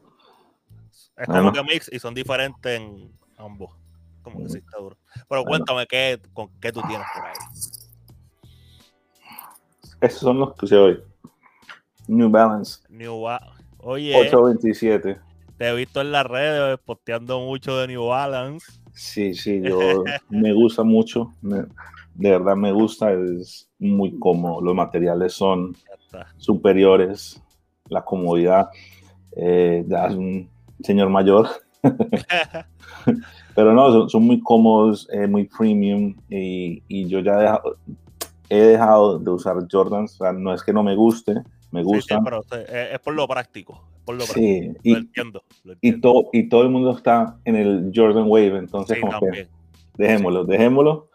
Es 1.16 1.26
como 1.26 1.52
que 1.52 1.62
mix 1.62 1.88
y 1.90 1.98
son 1.98 2.12
diferentes 2.12 2.78
en 2.78 3.10
ambos. 3.38 3.74
Como 4.22 4.42
que 4.42 4.48
sí 4.50 4.58
está 4.58 4.78
duro. 4.78 4.98
Pero 5.26 5.44
cuéntame 5.44 5.86
qué, 5.86 6.20
con, 6.34 6.50
qué 6.60 6.70
tú 6.70 6.82
tienes 6.82 7.06
por 7.14 7.24
ahí. 7.24 7.79
Esos 10.00 10.20
son 10.20 10.38
los 10.38 10.54
que 10.54 10.66
se 10.66 10.76
hoy. 10.76 11.00
New 12.08 12.30
Balance. 12.30 12.80
New 12.88 13.24
Oye. 13.78 14.14
827. 14.14 15.18
Te 15.56 15.68
he 15.68 15.74
visto 15.74 16.00
en 16.00 16.12
las 16.12 16.26
redes 16.26 16.78
posteando 16.84 17.40
mucho 17.40 17.76
de 17.76 17.88
New 17.88 18.06
Balance. 18.06 18.66
Sí, 18.92 19.34
sí, 19.34 19.60
yo 19.62 20.04
me 20.30 20.52
gusta 20.52 20.82
mucho. 20.82 21.32
de 21.42 22.30
verdad 22.30 22.56
me 22.56 22.72
gusta. 22.72 23.12
Es 23.12 23.68
muy 23.78 24.18
cómodo. 24.18 24.60
Los 24.60 24.74
materiales 24.74 25.34
son 25.34 25.76
superiores. 26.38 27.42
La 27.88 28.02
comodidad. 28.02 28.70
Eh, 29.36 29.84
ya 29.86 30.06
es 30.06 30.14
un 30.14 30.48
señor 30.82 31.10
mayor. 31.10 31.48
Pero 33.54 33.74
no, 33.74 34.08
son, 34.08 34.22
muy 34.24 34.40
cómodos, 34.40 35.08
eh, 35.12 35.26
muy 35.26 35.44
premium. 35.44 36.16
Y, 36.28 36.82
y 36.88 37.06
yo 37.06 37.20
ya 37.20 37.34
he 37.34 37.42
dejado, 37.42 37.76
he 38.50 38.58
dejado 38.58 39.18
de 39.18 39.30
usar 39.30 39.56
Jordans, 39.70 40.14
o 40.14 40.24
sea, 40.24 40.32
no 40.32 40.52
es 40.52 40.62
que 40.62 40.72
no 40.72 40.82
me 40.82 40.96
guste, 40.96 41.34
me 41.70 41.82
gusta. 41.82 42.16
Sí, 42.16 42.20
pero 42.22 42.42
es 42.68 42.98
por 42.98 43.14
lo 43.14 43.26
práctico, 43.26 43.80
por 44.04 44.16
lo 44.16 44.24
sí, 44.24 44.72
Y, 44.82 44.92
lo, 44.92 44.98
entiendo, 44.98 45.44
Y, 45.80 46.00
todo, 46.00 46.28
y 46.32 46.48
todo 46.48 46.62
el 46.62 46.70
mundo 46.70 46.90
está 46.90 47.38
en 47.44 47.56
el 47.56 47.92
Jordan 47.94 48.24
Wave, 48.26 48.58
entonces 48.58 49.00
como 49.00 49.18
que 49.20 49.48
dejémoslo, 49.96 50.44
dejémoslo 50.44 51.08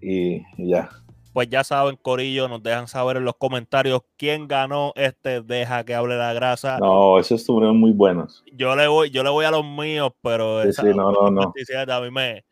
y, 0.00 0.42
ya. 0.58 0.90
Pues 1.32 1.48
ya 1.48 1.64
saben, 1.64 1.96
Corillo, 1.96 2.46
nos 2.48 2.62
dejan 2.62 2.86
saber 2.86 3.16
en 3.16 3.24
los 3.24 3.34
comentarios 3.36 4.02
quién 4.16 4.46
ganó 4.46 4.92
este 4.94 5.40
Deja 5.40 5.82
que 5.84 5.94
hable 5.94 6.16
la 6.16 6.32
grasa. 6.32 6.78
No, 6.78 7.18
esos 7.18 7.40
estuvieron 7.40 7.80
muy 7.80 7.90
buenos. 7.90 8.44
Yo 8.52 8.76
le 8.76 8.86
voy, 8.86 9.10
yo 9.10 9.24
le 9.24 9.30
voy 9.30 9.44
a 9.44 9.50
los 9.50 9.64
míos, 9.64 10.12
pero 10.22 10.62
sí, 10.62 10.68
esa, 10.68 10.84
no, 10.84 11.10
no, 11.10 11.30
no. 11.30 11.42
a 11.42 12.00
mí 12.00 12.10
me, 12.12 12.44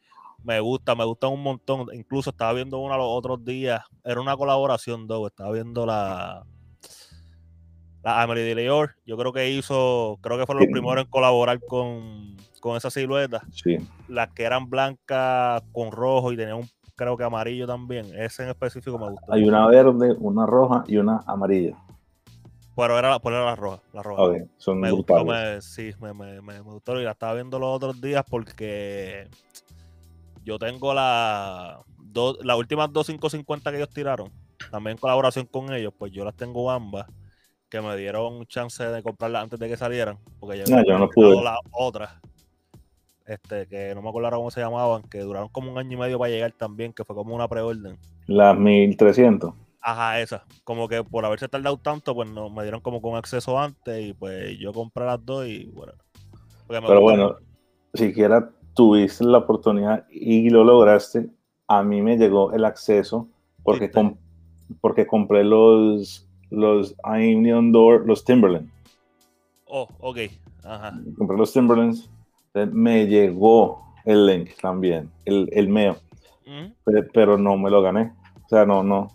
me 0.44 0.60
gusta, 0.60 0.94
me 0.94 1.04
gusta 1.04 1.28
un 1.28 1.42
montón. 1.42 1.86
Incluso 1.92 2.30
estaba 2.30 2.52
viendo 2.52 2.78
una 2.78 2.96
los 2.96 3.06
otros 3.08 3.44
días. 3.44 3.82
Era 4.04 4.20
una 4.20 4.36
colaboración, 4.36 5.06
Doug. 5.06 5.26
Estaba 5.28 5.52
viendo 5.52 5.86
la. 5.86 6.44
La 8.02 8.22
Amelie 8.22 8.42
de 8.42 8.56
Leor. 8.56 8.96
Yo 9.06 9.16
creo 9.16 9.32
que 9.32 9.50
hizo. 9.50 10.18
Creo 10.20 10.38
que 10.38 10.46
fueron 10.46 10.64
los 10.64 10.72
primeros 10.72 11.04
en 11.04 11.10
colaborar 11.10 11.60
con, 11.60 12.36
con 12.60 12.76
esa 12.76 12.90
silueta. 12.90 13.42
Sí. 13.52 13.76
Las 14.08 14.30
que 14.30 14.42
eran 14.42 14.68
blancas 14.68 15.62
con 15.72 15.92
rojo 15.92 16.32
y 16.32 16.36
tenían 16.36 16.58
un. 16.58 16.68
Creo 16.96 17.16
que 17.16 17.24
amarillo 17.24 17.66
también. 17.66 18.06
Ese 18.16 18.42
en 18.42 18.50
específico 18.50 18.98
me 18.98 19.10
gusta. 19.10 19.26
Hay 19.32 19.44
una 19.44 19.66
verde, 19.66 20.14
una 20.18 20.46
roja 20.46 20.84
y 20.86 20.96
una 20.96 21.20
amarilla. 21.26 21.76
Pero 22.74 22.98
era, 22.98 23.18
pues 23.18 23.34
era 23.34 23.44
la 23.44 23.56
roja. 23.56 23.82
La 23.92 24.02
roja. 24.02 24.44
son 24.56 24.80
me 24.80 24.90
gustó, 24.90 25.24
me, 25.24 25.60
sí, 25.60 25.92
me, 26.00 26.14
me, 26.14 26.40
me, 26.40 26.60
gustó. 26.60 26.98
Y 27.00 27.04
la 27.04 27.12
estaba 27.12 27.34
viendo 27.34 27.58
los 27.58 27.76
otros 27.76 28.00
días 28.00 28.24
porque 28.28 29.28
yo 30.44 30.58
tengo 30.58 30.94
la, 30.94 31.80
las 32.42 32.56
últimas 32.56 32.92
dos 32.92 33.06
550 33.06 33.70
que 33.70 33.76
ellos 33.76 33.90
tiraron, 33.90 34.30
también 34.70 34.92
en 34.92 35.00
colaboración 35.00 35.46
con 35.46 35.72
ellos, 35.72 35.92
pues 35.96 36.12
yo 36.12 36.24
las 36.24 36.36
tengo 36.36 36.70
ambas, 36.70 37.06
que 37.68 37.80
me 37.80 37.96
dieron 37.96 38.44
chance 38.46 38.84
de 38.84 39.02
comprarlas 39.02 39.44
antes 39.44 39.58
de 39.58 39.68
que 39.68 39.76
salieran, 39.76 40.18
porque 40.38 40.58
yo, 40.58 40.64
no, 40.68 40.84
yo 40.84 40.98
no 40.98 41.08
pude. 41.08 41.42
las 41.42 41.58
otras, 41.70 42.10
este, 43.26 43.66
que 43.66 43.94
no 43.94 44.02
me 44.02 44.08
acuerdo 44.08 44.30
cómo 44.30 44.50
se 44.50 44.60
llamaban, 44.60 45.02
que 45.02 45.20
duraron 45.20 45.48
como 45.48 45.72
un 45.72 45.78
año 45.78 45.92
y 45.92 45.96
medio 45.96 46.18
para 46.18 46.30
llegar 46.30 46.52
también, 46.52 46.92
que 46.92 47.04
fue 47.04 47.16
como 47.16 47.34
una 47.34 47.48
preorden. 47.48 47.98
Las 48.26 48.56
1300. 48.58 49.54
Ajá, 49.80 50.20
esa. 50.20 50.44
Como 50.62 50.86
que 50.88 51.02
por 51.02 51.24
haberse 51.24 51.48
tardado 51.48 51.76
tanto, 51.76 52.14
pues 52.14 52.30
no, 52.30 52.50
me 52.50 52.62
dieron 52.62 52.80
como 52.80 53.02
con 53.02 53.16
acceso 53.16 53.58
antes 53.58 54.00
y 54.00 54.12
pues 54.12 54.56
yo 54.58 54.72
compré 54.72 55.04
las 55.04 55.24
dos 55.24 55.46
y 55.46 55.66
bueno. 55.66 55.92
Pero 56.68 57.00
bueno, 57.00 57.36
siquiera 57.92 58.48
tuviste 58.74 59.24
la 59.24 59.38
oportunidad 59.38 60.06
y 60.10 60.50
lo 60.50 60.64
lograste, 60.64 61.28
a 61.68 61.82
mí 61.82 62.02
me 62.02 62.16
llegó 62.16 62.52
el 62.52 62.64
acceso 62.64 63.28
porque, 63.62 63.90
porque 64.80 65.06
compré 65.06 65.44
los, 65.44 66.26
los 66.50 66.94
Door, 66.96 68.06
los 68.06 68.24
Timberland. 68.24 68.70
Oh, 69.66 69.88
ok. 70.00 70.18
Ajá. 70.64 71.00
Compré 71.16 71.36
los 71.36 71.52
Timberlands. 71.52 72.10
Me 72.72 73.06
llegó 73.06 73.82
el 74.04 74.26
link 74.26 74.50
también, 74.60 75.10
el, 75.24 75.48
el 75.52 75.68
mío. 75.68 75.96
pero, 76.84 77.06
pero, 77.12 77.38
no 77.38 77.56
me 77.56 77.70
lo 77.70 77.80
gané. 77.80 78.12
O 78.44 78.48
sea, 78.48 78.66
no, 78.66 78.82
no. 78.82 79.08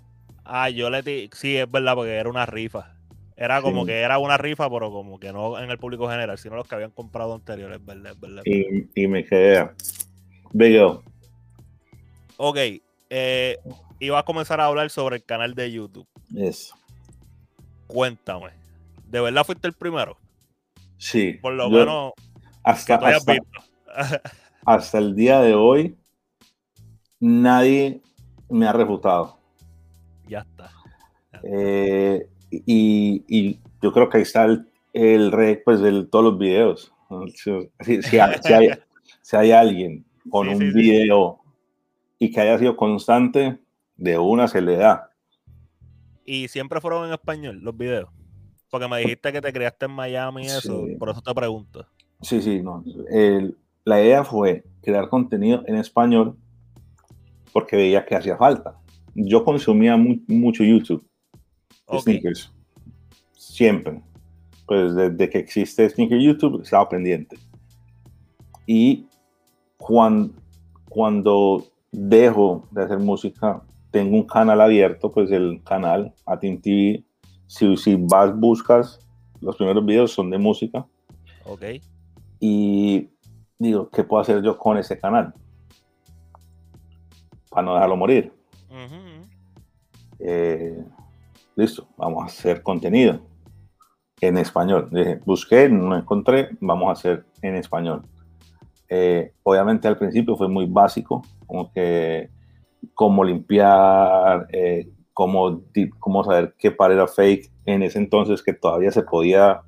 Ah, 0.43 0.69
yo 0.69 0.89
le 0.89 1.03
di. 1.03 1.29
Sí, 1.33 1.57
es 1.57 1.69
verdad, 1.69 1.93
porque 1.93 2.13
era 2.13 2.29
una 2.29 2.45
rifa. 2.45 2.96
Era 3.39 3.61
como 3.61 3.85
que 3.85 4.01
era 4.01 4.17
una 4.17 4.35
rifa, 4.35 4.67
pero 4.67 4.89
como 4.89 5.19
que 5.19 5.31
no 5.31 5.59
en 5.59 5.69
el 5.69 5.77
público 5.77 6.09
general, 6.09 6.39
sino 6.39 6.55
los 6.55 6.67
que 6.67 6.73
habían 6.73 6.89
comprado 6.89 7.35
anteriores, 7.35 7.85
verdad, 7.85 8.15
verdad. 8.19 8.41
Y, 8.45 8.89
y 8.99 9.07
me 9.07 9.23
quedé. 9.23 9.69
Veo. 10.53 11.03
Ok. 12.37 12.57
Eh, 13.11 13.57
iba 13.99 14.17
a 14.17 14.23
comenzar 14.23 14.59
a 14.59 14.65
hablar 14.65 14.89
sobre 14.89 15.17
el 15.17 15.23
canal 15.23 15.53
de 15.53 15.71
YouTube. 15.71 16.07
Eso. 16.35 16.75
Cuéntame. 17.85 18.49
¿De 19.07 19.21
verdad 19.21 19.43
fuiste 19.45 19.67
el 19.67 19.73
primero? 19.73 20.17
Sí. 20.97 21.33
Por 21.33 21.53
lo 21.53 21.69
menos. 21.69 22.13
Hasta, 22.63 22.95
hasta, 24.65 24.97
el 24.97 25.15
día 25.15 25.41
de 25.41 25.53
hoy, 25.53 25.95
nadie 27.19 28.01
me 28.49 28.67
ha 28.67 28.73
refutado. 28.73 29.37
Ya 30.27 30.39
está. 30.39 30.71
Eh, 31.43 32.27
y, 32.51 33.59
yo 33.81 33.93
creo 33.93 34.09
que 34.09 34.17
ahí 34.17 34.23
está 34.23 34.45
el, 34.45 34.67
el 34.93 35.61
pues, 35.63 35.79
de 35.81 36.05
todos 36.05 36.25
los 36.25 36.39
videos. 36.39 36.93
Si, 37.35 38.19
hay, 39.35 39.51
alguien 39.51 40.05
con 40.29 40.49
un 40.49 40.73
video 40.73 41.39
y 42.19 42.31
que 42.31 42.41
haya 42.41 42.57
sido 42.57 42.75
constante, 42.75 43.59
de 43.95 44.17
una 44.17 44.47
se 44.47 44.61
le 44.61 44.75
da. 44.75 45.11
¿Y 46.25 46.47
siempre 46.47 46.81
fueron 46.81 47.07
en 47.07 47.13
español 47.13 47.59
los 47.61 47.77
videos? 47.77 48.09
Porque 48.69 48.87
me 48.87 48.99
dijiste 48.99 49.31
que 49.31 49.41
te 49.41 49.53
criaste 49.53 49.85
en 49.85 49.91
Miami 49.91 50.43
y 50.43 50.47
eso, 50.47 50.85
por 50.99 51.09
eso 51.09 51.21
te 51.21 51.33
pregunto. 51.33 51.85
Sí, 52.21 52.41
sí, 52.41 52.61
no. 52.61 52.83
la 53.85 54.01
idea 54.01 54.23
fue 54.23 54.65
crear 54.81 55.07
contenido 55.07 55.63
en 55.67 55.75
español 55.75 56.35
porque 57.53 57.75
veía 57.75 58.05
que 58.05 58.15
hacía 58.15 58.35
falta. 58.37 58.77
Yo 59.15 59.43
consumía 59.43 59.97
mucho 59.97 60.63
YouTube. 60.63 61.03
Sneakers. 61.91 62.51
Siempre. 63.33 64.01
Pues 64.65 64.95
desde 64.95 65.29
que 65.29 65.37
existe 65.37 65.89
Sneaker 65.89 66.19
YouTube, 66.19 66.61
estaba 66.61 66.89
pendiente. 66.89 67.37
Y 68.65 69.07
cuando, 69.77 70.33
cuando 70.89 71.65
dejo 71.91 72.67
de 72.71 72.83
hacer 72.83 72.99
música, 72.99 73.61
tengo 73.91 74.17
un 74.17 74.27
canal 74.27 74.59
abierto, 74.59 75.11
pues 75.11 75.31
el 75.31 75.61
canal 75.63 76.13
Atin 76.25 76.61
TV 76.61 77.07
si, 77.47 77.77
si 77.77 77.95
vas, 77.95 78.37
buscas, 78.37 78.99
los 79.41 79.55
primeros 79.55 79.85
videos 79.85 80.11
son 80.11 80.29
de 80.29 80.37
música. 80.37 80.85
Ok. 81.45 81.63
Y 82.39 83.09
digo, 83.57 83.89
¿qué 83.89 84.03
puedo 84.03 84.21
hacer 84.21 84.41
yo 84.43 84.57
con 84.57 84.77
ese 84.77 84.99
canal? 84.99 85.33
Para 87.49 87.65
no 87.65 87.73
dejarlo 87.73 87.95
morir. 87.95 88.33
Eh, 90.19 90.83
listo, 91.57 91.87
vamos 91.97 92.23
a 92.23 92.25
hacer 92.27 92.61
contenido 92.61 93.19
en 94.21 94.37
español. 94.37 94.89
Dije, 94.91 95.19
busqué, 95.25 95.67
no 95.67 95.97
encontré, 95.97 96.49
vamos 96.61 96.89
a 96.89 96.91
hacer 96.93 97.25
en 97.41 97.55
español. 97.55 98.03
Eh, 98.87 99.33
obviamente 99.43 99.87
al 99.87 99.97
principio 99.97 100.37
fue 100.37 100.47
muy 100.47 100.65
básico, 100.65 101.23
como 101.45 101.71
que 101.73 102.29
cómo 102.93 103.23
limpiar, 103.23 104.47
eh, 104.53 104.87
cómo, 105.13 105.63
cómo 105.99 106.23
saber 106.23 106.55
qué 106.57 106.71
par 106.71 106.91
era 106.91 107.07
fake 107.07 107.51
en 107.65 107.83
ese 107.83 107.97
entonces 107.97 108.41
que 108.43 108.53
todavía 108.53 108.91
se 108.91 109.01
podía 109.01 109.61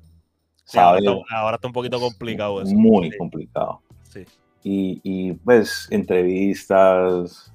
saber. 0.64 1.02
ahora, 1.30 1.56
está, 1.56 1.66
un 1.66 1.74
poquito 1.74 1.98
complicado 1.98 2.62
eso. 2.62 2.74
Muy 2.74 3.10
complicado. 3.18 3.82
Sí. 4.04 4.24
Y, 4.62 5.00
y, 5.02 5.32
pues 5.32 5.88
entrevistas, 5.90 7.52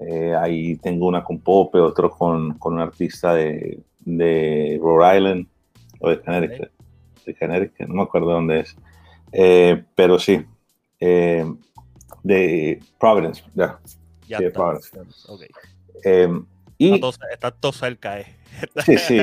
eh, 0.00 0.34
ahí 0.34 0.76
tengo 0.76 1.06
una 1.06 1.22
con 1.22 1.40
Pope, 1.40 1.78
otro 1.78 2.10
con, 2.10 2.54
con 2.54 2.74
un 2.74 2.80
artista 2.80 3.34
de, 3.34 3.80
de, 3.98 4.78
Rhode 4.80 5.16
Island 5.16 5.46
o 6.00 6.08
de 6.08 6.20
Connecticut. 6.20 6.70
De 7.26 7.34
Connecticut, 7.34 7.86
no 7.86 7.94
me 7.94 8.02
acuerdo 8.02 8.30
dónde 8.30 8.60
es. 8.60 8.76
Eh, 9.30 9.84
pero 9.94 10.18
sí, 10.18 10.42
eh, 10.98 11.44
de 12.22 12.80
Providence, 12.98 13.44
ya. 13.54 13.78
Ya 14.26 14.38
sí, 14.38 14.44
Providence. 14.48 14.96
Okay. 15.28 15.48
Y, 16.78 16.98
está, 17.30 17.50
todo, 17.50 17.72
cerca, 17.72 18.20
eh. 18.20 18.26
Sí, 18.86 18.96
sí. 18.96 19.18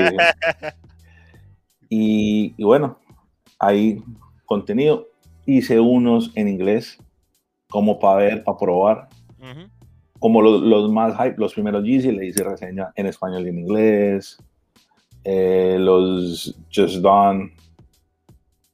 y, 1.89 2.63
bueno, 2.63 2.99
hay 3.57 4.03
contenido. 4.45 5.07
Hice 5.47 5.79
unos 5.79 6.31
en 6.35 6.49
inglés, 6.49 6.99
como 7.67 7.99
para 7.99 8.17
ver, 8.17 8.43
para 8.43 8.57
probar. 8.59 9.09
Como 10.19 10.41
los, 10.41 10.89
más 10.91 11.15
hype, 11.17 11.35
los 11.37 11.53
primeros 11.53 11.83
Yeezy, 11.83 12.11
le 12.11 12.25
hice 12.25 12.43
reseña 12.43 12.91
en 12.95 13.05
español 13.05 13.45
y 13.45 13.49
en 13.49 13.59
inglés. 13.59 14.37
Eh, 15.23 15.77
los 15.79 16.55
Just 16.73 16.97
Done, 16.97 17.53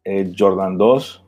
eh, 0.03 0.32
Jordan 0.38 0.77
2, 0.77 1.25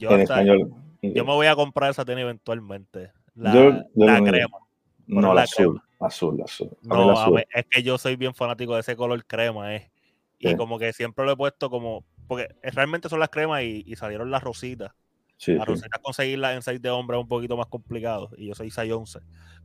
en 0.00 0.20
español. 0.20 0.72
Yo 1.02 1.24
me 1.24 1.32
voy 1.32 1.46
a 1.46 1.56
comprar 1.56 1.90
esa 1.90 2.04
tiene 2.04 2.22
eventualmente. 2.22 3.12
La, 3.34 3.84
la 3.94 4.22
crema. 4.22 4.58
No, 5.06 5.34
la, 5.34 5.42
azul. 5.42 5.80
Azul, 5.98 6.40
azul. 6.42 6.70
no, 6.82 7.36
es 7.38 7.66
que 7.68 7.82
yo 7.82 7.98
soy 7.98 8.16
bien 8.16 8.34
fanático 8.34 8.74
de 8.74 8.80
ese 8.80 8.96
color 8.96 9.24
crema, 9.26 9.74
eh. 9.74 9.90
Y 10.38 10.56
como 10.56 10.78
que 10.78 10.92
siempre 10.92 11.24
lo 11.24 11.32
he 11.32 11.36
puesto 11.36 11.68
como. 11.68 12.04
Porque 12.26 12.48
realmente 12.62 13.08
son 13.08 13.20
las 13.20 13.28
cremas 13.28 13.62
y, 13.62 13.94
salieron 13.96 14.30
las 14.30 14.42
rositas. 14.42 14.92
Sí, 15.40 15.54
las 15.54 15.66
rositas 15.66 15.98
conseguirlas 16.02 16.54
en 16.54 16.60
6 16.60 16.82
de 16.82 16.90
hombre 16.90 17.16
es 17.16 17.22
un 17.22 17.28
poquito 17.28 17.56
más 17.56 17.66
complicado. 17.66 18.28
Y 18.36 18.48
yo 18.48 18.54
soy 18.54 18.70
6 18.70 18.92
11. 18.92 19.20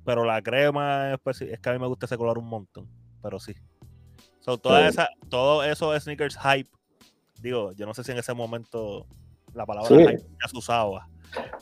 Pero 0.05 0.23
la 0.23 0.41
crema 0.41 1.13
es, 1.13 1.41
es, 1.41 1.59
que 1.59 1.69
a 1.69 1.73
mí 1.73 1.79
me 1.79 1.88
gusta 1.88 2.05
ese 2.05 2.15
color 2.15 2.38
un 2.38 2.47
montón. 2.47 2.88
Pero 3.21 3.41
sí. 3.41 3.53
So, 4.39 4.57
toda 4.57 4.88
esa, 4.88 5.09
todo 5.27 5.65
eso 5.65 5.99
sneakers 5.99 6.38
hype. 6.38 6.69
Digo, 7.41 7.73
yo 7.73 7.85
no 7.85 7.93
sé 7.93 8.05
si 8.05 8.13
en 8.13 8.19
ese 8.19 8.33
momento 8.33 9.05
la 9.53 9.65
palabra 9.65 9.89
hype 9.89 10.17
ya 10.17 10.47
se 10.47 10.57
usaba. 10.57 11.09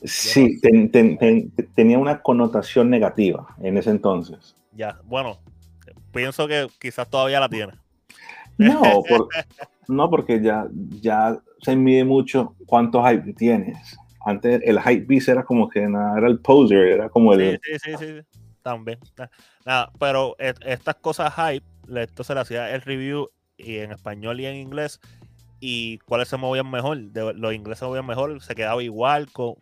Sí, 0.03 0.61
tenía 1.73 1.97
una 1.97 2.21
connotación 2.21 2.91
negativa 2.91 3.47
en 3.63 3.79
ese 3.79 3.89
entonces. 3.89 4.55
Ya, 4.73 4.99
bueno, 5.05 5.39
pienso 6.11 6.47
que 6.47 6.67
quizás 6.79 7.09
todavía 7.09 7.39
la 7.39 7.49
tiene. 7.49 7.73
No, 8.59 8.79
no 9.87 10.09
porque 10.11 10.39
ya, 10.39 10.67
ya 11.01 11.41
se 11.63 11.75
mide 11.75 12.03
mucho 12.03 12.55
cuánto 12.67 13.03
hype 13.03 13.33
tienes. 13.33 13.97
Antes 14.25 14.61
el 14.63 14.79
hype 14.81 15.05
beast 15.05 15.29
era 15.29 15.43
como 15.43 15.69
que 15.69 15.87
nada, 15.87 16.17
era 16.17 16.27
el 16.27 16.39
poser, 16.39 16.87
era 16.87 17.09
como 17.09 17.33
el. 17.33 17.59
Sí, 17.63 17.79
sí, 17.79 17.91
sí, 17.97 18.05
sí. 18.05 18.39
también. 18.61 18.99
Nada, 19.65 19.91
pero 19.99 20.35
estas 20.39 20.95
cosas 20.95 21.33
hype, 21.33 21.65
esto 22.01 22.23
se 22.23 22.33
le 22.33 22.39
hacía 22.39 22.73
el 22.73 22.81
review 22.81 23.29
y 23.57 23.77
en 23.77 23.91
español 23.91 24.39
y 24.39 24.45
en 24.45 24.55
inglés. 24.55 24.99
¿Y 25.59 25.99
cuáles 25.99 26.27
se 26.27 26.37
movían 26.37 26.69
mejor? 26.69 26.97
los 26.97 27.53
ingleses 27.53 27.79
se 27.79 27.85
movían 27.85 28.05
mejor, 28.05 28.41
se 28.41 28.55
quedaba 28.55 28.83
igual. 28.83 29.31
Con, 29.31 29.55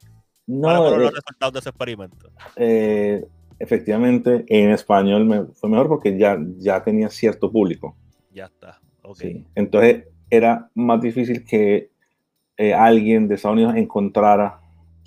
no, 0.48 0.62
¿Cuáles 0.62 0.82
fueron 0.82 1.02
los 1.02 1.12
eh, 1.12 1.16
resultados 1.16 1.54
de 1.54 1.60
ese 1.60 1.70
experimento? 1.70 2.32
Eh, 2.56 3.26
efectivamente, 3.60 4.44
en 4.48 4.72
español 4.72 5.26
me 5.26 5.46
fue 5.54 5.70
mejor 5.70 5.88
porque 5.88 6.18
ya, 6.18 6.38
ya 6.58 6.84
tenía 6.84 7.10
cierto 7.10 7.52
público. 7.52 7.96
Ya 8.32 8.46
está, 8.46 8.80
ok. 9.04 9.24
Entonces 9.56 10.06
era 10.30 10.72
más 10.74 11.02
difícil 11.02 11.44
que 11.46 11.91
eh, 12.62 12.74
alguien 12.74 13.28
de 13.28 13.36
Estados 13.36 13.56
Unidos 13.56 13.76
encontrara 13.76 14.60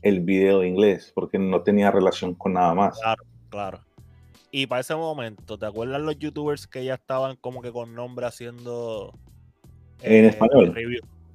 el 0.02 0.20
video 0.20 0.60
de 0.60 0.68
inglés 0.68 1.12
porque 1.14 1.38
no 1.38 1.62
tenía 1.62 1.90
relación 1.90 2.34
con 2.34 2.54
nada 2.54 2.74
más. 2.74 2.98
Claro, 2.98 3.24
claro. 3.48 3.80
Y 4.50 4.66
para 4.66 4.80
ese 4.80 4.94
momento, 4.94 5.58
¿te 5.58 5.66
acuerdas 5.66 6.00
los 6.00 6.18
youtubers 6.18 6.66
que 6.66 6.84
ya 6.84 6.94
estaban 6.94 7.36
como 7.36 7.62
que 7.62 7.72
con 7.72 7.94
nombre 7.94 8.26
haciendo... 8.26 9.12
en 10.02 10.24
eh, 10.24 10.28
español. 10.28 10.74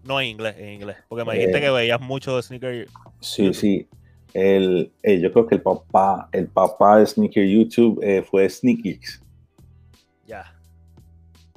No 0.03 0.21
en 0.21 0.27
inglés, 0.27 0.55
en 0.57 0.73
inglés. 0.73 0.97
Porque 1.07 1.25
me 1.25 1.33
dijiste 1.33 1.57
eh, 1.57 1.61
que 1.61 1.69
veías 1.69 1.99
mucho 1.99 2.35
de 2.35 2.43
sneaker. 2.43 2.87
Sí, 3.19 3.53
sí 3.53 3.87
el, 4.33 4.91
yo 5.03 5.31
creo 5.31 5.47
que 5.47 5.55
el 5.55 5.61
papá, 5.61 6.29
el 6.31 6.47
papá 6.47 6.99
de 6.99 7.05
Sneaker 7.05 7.47
YouTube 7.47 7.99
eh, 8.03 8.21
fue 8.21 8.49
Sneakix. 8.49 9.21
Ya. 10.27 10.53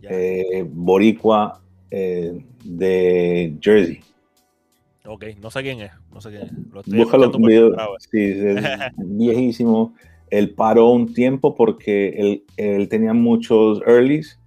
Eh, 0.03 0.65
boricua 0.69 1.61
de 1.91 3.55
Jersey. 3.61 4.01
Ok, 5.05 5.25
no 5.41 5.51
sé 5.51 5.63
quién 5.63 5.81
es. 5.81 5.93
No 6.13 6.21
sé 6.21 6.31
quién 6.31 6.43
es. 6.43 6.53
Lo 6.73 6.83
sí, 7.99 8.19
es 8.19 8.63
viejísimo. 8.97 9.95
Él 10.31 10.55
paró 10.55 10.89
un 10.91 11.13
tiempo 11.13 11.55
porque 11.55 12.09
él, 12.11 12.45
él 12.57 12.89
tenía 12.89 13.13
muchos 13.13 13.83
earlys 13.87 14.39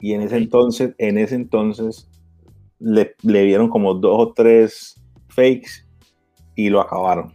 y 0.00 0.12
en 0.14 0.22
ese 0.22 0.36
entonces, 0.36 0.94
en 0.98 1.18
ese 1.18 1.34
entonces 1.34 2.08
le, 2.78 3.14
le, 3.22 3.44
vieron 3.44 3.68
como 3.68 3.94
dos 3.94 4.16
o 4.18 4.32
tres 4.32 5.00
fakes 5.28 5.84
y 6.54 6.70
lo 6.70 6.80
acabaron. 6.80 7.34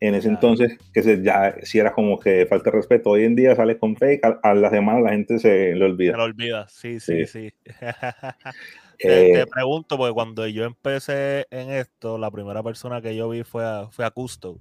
En 0.00 0.14
ese 0.14 0.28
entonces, 0.28 0.76
que 0.92 1.02
se, 1.02 1.22
ya 1.22 1.56
si 1.62 1.78
era 1.78 1.94
como 1.94 2.18
que 2.18 2.46
falta 2.46 2.70
de 2.70 2.76
respeto. 2.76 3.10
Hoy 3.10 3.24
en 3.24 3.34
día 3.34 3.56
sale 3.56 3.78
con 3.78 3.96
fake, 3.96 4.38
a, 4.42 4.54
la 4.54 4.68
semana 4.68 5.00
la 5.00 5.10
gente 5.10 5.38
se 5.38 5.74
lo 5.74 5.86
olvida. 5.86 6.12
Se 6.12 6.18
lo 6.18 6.24
olvida, 6.24 6.68
sí, 6.68 7.00
sí, 7.00 7.26
sí. 7.26 7.50
te, 8.98 9.40
eh, 9.40 9.46
pregunto, 9.46 9.96
porque 9.96 10.12
cuando 10.12 10.46
yo 10.46 10.64
empecé 10.64 11.46
en 11.50 11.70
esto, 11.70 12.18
la 12.18 12.30
primera 12.30 12.62
persona 12.62 13.00
que 13.00 13.14
yo 13.16 13.28
vi 13.28 13.42
fue 13.42 13.64
a, 13.64 13.88
fue 13.90 14.04
a 14.04 14.10
Custo, 14.10 14.58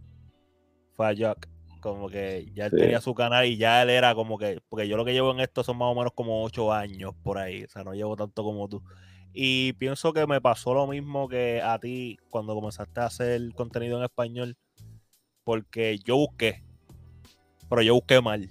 fue 0.94 1.08
a 1.08 1.14
Jack. 1.14 1.50
Como 1.80 2.08
que 2.08 2.50
ya 2.54 2.68
él 2.68 2.72
tenía 2.72 3.02
su 3.02 3.14
canal 3.14 3.46
y 3.46 3.58
ya 3.58 3.82
él 3.82 3.90
era 3.90 4.16
como 4.16 4.38
que, 4.38 4.62
porque 4.70 4.88
yo 4.88 4.96
lo 4.96 5.04
que 5.04 5.12
llevo 5.12 5.32
en 5.32 5.42
esto 5.42 5.64
son 5.66 5.78
más 5.78 5.92
o 5.92 5.96
menos 5.96 6.14
como 6.14 6.42
ocho 6.42 6.72
años 6.72 7.14
por 7.24 7.38
ahí, 7.38 7.66
o 7.66 7.70
sea, 7.70 7.84
no 7.84 7.94
llevo 7.94 8.16
tanto 8.16 8.42
como 8.42 8.70
tú. 8.70 8.82
Y 9.34 9.74
pienso 9.74 10.14
que 10.14 10.26
me 10.28 10.40
pasó 10.40 10.74
lo 10.74 10.88
mismo 10.88 11.28
que 11.28 11.62
a 11.62 11.80
ti 11.80 12.18
cuando 12.30 12.54
comenzaste 12.54 13.02
a 13.02 13.08
hacer 13.08 13.42
contenido 13.54 13.98
en 13.98 14.04
español, 14.04 14.56
porque 15.44 16.00
yo 16.06 16.16
busqué, 16.16 16.64
pero 17.68 17.82
yo 17.82 17.96
busqué 17.96 18.22
mal. 18.22 18.50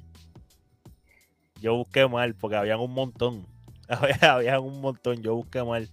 Yo 1.61 1.77
busqué 1.77 2.09
mal 2.09 2.35
porque 2.35 2.57
habían 2.57 2.81
un 2.81 2.93
montón. 2.93 3.47
Había, 4.21 4.61
un 4.61 4.81
montón, 4.81 5.23
yo 5.23 5.35
busqué 5.35 5.63
mal. 5.63 5.89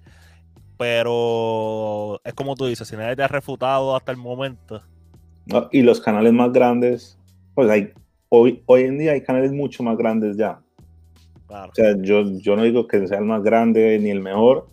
Pero 0.77 2.21
es 2.23 2.33
como 2.33 2.55
tú 2.55 2.65
dices, 2.65 2.87
si 2.87 2.95
nadie 2.95 3.15
te 3.15 3.23
ha 3.23 3.27
refutado 3.27 3.95
hasta 3.95 4.11
el 4.11 4.17
momento. 4.17 4.81
y 5.71 5.81
los 5.81 5.99
canales 5.99 6.31
más 6.31 6.53
grandes, 6.53 7.17
pues 7.53 7.69
hay, 7.69 7.91
hoy, 8.29 8.63
hoy 8.65 8.83
en 8.83 8.97
día 8.97 9.11
hay 9.11 9.21
canales 9.21 9.51
mucho 9.51 9.83
más 9.83 9.97
grandes 9.97 10.37
ya. 10.37 10.61
O 11.49 11.73
sea, 11.73 11.95
yo, 11.99 12.23
yo 12.37 12.55
no 12.55 12.63
digo 12.63 12.87
que 12.87 13.07
sea 13.07 13.17
el 13.17 13.25
más 13.25 13.41
grande 13.43 13.97
ni 13.99 14.11
el 14.11 14.21
mejor, 14.21 14.69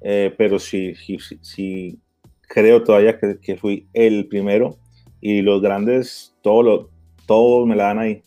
eh, 0.00 0.32
pero 0.38 0.58
sí, 0.58 0.94
sí, 0.94 1.18
sí, 1.40 1.98
creo 2.42 2.84
todavía 2.84 3.18
que, 3.18 3.38
que, 3.40 3.56
fui 3.56 3.88
el 3.92 4.28
primero 4.28 4.76
y 5.20 5.42
los 5.42 5.60
grandes, 5.60 6.34
todos 6.40 6.86
todo 7.26 7.66
me 7.66 7.74
la 7.74 7.84
dan 7.84 7.98
ahí. 7.98 8.22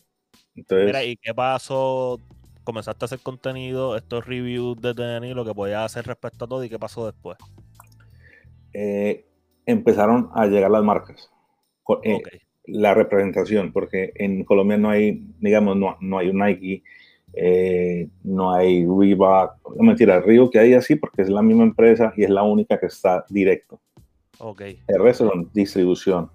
Entonces, 0.54 0.86
Mira, 0.86 1.04
¿y 1.04 1.16
qué 1.16 1.32
pasó? 1.34 2.20
Comenzaste 2.66 3.04
a 3.04 3.06
hacer 3.06 3.20
contenido, 3.20 3.96
estos 3.96 4.26
reviews 4.26 4.82
de 4.82 4.92
tenis, 4.92 5.36
lo 5.36 5.44
que 5.44 5.54
podías 5.54 5.84
hacer 5.84 6.04
respecto 6.04 6.46
a 6.46 6.48
todo 6.48 6.64
y 6.64 6.68
qué 6.68 6.80
pasó 6.80 7.06
después. 7.06 7.38
Eh, 8.72 9.24
empezaron 9.66 10.30
a 10.34 10.46
llegar 10.46 10.72
las 10.72 10.82
marcas. 10.82 11.30
Eh, 12.02 12.20
la 12.64 12.92
representación, 12.92 13.72
porque 13.72 14.10
en 14.16 14.42
Colombia 14.42 14.78
no 14.78 14.90
hay, 14.90 15.24
digamos, 15.38 15.76
no, 15.76 15.96
no 16.00 16.18
hay 16.18 16.30
un 16.30 16.38
Nike, 16.40 16.82
eh, 17.34 18.08
no 18.24 18.52
hay 18.52 18.84
Reebok, 18.84 19.76
no 19.76 19.84
mentira, 19.84 20.20
Río 20.20 20.50
que 20.50 20.58
hay 20.58 20.74
así 20.74 20.96
porque 20.96 21.22
es 21.22 21.28
la 21.28 21.42
misma 21.42 21.62
empresa 21.62 22.12
y 22.16 22.24
es 22.24 22.30
la 22.30 22.42
única 22.42 22.80
que 22.80 22.86
está 22.86 23.24
directo. 23.30 23.78
Ok. 24.40 24.62
El 24.88 25.02
resto 25.04 25.32
es 25.32 25.52
distribución. 25.52 26.28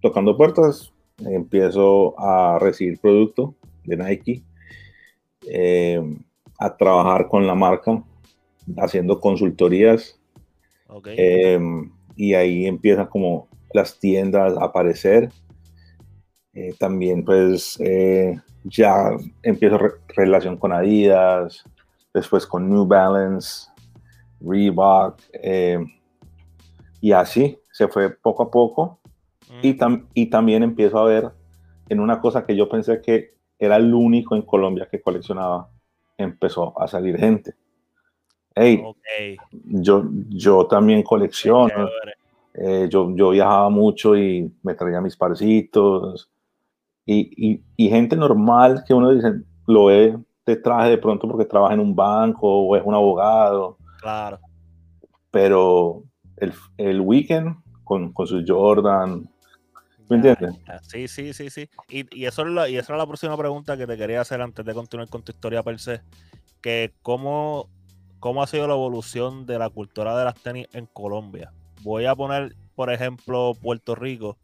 Tocando 0.00 0.36
puertas, 0.36 0.92
empiezo 1.24 2.18
a 2.18 2.58
recibir 2.58 2.98
producto 2.98 3.54
de 3.86 3.96
Nike, 3.96 4.42
eh, 5.48 6.00
a 6.58 6.76
trabajar 6.76 7.28
con 7.28 7.46
la 7.46 7.54
marca, 7.54 8.02
haciendo 8.78 9.20
consultorías. 9.20 10.18
y 12.16 12.34
ahí 12.34 12.66
empiezan 12.66 13.06
como 13.06 13.48
las 13.72 13.98
tiendas 13.98 14.56
a 14.56 14.64
aparecer. 14.64 15.30
también 16.78 17.24
pues 17.24 17.78
ya 18.64 19.10
empiezo 19.42 19.78
relación 20.08 20.56
con 20.56 20.72
Adidas, 20.72 21.64
después 22.12 22.46
con 22.46 22.68
New 22.68 22.86
Balance, 22.86 23.68
Reebok, 24.40 25.20
eh, 25.34 25.78
y 27.00 27.12
así 27.12 27.58
se 27.70 27.88
fue 27.88 28.10
poco 28.10 28.44
a 28.44 28.50
poco. 28.50 29.00
Y, 29.62 29.78
y 30.14 30.26
también 30.26 30.62
empiezo 30.64 30.98
a 30.98 31.04
ver 31.04 31.30
en 31.88 32.00
una 32.00 32.20
cosa 32.20 32.44
que 32.44 32.56
yo 32.56 32.68
pensé 32.68 33.00
que 33.00 33.35
era 33.58 33.76
el 33.76 33.92
único 33.92 34.36
en 34.36 34.42
Colombia 34.42 34.88
que 34.90 35.00
coleccionaba, 35.00 35.68
empezó 36.16 36.78
a 36.80 36.86
salir 36.86 37.18
gente. 37.18 37.54
Hey, 38.54 38.82
yo, 39.50 40.04
yo 40.30 40.66
también 40.66 41.02
colecciono. 41.02 41.88
Eh, 42.54 42.88
yo, 42.90 43.14
yo 43.14 43.30
viajaba 43.30 43.68
mucho 43.68 44.16
y 44.16 44.50
me 44.62 44.74
traía 44.74 45.02
mis 45.02 45.14
parcitos 45.14 46.30
y, 47.06 47.62
y, 47.76 47.88
gente 47.88 48.16
normal 48.16 48.82
que 48.84 48.92
uno 48.92 49.12
dice, 49.12 49.40
lo 49.66 49.84
ve 49.86 50.18
de 50.44 50.56
traje 50.56 50.90
de 50.90 50.98
pronto 50.98 51.28
porque 51.28 51.44
trabaja 51.44 51.74
en 51.74 51.80
un 51.80 51.94
banco 51.94 52.48
o 52.48 52.76
es 52.76 52.82
un 52.84 52.94
abogado. 52.94 53.78
Claro. 54.00 54.40
Pero 55.30 56.02
el, 56.36 56.52
el 56.76 57.00
weekend 57.00 57.56
con, 57.84 58.12
con 58.12 58.26
su 58.26 58.42
Jordan, 58.44 59.28
¿me 60.08 60.16
entiendes? 60.16 60.54
Sí, 60.82 61.08
sí, 61.08 61.32
sí, 61.32 61.50
sí. 61.50 61.68
Y, 61.88 62.06
y, 62.18 62.26
eso 62.26 62.42
es 62.42 62.48
la, 62.48 62.68
y 62.68 62.76
esa 62.76 62.92
es 62.92 62.98
la 62.98 63.06
próxima 63.06 63.36
pregunta 63.36 63.76
que 63.76 63.86
te 63.86 63.96
quería 63.96 64.20
hacer 64.20 64.40
antes 64.40 64.64
de 64.64 64.74
continuar 64.74 65.08
con 65.08 65.22
tu 65.22 65.32
historia 65.32 65.62
per 65.62 65.78
se. 65.78 66.02
Que 66.60 66.92
cómo, 67.02 67.68
cómo 68.18 68.42
ha 68.42 68.46
sido 68.46 68.66
la 68.66 68.74
evolución 68.74 69.46
de 69.46 69.58
la 69.58 69.70
cultura 69.70 70.16
de 70.18 70.24
las 70.24 70.34
tenis 70.42 70.68
en 70.72 70.86
Colombia. 70.86 71.52
Voy 71.82 72.06
a 72.06 72.14
poner, 72.14 72.56
por 72.74 72.92
ejemplo, 72.92 73.52
Puerto 73.60 73.94
Rico 73.94 74.38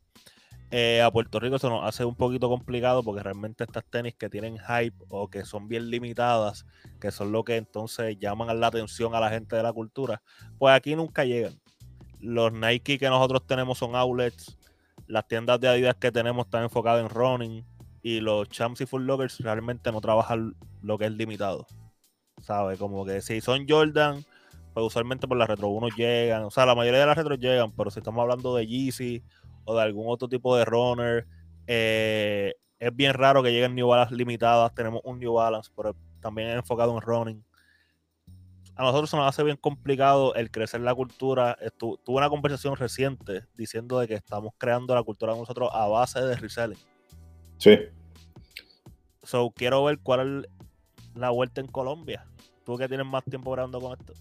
eh, 0.74 1.02
a 1.02 1.10
Puerto 1.10 1.38
Rico 1.38 1.58
se 1.58 1.68
nos 1.68 1.84
hace 1.84 2.02
un 2.02 2.14
poquito 2.14 2.48
complicado 2.48 3.02
porque 3.02 3.22
realmente 3.22 3.62
estas 3.62 3.84
tenis 3.84 4.14
que 4.14 4.30
tienen 4.30 4.56
hype 4.56 4.96
o 5.10 5.28
que 5.28 5.44
son 5.44 5.68
bien 5.68 5.90
limitadas, 5.90 6.64
que 6.98 7.10
son 7.10 7.30
lo 7.30 7.44
que 7.44 7.56
entonces 7.56 8.18
llaman 8.18 8.58
la 8.58 8.68
atención 8.68 9.14
a 9.14 9.20
la 9.20 9.28
gente 9.28 9.54
de 9.54 9.62
la 9.62 9.74
cultura, 9.74 10.22
pues 10.58 10.74
aquí 10.74 10.96
nunca 10.96 11.26
llegan. 11.26 11.60
Los 12.20 12.54
Nike 12.54 12.98
que 12.98 13.10
nosotros 13.10 13.46
tenemos 13.46 13.76
son 13.76 13.94
outlets, 13.94 14.56
las 15.12 15.28
tiendas 15.28 15.60
de 15.60 15.68
Adidas 15.68 15.94
que 15.96 16.10
tenemos 16.10 16.46
están 16.46 16.62
enfocadas 16.62 17.02
en 17.02 17.10
running 17.10 17.62
y 18.02 18.20
los 18.20 18.48
Champs 18.48 18.80
y 18.80 18.86
Full 18.86 19.02
Lockers 19.04 19.40
realmente 19.40 19.92
no 19.92 20.00
trabajan 20.00 20.56
lo 20.80 20.96
que 20.96 21.04
es 21.04 21.12
limitado. 21.12 21.66
¿Sabes? 22.40 22.78
Como 22.78 23.04
que 23.04 23.20
si 23.20 23.42
son 23.42 23.66
Jordan, 23.68 24.24
pues 24.72 24.86
usualmente 24.86 25.28
por 25.28 25.36
la 25.36 25.46
Retro 25.46 25.68
1 25.68 25.88
llegan, 25.96 26.44
o 26.44 26.50
sea, 26.50 26.64
la 26.64 26.74
mayoría 26.74 27.00
de 27.00 27.06
las 27.06 27.16
retro 27.18 27.34
llegan, 27.34 27.72
pero 27.72 27.90
si 27.90 27.98
estamos 27.98 28.22
hablando 28.22 28.56
de 28.56 28.66
Yeezy 28.66 29.22
o 29.64 29.76
de 29.76 29.82
algún 29.82 30.06
otro 30.08 30.28
tipo 30.28 30.56
de 30.56 30.64
runner. 30.64 31.26
Eh, 31.66 32.54
es 32.78 32.96
bien 32.96 33.12
raro 33.12 33.42
que 33.42 33.52
lleguen 33.52 33.74
New 33.74 33.88
Balance 33.88 34.14
limitadas. 34.14 34.74
Tenemos 34.74 35.02
un 35.04 35.18
New 35.18 35.34
Balance, 35.34 35.70
pero 35.76 35.94
también 36.20 36.48
enfocado 36.48 36.94
en 36.94 37.02
running. 37.02 37.44
A 38.74 38.82
nosotros 38.82 39.10
se 39.10 39.16
nos 39.16 39.28
hace 39.28 39.42
bien 39.42 39.56
complicado 39.56 40.34
el 40.34 40.50
crecer 40.50 40.80
la 40.80 40.94
cultura. 40.94 41.56
tuve 41.78 41.98
una 42.06 42.28
conversación 42.28 42.76
reciente 42.76 43.42
diciendo 43.56 43.98
de 43.98 44.08
que 44.08 44.14
estamos 44.14 44.52
creando 44.58 44.94
la 44.94 45.02
cultura 45.02 45.34
nosotros 45.34 45.68
a 45.72 45.86
base 45.86 46.20
de 46.20 46.36
reselling. 46.36 46.78
Sí. 47.58 47.78
So, 49.22 49.52
quiero 49.54 49.84
ver 49.84 49.98
cuál 50.02 50.44
es 50.44 50.50
la 51.14 51.30
vuelta 51.30 51.60
en 51.60 51.68
Colombia. 51.68 52.26
Tú 52.64 52.76
que 52.76 52.88
tienes 52.88 53.06
más 53.06 53.24
tiempo 53.24 53.50
grabando 53.52 53.80
con 53.80 53.92
esto. 53.92 54.14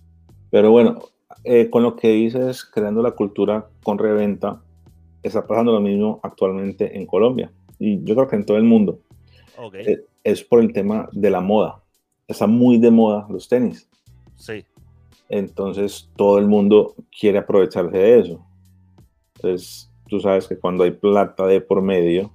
Pero 0.49 0.71
bueno, 0.71 0.99
eh, 1.43 1.69
con 1.69 1.83
lo 1.83 1.95
que 1.95 2.09
dices, 2.09 2.65
creando 2.65 3.01
la 3.01 3.11
cultura 3.11 3.67
con 3.83 3.97
reventa, 3.97 4.61
está 5.23 5.47
pasando 5.47 5.71
lo 5.71 5.79
mismo 5.79 6.19
actualmente 6.23 6.97
en 6.97 7.05
Colombia 7.05 7.51
y 7.81 8.03
yo 8.03 8.13
creo 8.13 8.27
que 8.27 8.35
en 8.35 8.45
todo 8.45 8.57
el 8.57 8.63
mundo. 8.63 8.99
Okay. 9.57 9.97
Es, 10.23 10.43
por 10.43 10.61
el 10.61 10.71
tema 10.71 11.09
de 11.11 11.31
la 11.31 11.41
moda. 11.41 11.81
Está 12.27 12.45
muy 12.45 12.77
de 12.77 12.91
moda 12.91 13.25
los 13.27 13.49
tenis. 13.49 13.89
Sí. 14.41 14.65
Entonces 15.30 16.10
todo 16.15 16.39
el 16.39 16.47
mundo 16.47 16.95
quiere 17.17 17.38
aprovecharse 17.38 17.97
de 17.97 18.19
eso. 18.19 18.45
Entonces 19.36 19.89
tú 20.10 20.19
sabes 20.19 20.47
que 20.47 20.60
cuando 20.60 20.84
hay 20.84 20.91
plata 20.91 21.45
de 21.45 21.62
por 21.62 21.82
medio, 21.82 22.32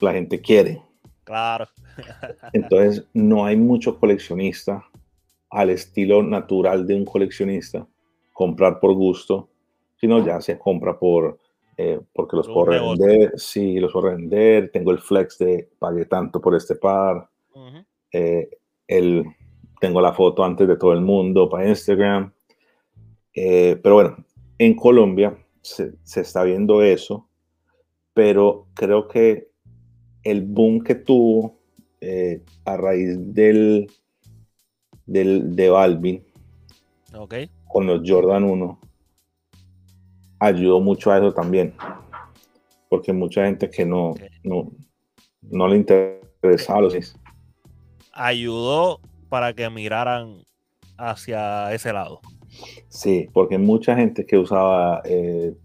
la 0.00 0.12
gente 0.12 0.40
quiere. 0.40 0.82
Claro. 1.24 1.68
Entonces 2.52 3.06
no 3.14 3.46
hay 3.46 3.56
mucho 3.56 3.98
coleccionista 3.98 4.84
al 5.50 5.70
estilo 5.70 6.22
natural 6.22 6.86
de 6.86 6.94
un 6.94 7.04
coleccionista, 7.04 7.86
comprar 8.32 8.80
por 8.80 8.94
gusto, 8.94 9.48
sino 9.96 10.24
ya 10.24 10.40
se 10.40 10.58
compra 10.58 10.98
por 10.98 11.38
eh, 11.76 12.00
porque 12.12 12.36
los 12.36 12.48
puedo 12.48 12.66
revender, 12.66 13.32
sí, 13.38 13.80
los 13.80 13.92
puedo 13.92 14.08
revender, 14.08 14.70
tengo 14.70 14.90
el 14.90 14.98
flex 14.98 15.38
de 15.38 15.70
pagué 15.78 16.04
tanto 16.04 16.40
por 16.40 16.54
este 16.54 16.74
par, 16.74 17.28
eh, 18.12 18.50
el, 18.86 19.24
tengo 19.82 20.00
la 20.00 20.12
foto 20.12 20.44
antes 20.44 20.68
de 20.68 20.76
todo 20.76 20.92
el 20.92 21.00
mundo 21.00 21.50
para 21.50 21.68
Instagram, 21.68 22.32
eh, 23.34 23.76
pero 23.82 23.96
bueno, 23.96 24.16
en 24.56 24.76
Colombia 24.76 25.36
se, 25.60 25.94
se, 26.04 26.20
está 26.20 26.44
viendo 26.44 26.84
eso, 26.84 27.28
pero 28.14 28.68
creo 28.74 29.08
que 29.08 29.48
el 30.22 30.42
boom 30.42 30.84
que 30.84 30.94
tuvo 30.94 31.58
a 32.64 32.76
raíz 32.76 33.16
del, 33.34 33.90
del 35.04 35.56
de 35.56 35.68
Balvin 35.68 36.24
okay. 37.14 37.50
con 37.66 37.86
los 37.86 38.02
Jordan 38.08 38.44
1 38.44 38.80
ayudó 40.38 40.80
mucho 40.80 41.10
a 41.10 41.18
eso 41.18 41.32
también. 41.32 41.74
Porque 42.88 43.12
mucha 43.12 43.46
gente 43.46 43.68
que 43.68 43.84
no, 43.84 44.14
no, 44.44 44.70
no 45.40 45.68
le 45.68 45.76
interesaba 45.76 46.82
los 46.82 47.16
Ayudó 48.12 49.00
para 49.32 49.54
que 49.54 49.70
miraran 49.70 50.44
hacia 50.98 51.72
ese 51.72 51.90
lado. 51.90 52.20
Sí, 52.88 53.30
porque 53.32 53.56
mucha 53.56 53.96
gente 53.96 54.26
que 54.26 54.36
usaba 54.36 55.00
eh, 55.06 55.56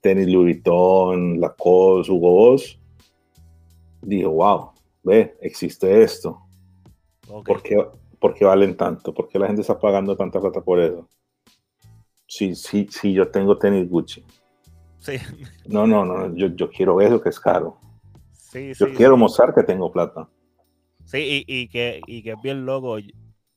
tenis 0.00 0.28
Louis 0.28 0.54
Vuitton, 0.54 1.40
Lacoste, 1.40 2.12
Hugo 2.12 2.30
Boss, 2.30 2.78
digo, 4.02 4.30
wow, 4.30 4.70
ve, 5.02 5.36
existe 5.40 6.04
esto. 6.04 6.42
¿Por, 7.26 7.60
qué, 7.60 8.44
valen 8.44 8.76
tanto? 8.76 9.12
¿Por 9.12 9.28
qué 9.28 9.36
la 9.36 9.48
gente 9.48 9.62
está 9.62 9.76
pagando 9.80 10.16
tanta 10.16 10.40
plata 10.40 10.60
por 10.60 10.78
eso? 10.78 11.08
Sí, 12.28 12.54
sí, 12.54 12.86
sí, 12.88 13.12
yo 13.12 13.32
tengo 13.32 13.58
tenis 13.58 13.90
Gucci. 13.90 14.24
Sí. 15.00 15.16
No, 15.66 15.88
no, 15.88 16.04
no, 16.04 16.36
yo, 16.36 16.54
yo 16.54 16.70
quiero 16.70 17.00
eso 17.00 17.20
que 17.20 17.30
es 17.30 17.40
caro. 17.40 17.78
Sí, 18.30 18.72
yo 18.74 18.94
quiero 18.94 19.16
mostrar 19.16 19.52
que 19.52 19.64
tengo 19.64 19.90
plata. 19.90 20.28
Sí, 21.04 21.44
y, 21.46 21.68
que, 21.68 22.00
y 22.06 22.22
que 22.22 22.32
es 22.32 22.42
bien 22.42 22.64
loco, 22.64 22.98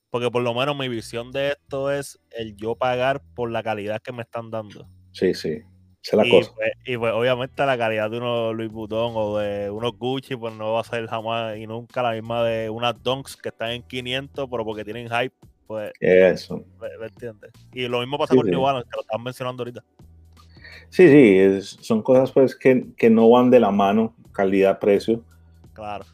porque 0.09 0.31
por 0.31 0.43
lo 0.43 0.53
menos 0.53 0.77
mi 0.77 0.87
visión 0.87 1.31
de 1.31 1.49
esto 1.49 1.91
es 1.91 2.19
el 2.31 2.55
yo 2.55 2.75
pagar 2.75 3.21
por 3.35 3.51
la 3.51 3.63
calidad 3.63 4.01
que 4.01 4.11
me 4.11 4.23
están 4.23 4.51
dando. 4.51 4.87
Sí, 5.11 5.33
sí. 5.33 5.61
Esa 6.05 6.17
es 6.17 6.17
la 6.17 6.27
y, 6.27 6.29
cosa. 6.29 6.51
Pues, 6.55 6.71
y 6.85 6.97
pues 6.97 7.13
obviamente 7.13 7.65
la 7.65 7.77
calidad 7.77 8.11
de 8.11 8.17
unos 8.17 8.55
Louis 8.55 8.71
Vuitton 8.71 9.13
o 9.15 9.39
de 9.39 9.71
unos 9.71 9.97
Gucci 9.97 10.35
pues 10.35 10.53
no 10.53 10.73
va 10.73 10.81
a 10.81 10.83
ser 10.83 11.07
jamás 11.07 11.57
y 11.57 11.65
nunca 11.65 12.03
la 12.03 12.11
misma 12.11 12.43
de 12.43 12.69
unas 12.69 13.01
Dunks 13.01 13.35
que 13.35 13.49
están 13.49 13.71
en 13.71 13.81
500 13.81 14.47
pero 14.49 14.63
porque 14.63 14.85
tienen 14.85 15.09
hype 15.09 15.35
pues 15.65 15.91
eso 15.99 16.63
¿me, 16.79 17.07
entiendes? 17.07 17.51
y 17.73 17.87
lo 17.87 18.01
mismo 18.01 18.19
pasa 18.19 18.35
con 18.35 18.45
New 18.45 18.61
Balance 18.61 18.87
que 18.87 18.97
lo 18.97 19.01
están 19.01 19.23
mencionando 19.23 19.63
ahorita 19.63 19.83
sí 20.89 21.09
sí 21.09 21.75
son 21.81 22.03
cosas 22.03 22.31
pues 22.31 22.55
que, 22.55 22.93
que 22.95 23.09
no 23.09 23.27
van 23.27 23.49
de 23.49 23.59
la 23.59 23.71
mano 23.71 24.15
calidad 24.31 24.77
precio 24.77 25.23
Claro. 25.75 26.05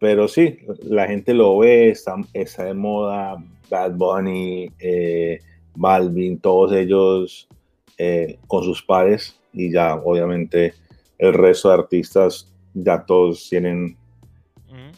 Pero, 0.00 0.26
sí, 0.26 0.58
la 0.82 1.06
gente 1.06 1.32
lo 1.32 1.58
ve, 1.58 1.90
está, 1.90 2.16
está 2.32 2.64
de 2.64 2.74
moda, 2.74 3.42
Bad 3.70 3.92
Bunny, 3.92 4.70
eh, 4.80 5.38
Balvin, 5.76 6.38
todos 6.38 6.72
ellos 6.72 7.48
eh, 7.96 8.38
con 8.48 8.64
sus 8.64 8.82
pares 8.82 9.40
y 9.52 9.70
ya 9.70 9.94
obviamente 9.94 10.74
el 11.18 11.32
resto 11.32 11.68
de 11.68 11.74
artistas 11.74 12.52
ya 12.74 13.04
todos 13.06 13.48
tienen 13.48 13.96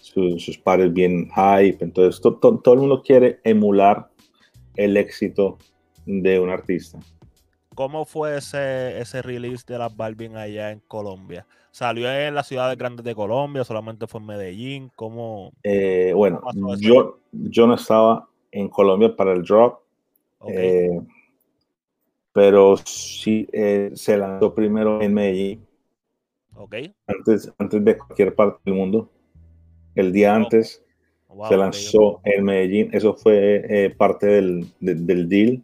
sus 0.01 0.57
pares 0.57 0.91
bien 0.93 1.29
hype, 1.29 1.85
entonces 1.85 2.23
todo 2.23 2.73
el 2.73 2.81
mundo 2.81 3.03
quiere 3.03 3.39
emular 3.45 4.09
el 4.77 4.97
éxito 4.97 5.59
de 6.07 6.41
un 6.41 6.49
artista. 6.49 6.99
¿Cómo 7.77 8.07
fue 8.07 8.39
ese, 8.39 8.99
ese 8.99 9.21
release 9.21 9.63
de 9.69 9.79
las 9.79 9.95
Balvin 9.95 10.35
allá 10.39 10.71
en 10.71 10.81
Colombia? 10.89 11.47
¿Salió 11.71 12.11
en 12.11 12.35
las 12.35 12.47
ciudades 12.49 12.79
grandes 12.79 13.05
de 13.05 13.15
Colombia? 13.15 13.65
¿Solamente 13.65 14.07
fue 14.07 14.19
en 14.21 14.27
Medellín? 14.27 14.91
¿Cómo? 14.97 15.53
Eh, 15.63 16.11
bueno, 16.15 16.41
yo, 16.79 17.19
yo 17.33 17.67
no 17.67 17.75
estaba 17.75 18.31
en 18.51 18.71
Colombia 18.71 19.15
para 19.15 19.35
el 19.35 19.43
drop. 19.43 19.81
Eh, 20.49 20.99
pero 22.33 22.79
sí 22.79 23.47
eh, 23.53 23.91
se 23.95 24.17
lanzó 24.17 24.55
primero 24.55 25.03
en 25.03 25.13
Medellín. 25.13 25.67
Ok. 26.55 26.77
Antes, 27.07 27.53
antes 27.59 27.85
de 27.85 27.99
cualquier 27.99 28.35
parte 28.35 28.59
del 28.65 28.75
mundo. 28.75 29.11
El 29.95 30.15
día 30.15 30.35
antes 30.35 30.83
se 31.47 31.57
lanzó 31.59 32.23
en 32.25 32.43
Medellín. 32.43 32.89
Eso 32.93 33.13
fue 33.13 33.95
parte 33.99 34.29
del, 34.29 34.67
del 34.81 35.29
deal. 35.29 35.63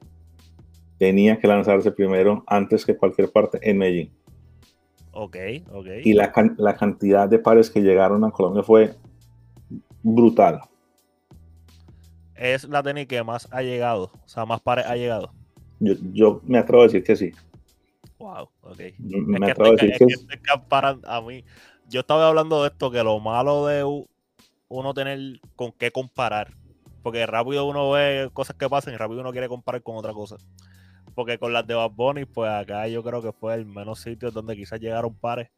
Tenía 1.02 1.40
que 1.40 1.48
lanzarse 1.48 1.90
primero 1.90 2.44
antes 2.46 2.86
que 2.86 2.96
cualquier 2.96 3.32
parte 3.32 3.58
en 3.68 3.76
Medellín. 3.76 4.12
Ok, 5.10 5.36
ok. 5.72 5.86
Y 6.04 6.12
la, 6.12 6.32
la 6.58 6.76
cantidad 6.76 7.28
de 7.28 7.40
pares 7.40 7.70
que 7.70 7.80
llegaron 7.80 8.22
a 8.22 8.30
Colombia 8.30 8.62
fue 8.62 8.94
brutal. 10.00 10.60
Es 12.36 12.68
la 12.68 12.84
tenis 12.84 13.08
que 13.08 13.20
más 13.24 13.48
ha 13.50 13.62
llegado, 13.62 14.12
o 14.24 14.28
sea, 14.28 14.46
más 14.46 14.60
pares 14.60 14.86
ha 14.86 14.94
llegado. 14.94 15.32
Yo, 15.80 15.94
yo 16.12 16.40
me 16.44 16.58
atrevo 16.58 16.82
a 16.82 16.86
decir 16.86 17.02
que 17.02 17.16
sí. 17.16 17.32
Wow, 18.20 18.48
ok. 18.60 18.80
Me 19.00 19.50
atrevo 19.50 19.70
a 19.70 19.72
decir 19.72 19.94
que, 19.98 20.06
sí. 20.06 20.26
a 21.04 21.20
mí. 21.20 21.44
Yo 21.88 21.98
estaba 21.98 22.28
hablando 22.28 22.62
de 22.62 22.68
esto, 22.68 22.92
que 22.92 23.02
lo 23.02 23.18
malo 23.18 23.66
de 23.66 23.82
uno 24.68 24.94
tener 24.94 25.40
con 25.56 25.72
qué 25.72 25.90
comparar. 25.90 26.54
Porque 27.02 27.26
rápido 27.26 27.66
uno 27.66 27.90
ve 27.90 28.30
cosas 28.32 28.54
que 28.54 28.68
pasan 28.68 28.94
y 28.94 28.96
rápido 28.96 29.22
uno 29.22 29.32
quiere 29.32 29.48
comparar 29.48 29.82
con 29.82 29.96
otra 29.96 30.12
cosa 30.12 30.36
porque 31.14 31.38
con 31.38 31.52
las 31.52 31.66
de 31.66 31.74
Bad 31.74 31.90
Bunny, 31.90 32.24
pues 32.24 32.50
acá 32.50 32.88
yo 32.88 33.02
creo 33.02 33.22
que 33.22 33.32
fue 33.32 33.54
el 33.54 33.66
menos 33.66 34.00
sitio 34.00 34.30
donde 34.30 34.56
quizás 34.56 34.80
llegaron 34.80 35.14
pares 35.14 35.48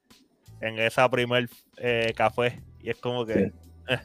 en 0.60 0.78
esa 0.78 1.08
primer 1.10 1.48
eh, 1.78 2.12
café. 2.16 2.60
Y 2.80 2.90
es 2.90 2.98
como 2.98 3.24
que. 3.24 3.52
Eh. 3.88 3.98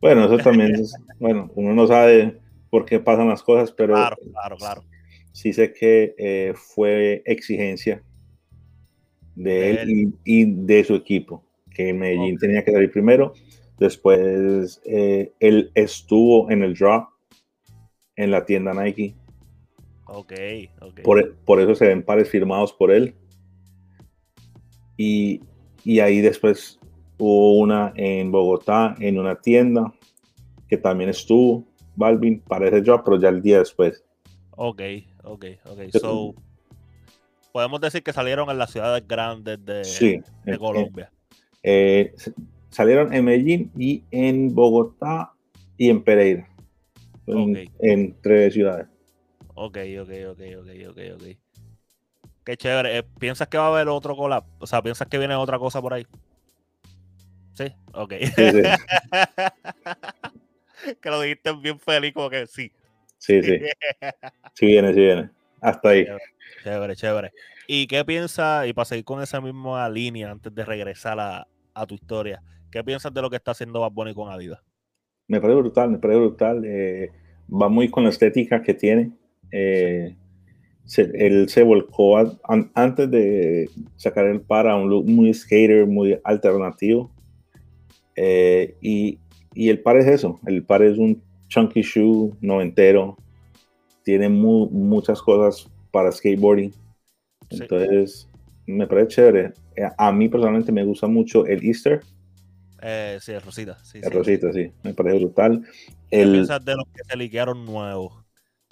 Bueno, 0.00 0.24
eso 0.24 0.38
también 0.38 0.74
es. 0.74 0.94
bueno, 1.18 1.50
uno 1.54 1.74
no 1.74 1.86
sabe 1.86 2.40
por 2.70 2.84
qué 2.84 3.00
pasan 3.00 3.28
las 3.28 3.42
cosas, 3.42 3.72
pero. 3.72 3.94
Claro, 3.94 4.16
claro, 4.32 4.56
claro. 4.56 4.84
Sí 5.32 5.52
sé 5.52 5.72
que 5.72 6.14
eh, 6.16 6.54
fue 6.54 7.22
exigencia 7.26 8.02
de, 9.34 9.70
él, 9.70 10.14
y, 10.24 10.44
de 10.46 10.82
su 10.82 10.94
equipo, 10.94 11.44
que 11.74 11.92
Medellín 11.92 12.38
tenía 12.38 12.64
que 12.64 12.72
salir 12.72 12.90
primero. 12.90 13.34
Después 13.78 14.80
él 14.86 15.70
estuvo 15.74 16.50
en 16.50 16.62
el 16.62 16.72
drop 16.72 17.10
en 18.16 18.30
la 18.30 18.46
tienda 18.46 18.72
Nike 18.72 19.14
Ok, 20.06 20.32
ok. 20.80 21.00
Por, 21.44 21.60
eso 21.60 21.74
se 21.74 21.88
ven 21.88 22.02
pares 22.02 22.30
firmados 22.30 22.72
por 22.72 22.90
él. 22.90 23.14
Y, 24.96 25.40
ahí 26.00 26.20
después 26.20 26.78
hubo 27.18 27.58
una 27.58 27.92
en 27.96 28.30
Bogotá, 28.30 28.94
en 29.00 29.18
una 29.18 29.40
tienda, 29.40 29.92
que 30.68 30.76
también 30.76 31.10
estuvo 31.10 31.64
Balvin 31.96 32.40
para 32.40 32.68
ese 32.68 32.82
drop, 32.82 33.04
pero 33.04 33.20
ya 33.20 33.28
el 33.28 33.42
día 33.42 33.58
después. 33.58 34.04
Ok, 34.52 34.82
ok, 35.24 35.44
ok. 35.64 35.80
So, 35.92 36.34
podemos 37.52 37.80
decir 37.80 38.02
que 38.02 38.12
salieron 38.12 38.48
en 38.48 38.58
las 38.58 38.70
ciudades 38.70 39.06
grandes 39.06 39.64
de, 39.64 40.22
de 40.44 40.58
Colombia. 40.58 41.10
Eh, 41.62 42.14
salieron 42.70 43.12
en 43.12 43.24
Medellín 43.24 43.72
y 43.76 44.04
en 44.10 44.54
Bogotá 44.54 45.32
y 45.76 45.90
en 45.90 46.02
Pereira. 46.02 46.48
en 47.26 48.16
tres 48.22 48.54
ciudades. 48.54 48.95
Ok, 49.58 49.78
ok, 50.02 50.10
ok, 50.32 50.40
ok, 50.58 50.68
ok, 50.90 50.98
ok. 51.14 51.22
Qué 52.44 52.58
chévere. 52.58 52.98
Eh, 52.98 53.02
¿Piensas 53.18 53.48
que 53.48 53.56
va 53.56 53.64
a 53.64 53.68
haber 53.68 53.88
otro 53.88 54.14
collab? 54.14 54.44
O 54.58 54.66
sea, 54.66 54.82
¿piensas 54.82 55.08
que 55.08 55.18
viene 55.18 55.34
otra 55.34 55.58
cosa 55.58 55.80
por 55.80 55.94
ahí? 55.94 56.06
Sí, 57.54 57.64
ok. 57.94 58.10
que 61.00 61.10
lo 61.10 61.22
dijiste 61.22 61.54
bien 61.54 61.80
feliz, 61.80 62.12
como 62.12 62.28
que 62.28 62.46
sí. 62.46 62.70
Sí, 63.16 63.42
sí. 63.42 63.60
Sí 64.52 64.66
viene, 64.66 64.92
sí 64.92 65.00
viene. 65.00 65.30
Hasta 65.62 65.88
ahí. 65.88 66.06
Chévere, 66.62 66.94
chévere. 66.94 67.32
¿Y 67.66 67.86
qué 67.86 68.04
piensas, 68.04 68.66
y 68.66 68.74
para 68.74 68.84
seguir 68.84 69.06
con 69.06 69.22
esa 69.22 69.40
misma 69.40 69.88
línea 69.88 70.30
antes 70.30 70.54
de 70.54 70.66
regresar 70.66 71.18
a, 71.18 71.46
tu 71.86 71.94
historia, 71.94 72.42
qué 72.70 72.84
piensas 72.84 73.12
de 73.12 73.22
lo 73.22 73.30
que 73.30 73.36
está 73.36 73.52
haciendo 73.52 73.80
Bad 73.80 73.92
Bunny 73.92 74.12
con 74.12 74.30
Adidas? 74.30 74.60
Me 75.28 75.40
parece 75.40 75.58
brutal, 75.58 75.90
me 75.90 75.98
parece 75.98 76.20
brutal. 76.20 76.62
Eh, 76.66 77.10
va 77.50 77.70
muy 77.70 77.88
con 77.88 78.04
la 78.04 78.10
estética 78.10 78.62
que 78.62 78.74
tiene. 78.74 79.12
Eh, 79.52 80.14
él 80.96 81.48
se 81.48 81.62
volcó 81.62 82.16
antes 82.74 83.10
de 83.10 83.68
sacar 83.96 84.26
el 84.26 84.40
par 84.40 84.68
a 84.68 84.76
un 84.76 84.88
look 84.88 85.06
muy 85.06 85.32
skater, 85.34 85.86
muy 85.86 86.18
alternativo. 86.24 87.10
Eh, 88.14 88.76
y, 88.80 89.18
y, 89.54 89.68
el 89.68 89.80
par 89.80 89.96
es 89.96 90.06
eso, 90.06 90.40
el 90.46 90.62
par 90.64 90.82
es 90.82 90.96
un 90.96 91.22
chunky 91.48 91.82
shoe 91.82 92.32
noventero, 92.40 93.16
tiene 94.04 94.28
muchas 94.28 95.20
cosas 95.20 95.68
para 95.90 96.12
skateboarding. 96.12 96.72
Entonces, 97.50 98.28
me 98.66 98.86
parece 98.86 99.08
chévere. 99.08 99.52
Eh, 99.76 99.88
a 99.98 100.12
mí 100.12 100.28
personalmente 100.28 100.72
me 100.72 100.84
gusta 100.84 101.06
mucho 101.06 101.44
el 101.46 101.64
Easter. 101.64 102.00
sí, 103.20 103.32
el 103.32 103.42
Rosita. 103.42 103.78
Sí, 103.84 104.00
el 104.02 104.10
Rosita, 104.10 104.52
sí, 104.52 104.70
me 104.82 104.94
parece 104.94 105.18
brutal. 105.18 105.62
¿Qué 106.08 106.22
el, 106.22 106.32
piensas 106.32 106.64
de 106.64 106.74
los 106.76 106.86
que 106.94 107.02
se 107.04 107.16
liquearon 107.16 107.64
nuevos? 107.66 108.25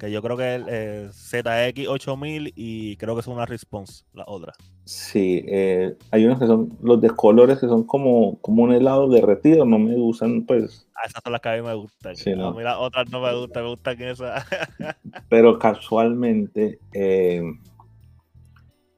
Que 0.05 0.11
yo 0.11 0.23
creo 0.23 0.37
que 0.37 0.55
es 0.57 0.62
eh, 0.69 1.09
ZX8000 1.11 2.53
y 2.55 2.97
creo 2.97 3.14
que 3.14 3.21
es 3.21 3.27
una 3.27 3.47
Response, 3.47 4.05
la 4.12 4.25
otra. 4.27 4.53
Sí, 4.85 5.45
eh, 5.49 5.97
hay 6.11 6.27
unos 6.27 6.38
que 6.38 6.46
son 6.46 6.77
los 6.83 7.00
de 7.00 7.11
colores 7.11 7.59
que 7.59 7.67
son 7.67 7.85
como, 7.85 8.38
como 8.40 8.65
un 8.65 8.73
helado 8.73 9.09
derretido, 9.09 9.65
no 9.65 9.79
me 9.79 9.94
gustan, 9.94 10.44
pues. 10.44 10.87
Ah, 10.94 11.07
esas 11.07 11.23
son 11.23 11.33
las 11.33 11.40
que 11.40 11.48
a 11.48 11.57
mí 11.57 11.63
me 11.63 11.75
gustan. 11.75 12.17
Sí, 12.17 12.35
no. 12.35 12.48
A 12.48 12.55
mí 12.55 12.63
las 12.63 12.77
otras 12.79 13.11
no 13.11 13.21
me 13.21 13.35
gustan, 13.35 13.63
me 13.63 13.71
gustan 13.71 14.02
esas. 14.02 14.44
Pero 15.29 15.59
casualmente, 15.59 16.79
eh, 16.92 17.42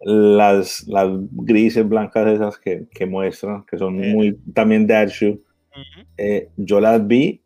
las, 0.01 0.87
las 0.89 1.09
grises 1.31 1.89
blancas 1.89 2.27
esas 2.27 2.59
que, 2.59 2.87
que 2.93 3.07
muestran, 3.07 3.65
que 3.65 3.79
son 3.79 3.97
muy 3.97 4.39
también 4.55 4.87
dad 4.87 5.09
shoe, 5.09 5.41
yo 6.57 6.81
las 6.81 7.07
vi 7.07 7.43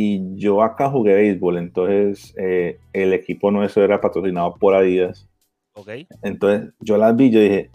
y 0.00 0.36
yo 0.36 0.62
acá 0.62 0.88
jugué 0.88 1.12
béisbol, 1.14 1.58
entonces 1.58 2.32
eh, 2.38 2.78
el 2.92 3.12
equipo 3.12 3.50
nuestro 3.50 3.82
era 3.82 4.00
patrocinado 4.00 4.54
por 4.54 4.76
Adidas. 4.76 5.26
Ok. 5.72 5.88
Entonces 6.22 6.72
yo 6.78 6.96
las 6.96 7.16
vi, 7.16 7.30
yo 7.30 7.40
dije, 7.40 7.70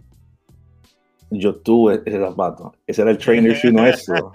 yo 1.30 1.55
tuve 1.55 2.01
ese 2.05 2.17
zapato, 2.19 2.74
ese 2.88 3.01
era 3.01 3.11
el 3.11 3.17
trainer 3.17 3.53
shoe 3.53 3.74
nuestro. 3.74 4.32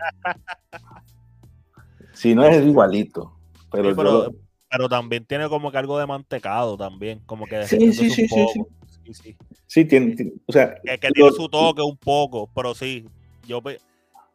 si 2.13 2.35
no 2.35 2.45
es 2.45 2.63
igualito, 2.67 3.33
pero, 3.71 3.97
pero, 4.69 4.89
también 4.91 5.25
tiene 5.25 5.49
como 5.49 5.73
que 5.73 5.79
algo 5.79 5.99
de 5.99 6.07
mantecado 6.07 6.77
también, 6.77 7.21
como 7.25 7.47
que 7.47 7.65
sí, 7.65 7.79
sí, 7.95 8.11
sí, 8.11 8.29
sí, 8.29 8.47
sí, 9.05 9.15
sí. 9.15 9.37
Sí, 9.67 9.85
tiene, 9.87 10.15
tiene- 10.15 10.33
o 10.47 10.53
sea, 10.53 10.75
Que, 10.83 10.99
que 10.99 11.09
tiene 11.11 11.31
Lo- 11.31 11.37
su 11.37 11.49
toque 11.49 11.81
un 11.81 11.97
poco, 11.97 12.51
pero 12.55 12.75
sí. 12.75 13.07
Yo, 13.47 13.63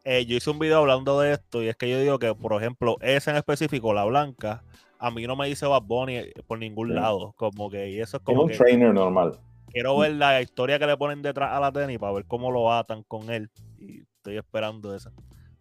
eh, 0.04 0.24
yo 0.26 0.36
hice 0.36 0.50
un 0.50 0.58
video 0.58 0.78
hablando 0.78 1.18
de 1.20 1.32
esto 1.32 1.62
y 1.62 1.68
es 1.68 1.76
que 1.76 1.88
yo 1.90 1.98
digo 2.00 2.18
que, 2.18 2.34
por 2.34 2.52
ejemplo, 2.60 2.96
esa 3.00 3.30
en 3.30 3.38
específico, 3.38 3.92
la 3.94 4.04
blanca, 4.04 4.62
a 4.98 5.10
mí 5.10 5.26
no 5.26 5.34
me 5.36 5.46
dice 5.48 5.66
Bad 5.66 5.82
Bunny 5.82 6.20
por 6.46 6.58
ningún 6.58 6.88
Sí. 6.88 6.94
lado. 6.94 7.32
Como 7.36 7.70
que, 7.70 7.90
y 7.90 8.00
eso 8.00 8.16
es 8.18 8.20
es 8.22 8.24
como 8.24 8.42
un 8.42 8.48
que 8.50 8.56
trainer 8.56 8.92
normal. 8.94 9.38
quiero 9.72 9.98
ver 9.98 10.12
la 10.12 10.40
historia 10.40 10.78
que 10.78 10.86
le 10.86 10.96
ponen 10.96 11.20
detrás 11.22 11.52
a 11.52 11.60
la 11.60 11.72
tenis 11.72 11.98
para 11.98 12.12
ver 12.12 12.24
cómo 12.26 12.50
lo 12.50 12.72
atan 12.72 13.02
con 13.04 13.30
él. 13.30 13.50
Y 13.78 14.00
estoy 14.02 14.36
esperando 14.36 14.94
esa. 14.94 15.10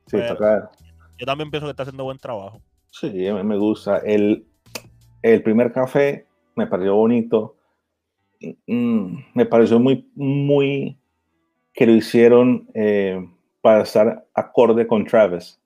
Sí, 0.07 0.17
Pero- 0.17 0.35
toca- 0.35 0.71
Yo 1.17 1.25
también 1.25 1.49
pienso 1.49 1.67
que 1.67 1.71
está 1.71 1.83
haciendo 1.83 2.03
buen 2.03 2.17
trabajo. 2.17 2.61
sí, 2.91 3.27
a 3.27 3.33
mí 3.35 3.43
me 3.43 3.57
gusta. 3.57 3.97
El, 3.99 4.45
el 5.21 5.41
primer 5.41 5.71
café 5.71 6.27
me 6.55 6.67
pareció 6.67 6.95
bonito. 6.95 7.55
Mm, 8.67 9.19
me 9.33 9.45
pareció 9.45 9.79
muy, 9.79 10.09
muy 10.15 10.97
que 11.73 11.85
lo 11.87 11.93
hicieron 11.93 12.67
eh, 12.73 13.25
para 13.63 13.83
estar 13.83 14.27
acorde 14.33 14.85
con 14.85 15.05
Travis. 15.05 15.57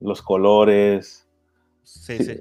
Los 0.00 0.20
colores. 0.20 1.26
Sí, 1.82 2.18
Sí. 2.18 2.24
sí. 2.24 2.40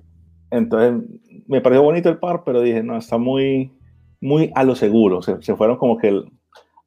Entonces, 0.52 1.02
me 1.48 1.62
pareció 1.62 1.82
bonito 1.82 2.10
el 2.10 2.18
par, 2.20 2.44
pero 2.44 2.60
dije, 2.62 2.84
no, 2.84 2.98
está 2.98 3.18
muy, 3.18 3.72
muy 4.20 4.52
a 4.54 4.66
lo 4.66 4.76
seguro. 4.76 5.22
Se, 5.22 5.42
se 5.42 5.56
fueron 5.56 5.78
como 5.78 5.98
que 5.98 6.10
el- 6.10 6.30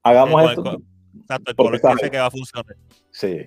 hagamos 0.03 0.43
con- 0.43 0.51
esto. 0.51 0.63
con- 0.65 0.85
Exacto, 1.23 1.51
el 1.51 1.57
color 1.57 1.75
está 1.77 1.95
que 1.97 2.05
sé 2.05 2.11
que 2.11 2.19
va 2.19 2.27
a 2.27 2.31
funcionar. 2.31 2.77
Sí. 3.11 3.47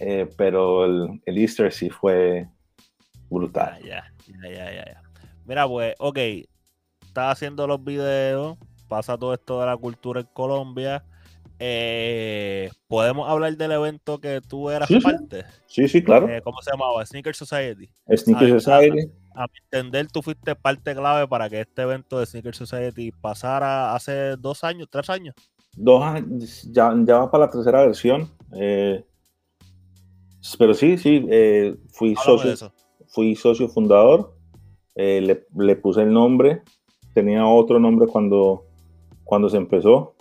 Eh, 0.00 0.28
pero 0.38 0.86
el, 0.86 1.20
el 1.26 1.38
Easter 1.38 1.70
sí 1.72 1.90
fue 1.90 2.48
brutal. 3.28 3.74
Ah, 3.74 3.80
ya, 3.86 4.12
ya, 4.26 4.48
ya, 4.50 4.72
ya, 4.72 4.84
ya. 4.86 5.02
Mira, 5.44 5.68
pues, 5.68 5.94
ok, 5.98 6.18
estás 7.02 7.32
haciendo 7.32 7.66
los 7.66 7.84
videos, 7.84 8.56
pasa 8.88 9.18
todo 9.18 9.34
esto 9.34 9.60
de 9.60 9.66
la 9.66 9.76
cultura 9.76 10.20
en 10.20 10.28
Colombia. 10.32 11.04
Eh, 11.64 12.70
¿Podemos 12.88 13.28
hablar 13.28 13.56
del 13.56 13.70
evento 13.70 14.18
que 14.18 14.40
tú 14.40 14.68
eras 14.68 14.88
Sí, 14.88 14.98
parte? 14.98 15.44
Sí, 15.66 15.86
sí, 15.86 16.02
claro. 16.02 16.28
Eh, 16.28 16.40
¿Cómo 16.42 16.60
se 16.60 16.72
llamaba? 16.72 17.06
Sneaker 17.06 17.36
Society. 17.36 17.88
Sneaker 18.16 18.60
Society. 18.60 19.12
A 19.36 19.42
mi 19.42 19.58
entender, 19.62 20.08
tú 20.08 20.22
fuiste 20.22 20.56
parte 20.56 20.92
clave 20.92 21.28
para 21.28 21.48
que 21.48 21.60
este 21.60 21.82
evento 21.82 22.18
de 22.18 22.26
Sneaker 22.26 22.54
Society 22.56 23.12
pasara 23.12 23.94
hace 23.94 24.36
dos 24.36 24.64
años, 24.64 24.88
tres 24.90 25.08
años. 25.08 25.36
Dos 25.76 26.02
años, 26.02 26.62
ya, 26.72 26.92
ya 27.04 27.18
va 27.18 27.30
para 27.30 27.46
la 27.46 27.50
tercera 27.52 27.82
versión. 27.86 28.28
eh, 28.56 29.04
pero 30.58 30.74
sí, 30.74 30.98
sí, 30.98 31.24
eh, 31.30 31.76
fui, 31.92 32.14
Háblame 32.18 32.56
socio, 32.56 32.72
fui 33.06 33.36
socio 33.36 33.68
fundador. 33.68 34.34
le, 34.96 35.46
le 35.56 35.76
puse 35.76 36.02
el 36.02 36.12
nombre. 36.12 36.62
Tenía 37.14 37.46
otro 37.46 37.78
nombre 37.78 38.08
cuando, 38.08 38.64
cuando 39.22 39.48
se 39.48 39.58
empezó. 39.58 40.11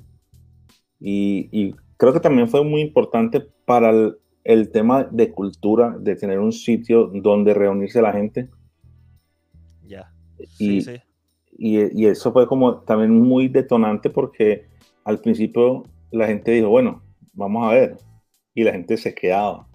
Y, 1.01 1.49
y 1.51 1.75
creo 1.97 2.13
que 2.13 2.19
también 2.19 2.47
fue 2.47 2.63
muy 2.63 2.79
importante 2.81 3.41
para 3.65 3.89
el, 3.89 4.17
el 4.43 4.69
tema 4.71 5.03
de 5.03 5.31
cultura, 5.31 5.97
de 5.99 6.15
tener 6.15 6.39
un 6.39 6.51
sitio 6.53 7.07
donde 7.07 7.53
reunirse 7.53 8.01
la 8.01 8.13
gente. 8.13 8.49
Ya. 9.85 10.11
Sí, 10.57 10.81
sí. 10.81 10.95
Y, 11.57 12.01
y 12.01 12.05
eso 12.07 12.31
fue 12.31 12.47
como 12.47 12.81
también 12.81 13.19
muy 13.19 13.47
detonante 13.47 14.09
porque 14.09 14.67
al 15.03 15.19
principio 15.19 15.83
la 16.11 16.27
gente 16.27 16.51
dijo, 16.51 16.69
bueno, 16.69 17.01
vamos 17.33 17.67
a 17.67 17.73
ver. 17.73 17.97
Y 18.53 18.63
la 18.63 18.71
gente 18.73 18.97
se 18.97 19.13
quedaba, 19.15 19.67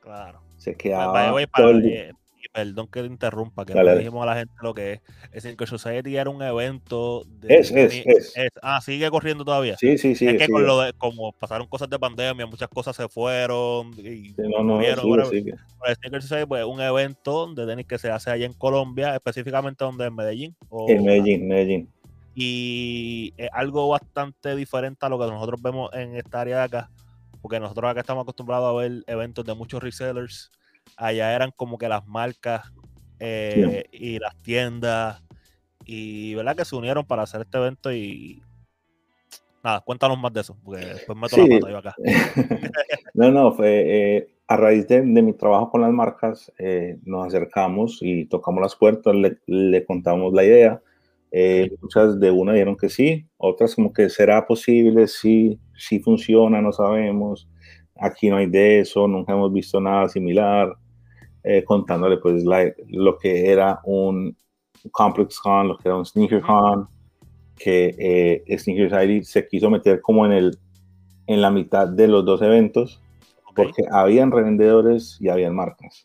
Claro. 0.00 0.40
se 0.58 0.74
quedaba. 0.76 1.28
todo 1.30 1.38
para- 1.52 1.70
el 1.70 1.82
día. 1.82 2.12
Perdón 2.56 2.86
que 2.86 3.02
te 3.02 3.06
interrumpa, 3.06 3.66
que 3.66 3.74
dale. 3.74 3.98
dijimos 3.98 4.22
a 4.22 4.26
la 4.26 4.34
gente 4.36 4.54
lo 4.62 4.72
que 4.72 4.94
es. 4.94 5.00
Es 5.24 5.42
decir, 5.42 5.58
que 5.58 5.66
Society 5.66 6.16
era 6.16 6.30
un 6.30 6.40
evento 6.40 7.22
de. 7.26 7.54
Es, 7.54 7.70
es, 7.70 8.02
es. 8.06 8.34
Ah, 8.62 8.80
sigue 8.80 9.10
corriendo 9.10 9.44
todavía. 9.44 9.76
Sí, 9.76 9.98
sí, 9.98 10.14
sí. 10.14 10.26
es 10.26 10.38
que 10.38 10.48
con 10.48 10.64
lo 10.66 10.80
de, 10.80 10.94
como 10.94 11.32
pasaron 11.32 11.66
cosas 11.66 11.90
de 11.90 11.98
pandemia, 11.98 12.46
muchas 12.46 12.70
cosas 12.70 12.96
se 12.96 13.08
fueron 13.10 13.92
y 13.98 14.30
sí, 14.30 14.34
no, 14.38 14.62
no, 14.62 14.76
murieron, 14.76 15.26
sigue. 15.28 15.54
Pero 15.82 15.94
Sneaker 15.96 16.22
Society 16.22 16.46
pues, 16.46 16.62
es 16.62 16.66
un 16.66 16.80
evento 16.80 17.52
de 17.54 17.66
tenis 17.66 17.86
que 17.86 17.98
se 17.98 18.10
hace 18.10 18.30
allá 18.30 18.46
en 18.46 18.54
Colombia, 18.54 19.14
específicamente 19.14 19.84
donde 19.84 20.06
en 20.06 20.14
Medellín. 20.14 20.56
o- 20.70 20.88
En 20.88 21.04
Medellín, 21.04 21.46
Medellín. 21.46 21.90
y 22.34 23.34
es 23.36 23.50
algo 23.52 23.88
bastante 23.88 24.56
diferente 24.56 25.04
a 25.04 25.10
lo 25.10 25.18
que 25.18 25.26
nosotros 25.26 25.60
vemos 25.60 25.90
en 25.92 26.16
esta 26.16 26.40
área 26.40 26.56
de 26.58 26.62
acá, 26.64 26.90
porque 27.42 27.60
nosotros 27.60 27.90
acá 27.90 28.00
estamos 28.00 28.22
acostumbrados 28.22 28.70
a 28.70 28.80
ver 28.80 29.04
eventos 29.06 29.44
de 29.44 29.54
muchos 29.54 29.82
resellers, 29.82 30.50
allá 30.96 31.34
eran 31.34 31.52
como 31.54 31.78
que 31.78 31.88
las 31.88 32.06
marcas 32.06 32.72
eh, 33.18 33.84
y 33.92 34.18
las 34.18 34.36
tiendas, 34.42 35.22
y 35.84 36.34
verdad 36.34 36.56
que 36.56 36.64
se 36.64 36.76
unieron 36.76 37.04
para 37.04 37.22
hacer 37.22 37.42
este 37.42 37.58
evento 37.58 37.92
y 37.92 38.42
nada, 39.62 39.80
cuéntanos 39.80 40.18
más 40.18 40.32
de 40.32 40.40
eso, 40.40 40.56
porque 40.64 40.84
después 40.84 41.18
meto 41.18 41.36
Sí. 41.36 41.48
la 41.48 41.58
pata 41.58 41.70
yo 41.70 41.78
acá. 41.78 41.94
no, 43.14 43.30
no, 43.30 43.52
fue 43.52 44.16
eh, 44.16 44.28
a 44.48 44.56
raíz 44.56 44.86
de, 44.88 45.02
de 45.02 45.22
mi 45.22 45.32
trabajo 45.32 45.70
con 45.70 45.80
las 45.80 45.92
marcas, 45.92 46.52
eh, 46.58 46.98
nos 47.04 47.26
acercamos 47.26 47.98
y 48.00 48.26
tocamos 48.26 48.60
las 48.62 48.76
puertas, 48.76 49.14
le, 49.14 49.38
le 49.46 49.84
contamos 49.84 50.32
la 50.32 50.44
idea. 50.44 50.82
Eh, 51.32 51.70
muchas 51.82 52.18
de 52.20 52.30
una 52.30 52.52
dijeron 52.52 52.76
que 52.76 52.88
sí, 52.88 53.26
otras 53.36 53.74
como 53.74 53.92
que 53.92 54.08
será 54.08 54.46
posible, 54.46 55.06
sí, 55.08 55.58
sí 55.76 55.98
funciona, 55.98 56.62
no 56.62 56.72
sabemos. 56.72 57.48
Aquí 57.98 58.28
no 58.30 58.36
hay 58.36 58.46
de 58.46 58.80
eso, 58.80 59.08
nunca 59.08 59.32
hemos 59.32 59.52
visto 59.52 59.80
nada 59.80 60.08
similar. 60.08 60.72
Eh, 61.48 61.62
contándole 61.62 62.16
pues 62.16 62.44
la- 62.44 62.74
lo 62.88 63.16
que 63.18 63.52
era 63.52 63.78
un 63.84 64.36
Complex 64.90 65.38
Con, 65.38 65.68
lo 65.68 65.78
que 65.78 65.88
era 65.88 65.96
un 65.96 66.04
Sneaker 66.04 66.40
Con, 66.42 66.88
que 67.56 67.94
eh, 68.48 68.58
Sneaker 68.58 68.90
Society 68.90 69.24
se 69.24 69.46
quiso 69.46 69.70
meter 69.70 70.00
como 70.00 70.26
en, 70.26 70.32
el, 70.32 70.58
en 71.28 71.40
la 71.40 71.52
mitad 71.52 71.86
de 71.86 72.08
los 72.08 72.24
dos 72.24 72.42
eventos, 72.42 73.00
Ok, 73.48 73.54
porque 73.54 73.84
habían 73.92 74.32
revendedores 74.32 75.18
y 75.20 75.28
habían 75.28 75.54
marcas. 75.54 76.02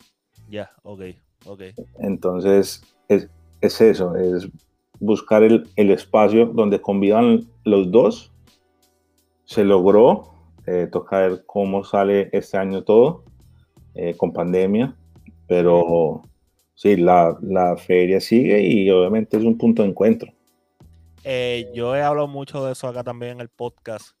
Ya, 0.48 0.70
ok, 0.84 1.02
ok. 1.46 1.62
Entonces, 1.98 2.82
es, 3.08 3.28
es 3.60 3.80
eso, 3.80 4.14
es 4.14 4.48
buscar 5.00 5.42
el, 5.42 5.68
el 5.74 5.90
espacio 5.90 6.46
donde 6.46 6.80
convivan 6.80 7.48
los 7.64 7.90
dos. 7.90 8.32
Se 9.44 9.64
logró, 9.64 10.34
eh, 10.66 10.88
toca 10.90 11.18
ver 11.18 11.42
cómo 11.46 11.82
sale 11.82 12.28
este 12.32 12.58
año 12.58 12.84
todo, 12.84 13.24
eh, 13.94 14.14
con 14.16 14.32
pandemia, 14.32 14.96
pero 15.52 16.22
sí, 16.74 16.96
la, 16.96 17.36
la 17.42 17.76
feria 17.76 18.22
sigue 18.22 18.62
y 18.62 18.90
obviamente 18.90 19.36
es 19.36 19.44
un 19.44 19.58
punto 19.58 19.82
de 19.82 19.90
encuentro. 19.90 20.32
Eh, 21.24 21.70
yo 21.74 21.94
he 21.94 22.00
hablado 22.00 22.26
mucho 22.26 22.64
de 22.64 22.72
eso 22.72 22.88
acá 22.88 23.04
también 23.04 23.32
en 23.32 23.40
el 23.42 23.50
podcast. 23.50 24.16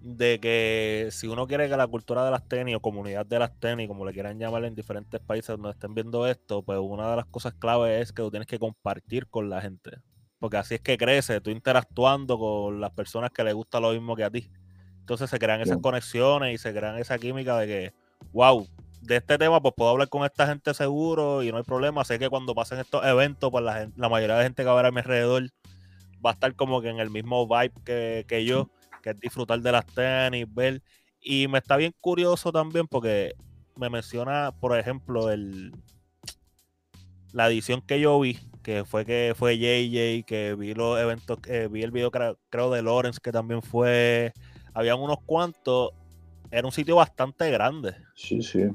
De 0.00 0.40
que 0.40 1.08
si 1.12 1.28
uno 1.28 1.46
quiere 1.46 1.68
que 1.68 1.76
la 1.76 1.86
cultura 1.86 2.24
de 2.24 2.32
las 2.32 2.46
tenis 2.48 2.74
o 2.74 2.80
comunidad 2.80 3.24
de 3.24 3.38
las 3.38 3.58
tenis, 3.60 3.86
como 3.86 4.04
le 4.04 4.12
quieran 4.12 4.38
llamar 4.40 4.64
en 4.64 4.74
diferentes 4.74 5.20
países 5.20 5.56
donde 5.56 5.70
estén 5.70 5.94
viendo 5.94 6.26
esto, 6.26 6.62
pues 6.62 6.80
una 6.82 7.08
de 7.08 7.16
las 7.16 7.26
cosas 7.26 7.54
clave 7.54 8.00
es 8.00 8.12
que 8.12 8.22
tú 8.22 8.30
tienes 8.30 8.48
que 8.48 8.58
compartir 8.58 9.28
con 9.28 9.48
la 9.48 9.60
gente. 9.60 9.92
Porque 10.40 10.56
así 10.56 10.74
es 10.74 10.80
que 10.80 10.98
crece, 10.98 11.40
tú 11.40 11.50
interactuando 11.50 12.38
con 12.40 12.80
las 12.80 12.90
personas 12.90 13.30
que 13.30 13.44
les 13.44 13.54
gusta 13.54 13.78
lo 13.78 13.92
mismo 13.92 14.16
que 14.16 14.24
a 14.24 14.30
ti. 14.30 14.50
Entonces 14.98 15.30
se 15.30 15.38
crean 15.38 15.60
esas 15.60 15.76
Bien. 15.76 15.82
conexiones 15.82 16.54
y 16.54 16.58
se 16.58 16.74
crean 16.74 16.98
esa 16.98 17.18
química 17.18 17.56
de 17.56 17.66
que, 17.66 17.92
wow, 18.32 18.66
de 19.06 19.16
este 19.16 19.38
tema 19.38 19.60
pues 19.60 19.74
puedo 19.76 19.90
hablar 19.90 20.08
con 20.08 20.24
esta 20.24 20.46
gente 20.46 20.74
seguro 20.74 21.42
y 21.42 21.50
no 21.50 21.58
hay 21.58 21.62
problema. 21.64 22.04
Sé 22.04 22.18
que 22.18 22.28
cuando 22.30 22.54
pasen 22.54 22.78
estos 22.80 23.04
eventos, 23.04 23.50
pues 23.50 23.64
la, 23.64 23.74
gen- 23.74 23.92
la 23.96 24.08
mayoría 24.08 24.36
de 24.36 24.44
gente 24.44 24.62
que 24.62 24.66
va 24.66 24.72
a 24.72 24.76
ver 24.76 24.86
a 24.86 24.90
mi 24.92 24.98
alrededor 24.98 25.44
va 26.24 26.30
a 26.30 26.32
estar 26.34 26.54
como 26.56 26.80
que 26.80 26.88
en 26.88 26.98
el 27.00 27.10
mismo 27.10 27.46
vibe 27.46 27.72
que, 27.84 28.24
que 28.28 28.44
yo, 28.44 28.70
que 29.02 29.10
es 29.10 29.20
disfrutar 29.20 29.60
de 29.60 29.72
las 29.72 29.86
tenis, 29.86 30.46
ver. 30.52 30.82
Y 31.20 31.48
me 31.48 31.58
está 31.58 31.76
bien 31.76 31.94
curioso 32.00 32.52
también 32.52 32.86
porque 32.88 33.34
me 33.76 33.90
menciona, 33.90 34.52
por 34.60 34.78
ejemplo, 34.78 35.30
el 35.30 35.72
la 37.32 37.48
edición 37.48 37.82
que 37.82 38.00
yo 38.00 38.18
vi, 38.20 38.38
que 38.62 38.84
fue 38.84 39.04
que 39.04 39.34
fue 39.36 39.58
JJ, 39.58 40.24
que 40.26 40.54
vi 40.54 40.74
los 40.74 40.98
eventos, 41.00 41.38
que 41.40 41.66
vi 41.68 41.82
el 41.82 41.90
video 41.90 42.10
creo 42.10 42.70
de 42.70 42.82
Lawrence, 42.82 43.18
que 43.22 43.32
también 43.32 43.60
fue, 43.62 44.32
habían 44.72 45.00
unos 45.00 45.18
cuantos, 45.26 45.90
era 46.50 46.66
un 46.66 46.72
sitio 46.72 46.96
bastante 46.96 47.50
grande. 47.50 47.96
Sí, 48.14 48.42
sí. 48.42 48.70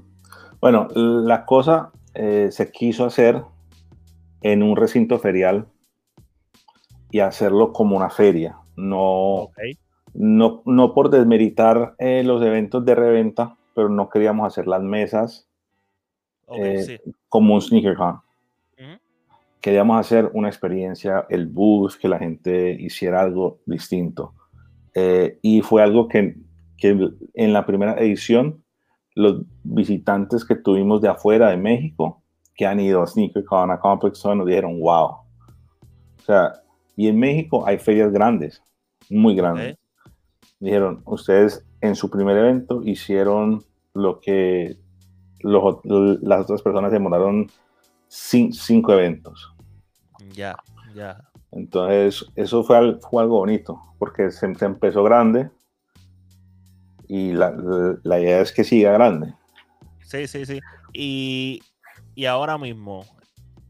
Bueno, 0.61 0.87
la 0.93 1.45
cosa 1.45 1.91
eh, 2.13 2.49
se 2.51 2.71
quiso 2.71 3.05
hacer 3.05 3.41
en 4.41 4.61
un 4.61 4.75
recinto 4.75 5.17
ferial 5.19 5.67
y 7.11 7.19
hacerlo 7.19 7.71
como 7.71 7.95
una 7.95 8.09
feria. 8.09 8.57
No, 8.75 9.49
no, 10.13 10.61
no 10.65 10.93
por 10.93 11.09
desmeritar 11.09 11.95
eh, 11.97 12.23
los 12.25 12.41
eventos 12.41 12.83
de 12.83 12.95
reventa, 12.95 13.57
pero 13.73 13.89
no 13.89 14.09
queríamos 14.09 14.47
hacer 14.47 14.67
las 14.67 14.81
mesas 14.81 15.45
Eh, 16.57 16.81
sí. 16.81 16.99
como 17.29 17.53
un 17.53 17.61
SneakerCon. 17.61 18.15
Ujú. 18.15 18.99
Queríamos 19.61 19.99
hacer 19.99 20.31
una 20.33 20.47
experiencia, 20.47 21.25
el 21.29 21.45
bus, 21.45 21.95
que 21.95 22.07
la 22.09 22.17
gente 22.17 22.71
hiciera 22.71 23.21
algo 23.21 23.59
distinto. 23.65 24.33
Y 25.41 25.61
fue 25.61 25.83
algo 25.83 26.07
que, 26.07 26.35
que 26.77 27.09
en 27.35 27.53
la 27.53 27.65
primera 27.65 27.93
edición, 27.99 28.63
los 29.19 29.41
visitantes 29.65 30.45
que 30.45 30.55
tuvimos 30.55 31.01
de 31.01 31.09
afuera 31.09 31.49
de 31.49 31.57
México, 31.57 32.23
que 32.55 32.65
han 32.65 32.79
ido 32.79 33.03
a 33.03 33.07
SneakerCon, 33.07 33.69
a 33.69 33.77
ComplexCon, 33.77 34.37
nos 34.37 34.47
dijeron, 34.47 34.79
wow. 34.79 35.07
O 35.07 36.21
sea, 36.25 36.53
Y 36.95 37.09
en 37.09 37.19
México 37.19 37.65
hay 37.67 37.79
ferias 37.79 38.13
grandes, 38.13 38.63
muy 39.09 39.35
grandes. 39.35 39.77
Dijeron, 40.61 41.01
ustedes 41.05 41.65
en 41.81 41.95
su 41.95 42.09
primer 42.09 42.37
evento 42.37 42.81
hicieron 42.83 43.61
lo 43.93 44.21
que 44.21 44.77
las 45.41 46.41
otras 46.41 46.61
personas 46.61 46.93
demoraron 46.93 47.47
cinco 48.07 48.93
eventos. 48.93 49.53
Ya, 50.33 50.55
ya. 50.95 51.29
Entonces, 51.51 52.25
eso 52.35 52.63
fue, 52.63 52.77
algo 52.77 53.37
bonito, 53.37 53.81
porque 53.97 54.31
se, 54.31 54.45
empezó 54.45 55.03
grande 55.03 55.49
y 57.09 57.33
la, 57.33 57.51
idea 58.19 58.39
es 58.39 58.53
que 58.53 58.63
siga 58.63 58.93
grande. 58.93 59.33
Sí, 60.03 60.27
sí, 60.27 60.45
sí. 60.45 60.61
Y, 60.93 62.25
ahora 62.25 62.57
mismo, 62.57 63.03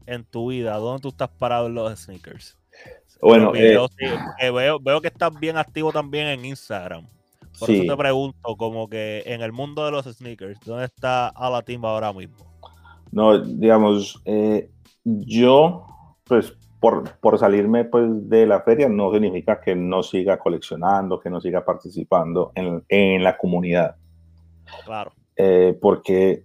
en 0.06 0.24
tu 0.24 0.50
vida, 0.50 0.76
¿dónde 0.76 1.00
tú 1.00 1.08
estás 1.08 1.30
parado 1.30 1.66
en 1.66 1.74
los 1.74 1.98
sneakers? 1.98 2.56
Bueno, 3.22 3.52
eh, 3.54 3.76
veo, 4.50 4.78
veo 4.78 5.00
que 5.00 5.08
estás 5.08 5.32
bien 5.40 5.56
activo 5.56 5.90
también 5.90 6.26
en 6.26 6.44
Instagram. 6.44 7.06
Por 7.58 7.70
eso 7.70 7.82
te 7.82 7.96
pregunto, 7.96 8.56
como 8.56 8.88
que 8.88 9.22
en 9.26 9.40
el 9.40 9.52
mundo 9.52 9.84
de 9.84 9.90
los 9.90 10.04
sneakers, 10.04 10.60
¿dónde 10.64 10.84
está 10.84 11.28
a 11.28 11.50
la 11.50 11.62
Team 11.62 11.84
ahora 11.84 12.12
mismo? 12.12 12.36
No, 13.10 13.38
digamos, 13.38 14.20
eh, 14.24 14.70
yo, 15.04 15.86
pues 16.24 16.54
por, 16.80 17.18
por, 17.18 17.38
salirme 17.38 17.84
pues, 17.84 18.06
de 18.28 18.46
la 18.46 18.62
feria 18.62 18.88
no 18.88 19.12
significa 19.12 19.60
que 19.60 19.76
no 19.76 20.02
siga 20.02 20.38
coleccionando, 20.38 21.20
que 21.20 21.30
no 21.30 21.40
siga 21.40 21.64
participando 21.64 22.52
en, 22.54 22.82
en 22.88 23.22
la 23.22 23.36
comunidad. 23.36 23.96
Claro. 24.84 25.12
Eh, 25.36 25.78
porque 25.80 26.44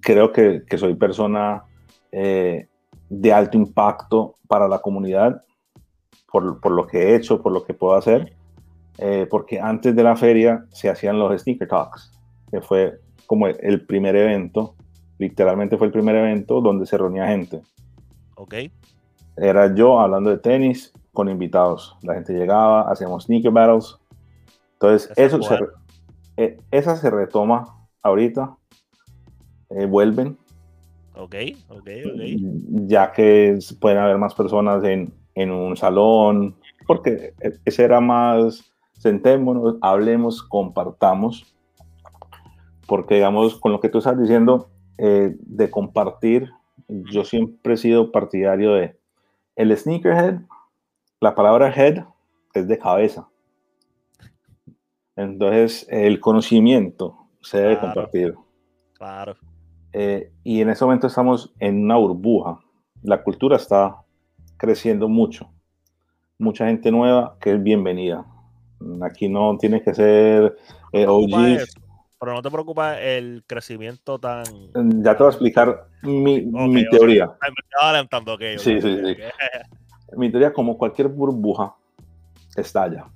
creo 0.00 0.32
que, 0.32 0.62
que 0.68 0.78
soy 0.78 0.94
persona 0.94 1.64
eh, 2.10 2.68
de 3.08 3.32
alto 3.32 3.56
impacto 3.56 4.36
para 4.46 4.68
la 4.68 4.80
comunidad 4.80 5.42
por, 6.30 6.60
por, 6.60 6.72
lo 6.72 6.86
que 6.86 6.98
he 6.98 7.16
hecho, 7.16 7.42
por 7.42 7.52
lo 7.52 7.64
que 7.64 7.74
puedo 7.74 7.94
hacer. 7.94 8.34
Eh, 8.98 9.26
porque 9.30 9.58
antes 9.58 9.96
de 9.96 10.02
la 10.02 10.16
feria 10.16 10.66
se 10.70 10.90
hacían 10.90 11.18
los 11.18 11.40
Sneaker 11.40 11.68
Talks, 11.68 12.12
que 12.50 12.60
fue 12.60 13.00
como 13.26 13.46
el 13.46 13.86
primer 13.86 14.16
evento, 14.16 14.74
literalmente 15.18 15.78
fue 15.78 15.86
el 15.86 15.92
primer 15.92 16.16
evento 16.16 16.60
donde 16.60 16.84
se 16.84 16.98
reunía 16.98 17.26
gente. 17.26 17.62
Ok. 18.34 18.54
Era 19.36 19.74
yo 19.74 19.98
hablando 20.00 20.30
de 20.30 20.38
tenis 20.38 20.92
con 21.12 21.28
invitados. 21.28 21.96
La 22.02 22.14
gente 22.14 22.32
llegaba, 22.32 22.90
hacíamos 22.90 23.24
Sneaker 23.24 23.50
Battles. 23.50 23.98
Entonces, 24.74 25.10
eso 25.16 25.42
se, 25.42 25.58
eh, 26.36 26.58
esa 26.70 26.96
se 26.96 27.10
retoma 27.10 27.86
ahorita. 28.02 28.56
Eh, 29.70 29.86
vuelven. 29.86 30.36
Ok, 31.14 31.34
ok, 31.68 31.88
ok. 32.06 32.20
Ya 32.86 33.12
que 33.12 33.58
pueden 33.80 33.98
haber 33.98 34.18
más 34.18 34.34
personas 34.34 34.82
en, 34.84 35.12
en 35.34 35.50
un 35.50 35.76
salón, 35.76 36.56
porque 36.86 37.34
ese 37.64 37.84
era 37.84 38.00
más 38.00 38.72
sentémonos, 38.92 39.76
hablemos, 39.80 40.42
compartamos, 40.42 41.54
porque 42.86 43.16
digamos, 43.16 43.58
con 43.58 43.72
lo 43.72 43.80
que 43.80 43.88
tú 43.88 43.98
estás 43.98 44.18
diciendo 44.18 44.68
eh, 44.98 45.34
de 45.40 45.70
compartir, 45.70 46.50
yo 46.88 47.24
siempre 47.24 47.74
he 47.74 47.76
sido 47.76 48.12
partidario 48.12 48.74
de 48.74 48.96
el 49.56 49.76
sneakerhead, 49.76 50.40
la 51.20 51.34
palabra 51.34 51.72
head 51.74 52.04
es 52.54 52.68
de 52.68 52.78
cabeza. 52.78 53.28
Entonces, 55.16 55.86
el 55.90 56.20
conocimiento 56.20 57.16
se 57.40 57.58
debe 57.58 57.78
compartir. 57.78 58.34
Claro. 58.94 59.36
Eh, 59.92 60.32
y 60.42 60.60
en 60.60 60.70
ese 60.70 60.84
momento 60.84 61.06
estamos 61.06 61.52
en 61.58 61.84
una 61.84 61.96
burbuja. 61.96 62.60
La 63.02 63.22
cultura 63.22 63.56
está 63.56 64.02
creciendo 64.56 65.08
mucho. 65.08 65.50
Mucha 66.38 66.66
gente 66.66 66.90
nueva 66.90 67.36
que 67.40 67.52
es 67.52 67.62
bienvenida. 67.62 68.26
Aquí 69.02 69.28
no 69.28 69.56
tiene 69.58 69.82
que 69.82 69.94
ser 69.94 70.56
eh, 70.92 71.06
OG. 71.06 71.60
Pero 72.22 72.34
no 72.34 72.42
te 72.42 72.52
preocupa 72.52 73.00
el 73.00 73.42
crecimiento 73.48 74.16
tan. 74.16 74.44
Ya 75.02 75.16
te 75.16 75.24
voy 75.24 75.26
a 75.26 75.30
explicar 75.30 75.88
mi, 76.02 76.42
mi 76.42 76.88
teoría. 76.88 77.26
Me 77.26 77.48
estaba 77.64 77.88
adelantando, 77.88 78.34
ok. 78.34 78.42
Sí, 78.58 78.80
sí, 78.80 78.96
sí. 79.04 79.16
Mi 80.16 80.30
teoría, 80.30 80.52
como 80.52 80.78
cualquier 80.78 81.08
burbuja, 81.08 81.74
estalla. 82.54 83.06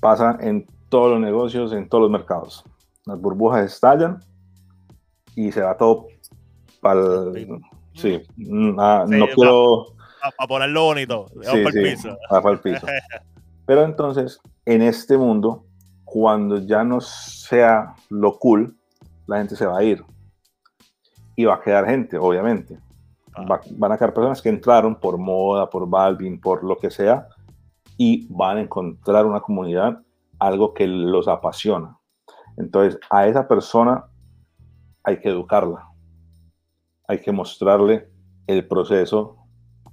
Pasa 0.00 0.38
en 0.40 0.66
todos 0.88 1.12
los 1.12 1.20
negocios, 1.20 1.72
en 1.72 1.88
todos 1.88 2.02
los 2.02 2.10
mercados. 2.10 2.64
Las 3.04 3.20
burbujas 3.20 3.64
estallan 3.64 4.18
y 5.36 5.52
se 5.52 5.60
va 5.60 5.76
todo 5.76 6.08
para 6.80 6.98
el. 6.98 7.60
Sí, 7.94 8.20
ah, 8.78 9.04
no 9.06 9.28
quiero 9.28 9.86
a, 10.36 10.46
ponerlo 10.48 10.82
bonito. 10.82 11.26
Sí, 11.42 11.62
para 11.62 11.80
el 11.80 11.92
piso. 11.92 12.18
para 12.28 12.50
el 12.50 12.58
piso. 12.58 12.86
Pero 13.66 13.84
entonces, 13.84 14.40
en 14.64 14.82
este 14.82 15.16
mundo, 15.16 15.66
cuando 16.06 16.58
ya 16.58 16.84
no 16.84 17.00
sea 17.00 17.94
lo 18.08 18.38
cool, 18.38 18.78
la 19.26 19.38
gente 19.38 19.56
se 19.56 19.66
va 19.66 19.78
a 19.78 19.82
ir. 19.82 20.04
Y 21.34 21.44
va 21.44 21.56
a 21.56 21.60
quedar 21.60 21.84
gente, 21.86 22.16
obviamente. 22.16 22.78
Ah. 23.34 23.60
van 23.72 23.92
a 23.92 23.98
quedar 23.98 24.14
personas 24.14 24.40
que 24.40 24.48
entraron 24.48 24.94
por 24.94 25.18
moda, 25.18 25.68
por 25.68 25.86
Balvin, 25.86 26.40
por 26.40 26.64
lo 26.64 26.78
que 26.78 26.90
sea, 26.90 27.28
y 27.98 28.26
van 28.30 28.56
a 28.56 28.60
encontrar 28.62 29.26
una 29.26 29.40
comunidad, 29.40 30.00
algo 30.38 30.72
que 30.72 30.86
los 30.86 31.28
apasiona. 31.28 31.98
Entonces, 32.56 32.98
a 33.10 33.26
esa 33.26 33.46
persona 33.46 34.04
hay 35.02 35.18
que 35.18 35.28
educarla. 35.28 35.88
Hay 37.08 37.20
que 37.20 37.32
mostrarle 37.32 38.08
el 38.46 38.66
proceso 38.66 39.36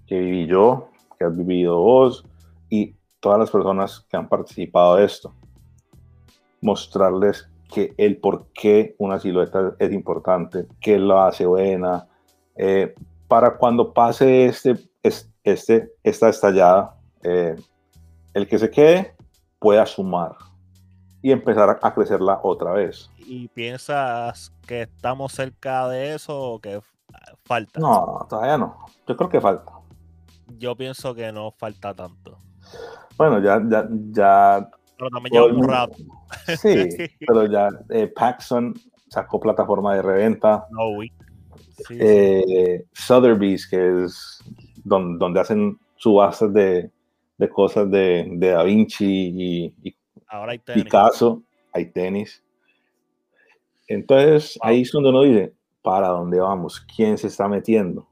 que 0.06 0.20
viví 0.20 0.46
yo, 0.46 0.90
que 1.18 1.26
has 1.26 1.36
vivido 1.36 1.80
vos 1.80 2.24
y 2.70 2.96
todas 3.20 3.40
las 3.40 3.50
personas 3.50 4.06
que 4.10 4.16
han 4.16 4.30
participado 4.30 4.98
de 4.98 5.06
esto. 5.06 5.34
Mostrarles 6.64 7.48
que 7.72 7.94
el 7.98 8.18
por 8.18 8.48
qué 8.54 8.96
una 8.98 9.20
silueta 9.20 9.76
es 9.80 9.92
importante, 9.92 10.68
qué 10.80 10.98
lo 10.98 11.22
hace 11.22 11.46
buena, 11.46 12.08
eh, 12.56 12.94
para 13.28 13.58
cuando 13.58 13.94
pase 13.94 14.46
este, 14.46 14.78
este, 15.44 15.92
esta 16.04 16.30
estallada, 16.30 16.96
eh, 17.24 17.56
el 18.34 18.48
que 18.48 18.60
se 18.60 18.70
quede 18.70 19.16
pueda 19.60 19.86
sumar 19.86 20.36
y 21.22 21.32
empezar 21.32 21.80
a 21.82 21.94
crecerla 21.94 22.40
otra 22.44 22.74
vez. 22.74 23.10
¿Y 23.18 23.48
piensas 23.50 24.52
que 24.68 24.82
estamos 24.82 25.32
cerca 25.32 25.88
de 25.88 26.16
eso 26.16 26.40
o 26.40 26.60
que 26.60 26.82
falta? 27.46 27.80
No, 27.80 28.26
todavía 28.30 28.58
no. 28.58 28.86
Yo 29.08 29.16
creo 29.16 29.30
que 29.30 29.40
falta 29.40 29.84
yo 30.58 30.76
pienso 30.76 31.14
que 31.14 31.32
no 31.32 31.52
falta 31.52 31.94
tanto. 31.94 32.38
Bueno, 33.18 33.40
ya, 33.40 33.62
ya, 33.70 33.88
ya. 34.12 34.70
Pero 34.98 35.10
también 35.10 35.34
lleva 35.34 35.46
un 35.48 35.68
rato. 35.68 35.96
Sí, 36.58 36.76
pero 37.20 37.46
ya 37.46 37.70
eh, 37.90 38.08
Paxson 38.08 38.74
sacó 39.08 39.40
plataforma 39.40 39.96
de 39.96 40.02
reventa. 40.02 40.66
No, 40.72 41.02
eh, 41.90 42.86
Sotheby's, 42.94 43.68
que 43.68 44.04
es 44.04 44.44
donde, 44.84 45.40
hacen 45.40 45.78
subastas 45.96 46.54
de, 46.54 46.92
de 47.38 47.50
cosas 47.50 47.90
de, 47.90 48.28
de, 48.30 48.50
Da 48.50 48.64
Vinci 48.64 49.72
y, 49.84 49.96
Ahora 50.28 50.54
hay 50.54 50.60
tenis. 50.60 50.84
Picasso, 50.84 51.44
hay 51.72 51.92
tenis. 51.92 52.44
Entonces, 53.88 54.58
ahí 54.62 54.82
es 54.82 54.92
donde 54.92 55.10
uno 55.10 55.22
dice, 55.22 55.54
¿para 55.84 56.08
dónde 56.08 56.40
vamos? 56.40 56.80
¿Quién 56.96 57.18
se 57.18 57.28
está 57.28 57.48
metiendo? 57.48 58.08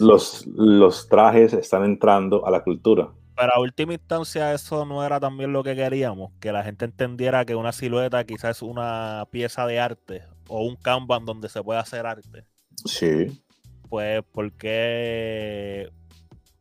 los, 0.00 0.44
los 0.48 1.08
trajes 1.08 1.52
están 1.52 1.84
entrando 1.84 2.44
a 2.44 2.50
la 2.50 2.64
cultura. 2.64 3.12
Pero 3.38 3.54
a 3.54 3.60
última 3.60 3.92
instancia 3.92 4.52
eso 4.52 4.84
no 4.84 5.04
era 5.04 5.20
también 5.20 5.52
lo 5.52 5.62
que 5.62 5.76
queríamos, 5.76 6.32
que 6.40 6.50
la 6.50 6.64
gente 6.64 6.84
entendiera 6.84 7.44
que 7.44 7.54
una 7.54 7.72
silueta 7.72 8.24
quizás 8.24 8.56
es 8.56 8.62
una 8.62 9.26
pieza 9.30 9.66
de 9.66 9.78
arte 9.78 10.22
o 10.48 10.64
un 10.64 10.76
kanban 10.76 11.24
donde 11.24 11.48
se 11.48 11.62
puede 11.62 11.78
hacer 11.78 12.06
arte. 12.06 12.44
Sí. 12.84 13.42
Pues 13.88 14.22
porque, 14.32 15.90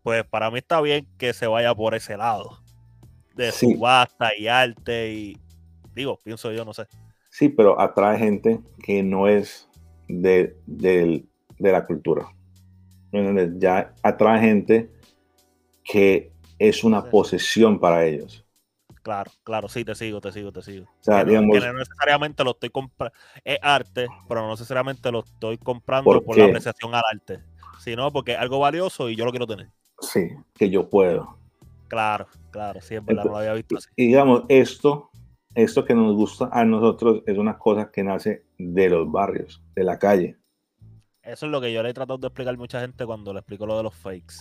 pues 0.03 0.23
para 0.25 0.51
mí 0.51 0.59
está 0.59 0.79
bien 0.81 1.07
que 1.17 1.33
se 1.33 1.47
vaya 1.47 1.73
por 1.73 1.95
ese 1.95 2.15
lado, 2.15 2.59
de 3.35 3.51
subasta 3.51 4.29
y 4.37 4.47
arte 4.47 5.11
y, 5.11 5.37
digo, 5.95 6.19
pienso 6.23 6.51
yo, 6.51 6.63
no 6.63 6.73
sé. 6.73 6.85
Sí, 7.29 7.49
pero 7.49 7.79
atrae 7.79 8.19
gente 8.19 8.59
que 8.83 9.01
no 9.03 9.27
es 9.27 9.67
de, 10.07 10.55
de 10.65 11.25
la 11.59 11.85
cultura 11.85 12.27
ya 13.57 13.93
atrae 14.03 14.39
gente 14.39 14.89
que 15.83 16.31
es 16.59 16.83
una 16.83 17.09
posesión 17.09 17.79
para 17.79 18.05
ellos. 18.05 18.43
Claro, 19.07 19.31
claro, 19.43 19.69
sí, 19.69 19.85
te 19.85 19.95
sigo, 19.95 20.19
te 20.19 20.33
sigo, 20.33 20.51
te 20.51 20.61
sigo. 20.61 20.85
O 20.85 21.03
sea, 21.03 21.23
que, 21.23 21.39
no, 21.39 21.73
necesariamente 21.73 22.43
lo 22.43 22.51
estoy 22.51 22.69
comprando, 22.69 23.15
es 23.45 23.57
arte, 23.61 24.07
pero 24.27 24.41
no 24.41 24.49
necesariamente 24.49 25.09
lo 25.11 25.19
estoy 25.19 25.57
comprando 25.57 26.21
por, 26.21 26.37
la 26.37 26.45
apreciación 26.45 26.93
al 26.93 27.03
arte, 27.13 27.39
sino 27.79 28.11
porque 28.11 28.33
es 28.33 28.37
algo 28.37 28.59
valioso 28.59 29.09
y 29.09 29.15
yo 29.15 29.23
lo 29.23 29.31
quiero 29.31 29.47
tener. 29.47 29.69
Sí, 30.01 30.31
que 30.53 30.69
yo 30.69 30.89
puedo. 30.89 31.37
Claro, 31.87 32.27
claro, 32.51 32.81
siempre 32.81 33.15
no 33.15 33.23
lo 33.23 33.37
había 33.37 33.53
visto 33.53 33.77
así. 33.77 33.87
Y 33.95 34.07
digamos, 34.07 34.43
esto, 34.49 35.09
esto 35.55 35.85
que 35.85 35.95
nos 35.95 36.13
gusta 36.13 36.49
a 36.51 36.65
nosotros 36.65 37.23
es 37.25 37.37
una 37.37 37.57
cosa 37.57 37.89
que 37.89 38.03
nace 38.03 38.45
de 38.57 38.89
los 38.89 39.09
barrios, 39.09 39.63
de 39.73 39.85
la 39.85 39.97
calle. 39.97 40.37
Eso 41.23 41.45
es 41.45 41.51
lo 41.51 41.61
que 41.61 41.71
yo 41.71 41.81
le 41.81 41.91
he 41.91 41.93
tratado 41.93 42.17
de 42.17 42.27
explicar 42.27 42.53
a 42.53 42.57
mucha 42.57 42.81
gente 42.81 43.05
cuando 43.05 43.31
le 43.31 43.39
explico 43.39 43.65
lo 43.65 43.77
de 43.77 43.83
los 43.83 43.95
fakes. 43.95 44.35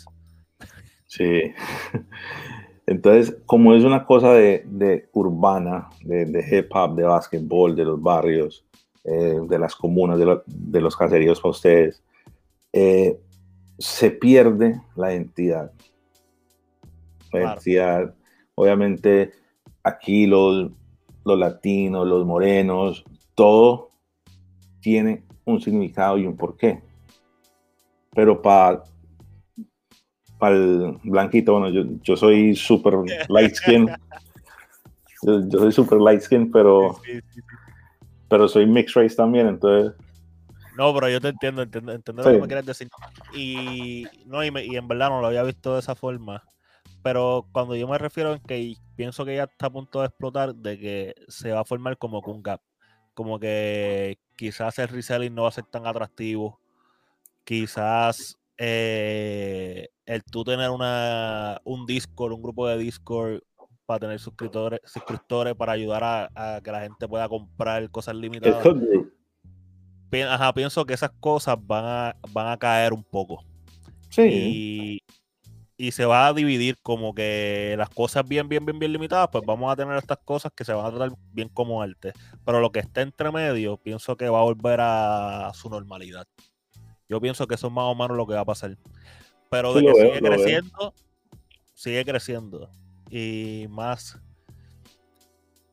Sí. 1.07 1.53
Entonces, 2.87 3.37
como 3.47 3.75
es 3.75 3.83
una 3.83 4.05
cosa 4.07 4.33
de, 4.33 5.09
urbana, 5.13 5.89
de, 6.05 6.45
hip 6.51 6.71
hop, 6.73 6.95
de 6.95 7.03
básquetbol, 7.03 7.75
de 7.75 7.85
los 7.85 8.01
barrios, 8.01 8.65
eh, 9.03 9.41
de 9.49 9.59
las 9.59 9.75
comunas, 9.75 10.19
de, 10.19 10.81
los 10.81 10.97
caseríos 10.97 11.41
para 11.41 11.51
ustedes, 11.51 12.03
eh, 12.73 13.19
se 13.79 14.11
pierde 14.13 14.81
la 14.95 15.13
identidad. 15.13 15.73
La 17.33 17.41
identidad, 17.41 18.15
obviamente, 18.55 19.33
aquí 19.83 20.27
los, 20.27 20.71
los 21.25 21.39
latinos, 21.39 22.07
los 22.07 22.25
morenos, 22.25 23.05
todo 23.35 23.91
tiene 24.81 25.25
un 25.45 25.61
significado 25.61 26.19
y 26.19 26.27
un 26.27 26.37
porqué. 26.37 26.83
Pero 28.15 28.41
para 28.41 28.85
para 30.39 30.57
el 30.57 30.99
blanquito, 31.03 31.53
bueno, 31.53 31.71
yo, 31.71 31.85
yo 32.03 32.17
soy 32.17 32.55
súper 32.55 32.95
light 33.29 33.55
skin. 33.55 33.89
Yo, 35.23 35.59
soy 35.59 35.73
súper 35.73 35.99
light 35.99 36.21
skin, 36.21 36.53
pero, 36.53 37.01
pero 38.29 38.47
soy 38.47 38.67
mixed 38.67 39.01
race 39.01 39.17
también, 39.17 39.49
entonces. 39.49 39.95
No, 40.77 40.93
pero 40.95 41.09
yo 41.09 41.21
te 41.21 41.29
entiendo, 41.29 41.63
entiendo, 41.63 41.93
entiendo 41.93 42.23
lo 42.23 42.31
que 42.31 42.39
me 42.39 42.47
quieres 42.47 42.67
decir. 42.67 42.89
Y, 43.35 44.07
no, 44.27 44.45
y, 44.45 44.49
y, 44.49 44.77
en 44.77 44.87
verdad 44.87 45.09
no 45.09 45.23
lo 45.23 45.29
había 45.29 45.43
visto 45.43 45.73
de 45.73 45.81
esa 45.81 45.95
forma. 45.95 46.45
Pero 47.03 47.47
cuando 47.51 47.75
yo 47.75 47.89
me 47.89 47.97
refiero 47.97 48.35
en 48.35 48.41
que 48.41 48.75
pienso 48.95 49.25
que 49.25 49.37
ya 49.37 49.45
está 49.45 49.67
a 49.67 49.71
punto 49.71 50.01
de 50.01 50.07
explotar, 50.07 50.55
de 50.55 50.79
que 50.79 51.15
se 51.29 51.51
va 51.51 51.61
a 51.61 51.65
formar 51.65 51.97
como 51.97 52.21
que 52.21 52.31
un 52.31 52.43
gap. 52.43 52.61
Como 53.15 53.41
que 53.41 54.19
quizás 54.37 54.79
el 54.79 54.89
reselling 54.89 55.35
no 55.35 55.43
va 55.43 55.49
a 55.49 55.53
ser 55.53 55.65
tan 55.65 55.87
atractivo. 55.87 56.61
Quizás 57.45 58.39
eh, 58.59 59.89
el 60.07 60.25
tú 60.25 60.45
tener 60.45 60.71
una, 60.71 61.61
un 61.65 61.87
Discord, 61.87 62.33
un 62.33 62.43
grupo 62.43 62.67
de 62.67 62.79
Discord 62.79 63.41
para 63.85 64.01
tener 64.01 64.19
suscriptores, 64.19 64.81
suscriptores 64.85 65.55
para 65.55 65.73
ayudar 65.73 66.31
a, 66.35 66.61
que 66.63 66.73
la 66.73 66.81
gente 66.81 67.07
pueda 67.07 67.29
comprar 67.29 67.89
cosas 67.91 68.17
limitadas. 68.17 68.67
Ajá, 70.29 70.53
pienso 70.55 70.85
que 70.87 70.95
esas 70.95 71.11
cosas 71.21 71.57
van 71.61 71.85
a, 71.85 72.17
van 72.33 72.49
a 72.49 72.57
caer 72.57 72.93
un 72.93 73.05
poco. 73.05 73.45
Sí. 74.09 75.03
Y, 75.79 75.91
se 75.91 76.07
va 76.07 76.27
a 76.27 76.33
dividir 76.33 76.79
como 76.83 77.15
que 77.15 77.75
las 77.77 77.91
cosas 77.91 78.27
bien, 78.27 78.49
bien, 78.49 78.65
bien, 78.65 78.79
bien 78.79 78.93
limitadas, 78.93 79.29
pues 79.31 79.45
vamos 79.47 79.71
a 79.71 79.77
tener 79.77 79.95
estas 79.99 80.19
cosas 80.25 80.51
que 80.57 80.65
se 80.65 80.73
van 80.73 80.87
a 80.87 80.91
tratar 80.91 81.11
bien 81.33 81.51
como 81.51 81.83
arte. 81.83 82.15
Pero 82.47 82.61
lo 82.61 82.73
que 82.73 82.79
está 82.79 83.03
entre 83.03 83.31
medio, 83.31 83.77
pienso 83.77 84.17
que 84.17 84.29
va 84.31 84.41
a 84.41 84.45
volver 84.45 84.81
a 84.81 85.53
su 85.55 85.69
normalidad. 85.69 86.27
Yo 87.09 87.21
pienso 87.21 87.47
que 87.47 87.55
eso 87.55 87.69
es 87.69 87.73
más 87.73 87.85
o 87.85 87.95
menos 87.95 88.17
lo 88.17 88.27
que 88.27 88.35
va 88.35 88.41
a 88.41 88.45
pasar. 88.45 88.77
Pero 89.51 89.75
de 89.75 89.83
que 89.85 89.95
sigue 89.95 90.21
creciendo, 90.21 90.95
sigue 91.75 92.05
creciendo. 92.05 92.71
Y 93.11 93.67
más. 93.71 94.19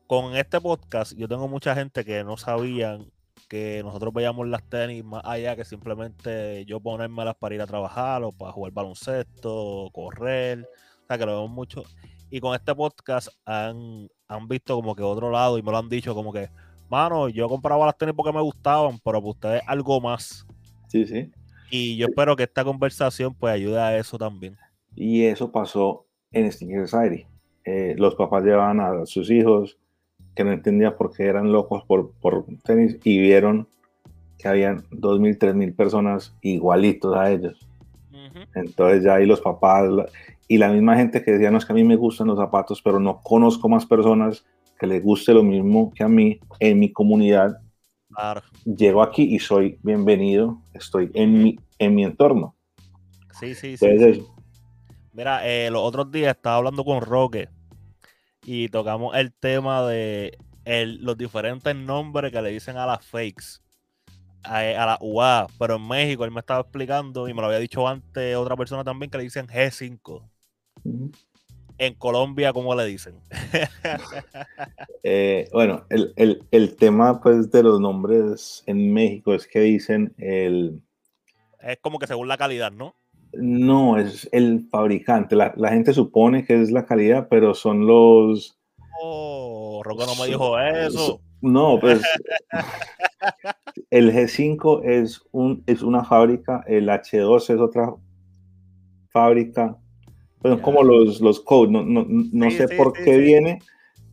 Con 0.06 0.36
este 0.36 0.60
podcast, 0.60 1.12
yo 1.14 1.26
tengo 1.26 1.48
mucha 1.48 1.74
gente 1.74 2.04
que 2.04 2.22
no 2.24 2.36
sabían 2.36 3.10
que 3.48 3.82
nosotros 3.82 4.12
veíamos 4.12 4.46
las 4.48 4.62
tenis 4.68 5.04
más 5.04 5.22
allá 5.24 5.56
que 5.56 5.64
simplemente 5.64 6.64
yo 6.66 6.80
ponérmelas 6.80 7.34
para 7.36 7.54
ir 7.54 7.62
a 7.62 7.66
trabajar 7.66 8.22
o 8.22 8.32
para 8.32 8.52
jugar 8.52 8.72
baloncesto, 8.72 9.54
o 9.54 9.90
correr. 9.90 10.68
O 11.02 11.06
sea, 11.06 11.18
que 11.18 11.26
lo 11.26 11.32
vemos 11.32 11.50
mucho. 11.50 11.82
Y 12.30 12.40
con 12.40 12.54
este 12.54 12.74
podcast 12.74 13.28
han, 13.44 14.08
han 14.28 14.48
visto 14.48 14.74
como 14.76 14.94
que 14.94 15.02
otro 15.02 15.30
lado 15.30 15.58
y 15.58 15.62
me 15.62 15.70
lo 15.70 15.78
han 15.78 15.88
dicho 15.88 16.14
como 16.14 16.32
que, 16.32 16.50
mano, 16.88 17.28
yo 17.28 17.48
compraba 17.48 17.86
las 17.86 17.96
tenis 17.96 18.14
porque 18.16 18.32
me 18.32 18.40
gustaban, 18.40 18.98
pero 19.04 19.20
para 19.20 19.30
ustedes 19.30 19.62
algo 19.66 20.00
más. 20.00 20.46
Sí, 20.88 21.06
sí. 21.06 21.30
Y 21.70 21.96
yo 21.96 22.06
espero 22.06 22.36
que 22.36 22.44
esta 22.44 22.64
conversación 22.64 23.34
pues 23.34 23.52
ayude 23.52 23.80
a 23.80 23.98
eso 23.98 24.18
también. 24.18 24.56
Y 24.94 25.24
eso 25.24 25.50
pasó 25.50 26.06
en 26.32 26.50
Sneaker 26.52 26.86
Society. 26.88 27.26
Eh, 27.64 27.94
los 27.98 28.14
papás 28.14 28.44
llevaban 28.44 28.80
a 28.80 29.06
sus 29.06 29.30
hijos 29.30 29.78
que 30.34 30.44
no 30.44 30.52
entendían 30.52 30.96
por 30.96 31.12
qué 31.12 31.24
eran 31.24 31.52
locos 31.52 31.84
por, 31.84 32.12
por 32.20 32.44
tenis 32.64 32.98
y 33.04 33.18
vieron 33.18 33.68
que 34.38 34.48
habían 34.48 34.82
2.000, 34.90 35.38
3.000 35.38 35.74
personas 35.74 36.36
igualitos 36.42 37.16
a 37.16 37.30
ellos. 37.30 37.66
Entonces 38.54 39.04
ya 39.04 39.14
ahí 39.14 39.26
los 39.26 39.40
papás 39.40 39.88
y 40.48 40.58
la 40.58 40.68
misma 40.68 40.96
gente 40.96 41.22
que 41.22 41.32
decía, 41.32 41.50
no 41.50 41.58
es 41.58 41.64
que 41.64 41.72
a 41.72 41.76
mí 41.76 41.84
me 41.84 41.96
gustan 41.96 42.26
los 42.26 42.38
zapatos, 42.38 42.82
pero 42.82 42.98
no 42.98 43.20
conozco 43.22 43.68
más 43.68 43.86
personas 43.86 44.44
que 44.78 44.86
les 44.86 45.02
guste 45.02 45.32
lo 45.32 45.42
mismo 45.42 45.92
que 45.94 46.02
a 46.02 46.08
mí 46.08 46.38
en 46.58 46.78
mi 46.78 46.92
comunidad 46.92 47.58
Llego 48.64 49.02
aquí 49.02 49.22
y 49.34 49.38
soy 49.38 49.78
bienvenido, 49.82 50.60
estoy 50.72 51.10
en 51.14 51.42
mi, 51.42 51.56
en 51.78 51.94
mi 51.94 52.04
entorno. 52.04 52.56
Sí, 53.38 53.54
sí, 53.54 53.76
sí. 53.76 53.86
Mira, 55.12 55.46
eh, 55.46 55.70
los 55.70 55.82
otros 55.82 56.10
días 56.10 56.36
estaba 56.36 56.56
hablando 56.56 56.84
con 56.84 57.00
Roque 57.00 57.48
y 58.44 58.68
tocamos 58.68 59.16
el 59.16 59.32
tema 59.32 59.86
de 59.86 60.36
los 60.64 61.16
diferentes 61.16 61.74
nombres 61.74 62.32
que 62.32 62.42
le 62.42 62.50
dicen 62.50 62.76
a 62.76 62.86
las 62.86 63.04
fakes, 63.04 63.60
a, 64.42 64.62
la 64.62 64.98
UA, 65.00 65.46
pero 65.58 65.76
en 65.76 65.86
México 65.86 66.24
él 66.24 66.30
me 66.30 66.40
estaba 66.40 66.60
explicando 66.60 67.28
y 67.28 67.34
me 67.34 67.40
lo 67.40 67.46
había 67.46 67.58
dicho 67.58 67.86
antes 67.86 68.36
otra 68.36 68.56
persona 68.56 68.82
también 68.82 69.10
que 69.10 69.18
le 69.18 69.24
dicen 69.24 69.46
G5 69.46 70.22
en 71.78 71.94
Colombia, 71.94 72.52
¿cómo 72.52 72.74
le 72.74 72.86
dicen? 72.86 73.20
Eh, 75.06 75.50
bueno, 75.52 75.84
el, 75.90 76.76
tema 76.76 77.20
pues 77.20 77.50
de 77.50 77.62
los 77.62 77.78
nombres 77.78 78.64
en 78.66 78.94
México 78.94 79.34
es 79.34 79.46
que 79.46 79.60
dicen 79.60 80.14
el... 80.16 80.80
Es 81.60 81.78
como 81.82 81.98
que 81.98 82.06
según 82.06 82.26
la 82.26 82.38
calidad, 82.38 82.72
¿no? 82.72 82.94
No, 83.34 83.98
es 83.98 84.26
el 84.32 84.66
fabricante. 84.70 85.36
La, 85.36 85.52
gente 85.68 85.92
supone 85.92 86.46
que 86.46 86.62
es 86.62 86.70
la 86.70 86.86
calidad, 86.86 87.28
pero 87.28 87.54
son 87.54 87.86
los... 87.86 88.58
Oh, 89.02 89.82
Rocco 89.84 90.06
no 90.06 90.14
me 90.14 90.26
dijo 90.26 90.58
eso. 90.58 91.20
No, 91.42 91.78
pues 91.78 92.00
el 93.90 94.10
G5 94.10 94.84
es, 94.84 95.20
un, 95.32 95.62
es 95.66 95.82
una 95.82 96.02
fábrica, 96.02 96.64
el 96.66 96.88
H2 96.88 97.50
es 97.54 97.60
otra 97.60 97.94
fábrica, 99.10 99.76
son 100.50 100.60
como 100.60 100.82
los, 100.82 101.20
los 101.20 101.40
codes, 101.40 101.70
no, 101.70 101.82
no, 101.82 102.04
no 102.08 102.50
sé 102.50 102.68
por 102.76 102.92
qué 102.92 103.16
viene, 103.16 103.60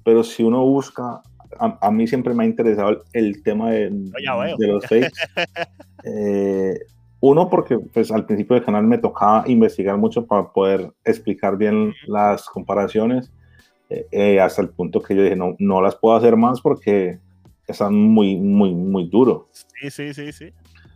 pero 0.04 0.24
si 0.24 0.44
uno 0.44 0.64
busca, 0.66 1.22
a, 1.60 1.92
mí 1.92 2.08
siempre 2.08 2.34
me 2.34 2.44
ha 2.44 2.48
interesado 2.48 3.04
el, 3.14 3.44
tema 3.44 3.72
de, 3.72 3.90
de, 3.90 4.68
los 4.68 4.86
fakes. 4.86 5.12
Eh, 6.04 6.80
uno, 7.20 7.48
porque 7.48 7.78
pues, 7.78 8.12
al 8.12 8.26
principio 8.26 8.56
del 8.56 8.66
canal 8.66 8.88
me 8.88 8.98
tocaba 8.98 9.44
investigar 9.46 9.98
mucho 9.98 10.26
para 10.26 10.52
poder 10.52 10.92
explicar 11.06 11.56
bien 11.56 11.94
las 12.08 12.48
comparaciones, 12.48 13.32
eh, 13.92 14.08
eh, 14.12 14.40
hasta 14.40 14.64
el 14.64 14.70
punto 14.70 15.00
que 15.00 15.16
yo 15.16 15.22
dije, 15.22 15.36
no, 15.36 15.56
no 15.60 15.80
las 15.80 15.96
puedo 15.96 16.16
hacer 16.16 16.36
más 16.38 16.60
porque 16.60 17.20
están 17.68 17.94
muy, 17.94 18.36
muy, 18.36 18.74
muy 18.74 19.08
duros. 19.08 19.44
Sí, 19.52 19.92
sí, 19.92 20.12
sí, 20.16 20.32
sí. 20.32 20.46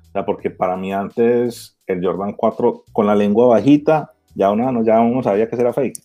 O 0.09 0.11
sea, 0.11 0.25
porque 0.25 0.49
para 0.49 0.75
mí 0.75 0.91
antes 0.91 1.77
el 1.85 2.03
Jordan 2.03 2.33
4 2.33 2.85
con 2.91 3.05
la 3.05 3.13
lengua 3.13 3.45
bajita 3.45 4.14
ya 4.35 4.51
uno, 4.51 4.83
ya 4.83 4.99
uno 4.99 5.23
sabía 5.23 5.49
que 5.49 5.55
era 5.55 5.73
fake, 5.73 5.99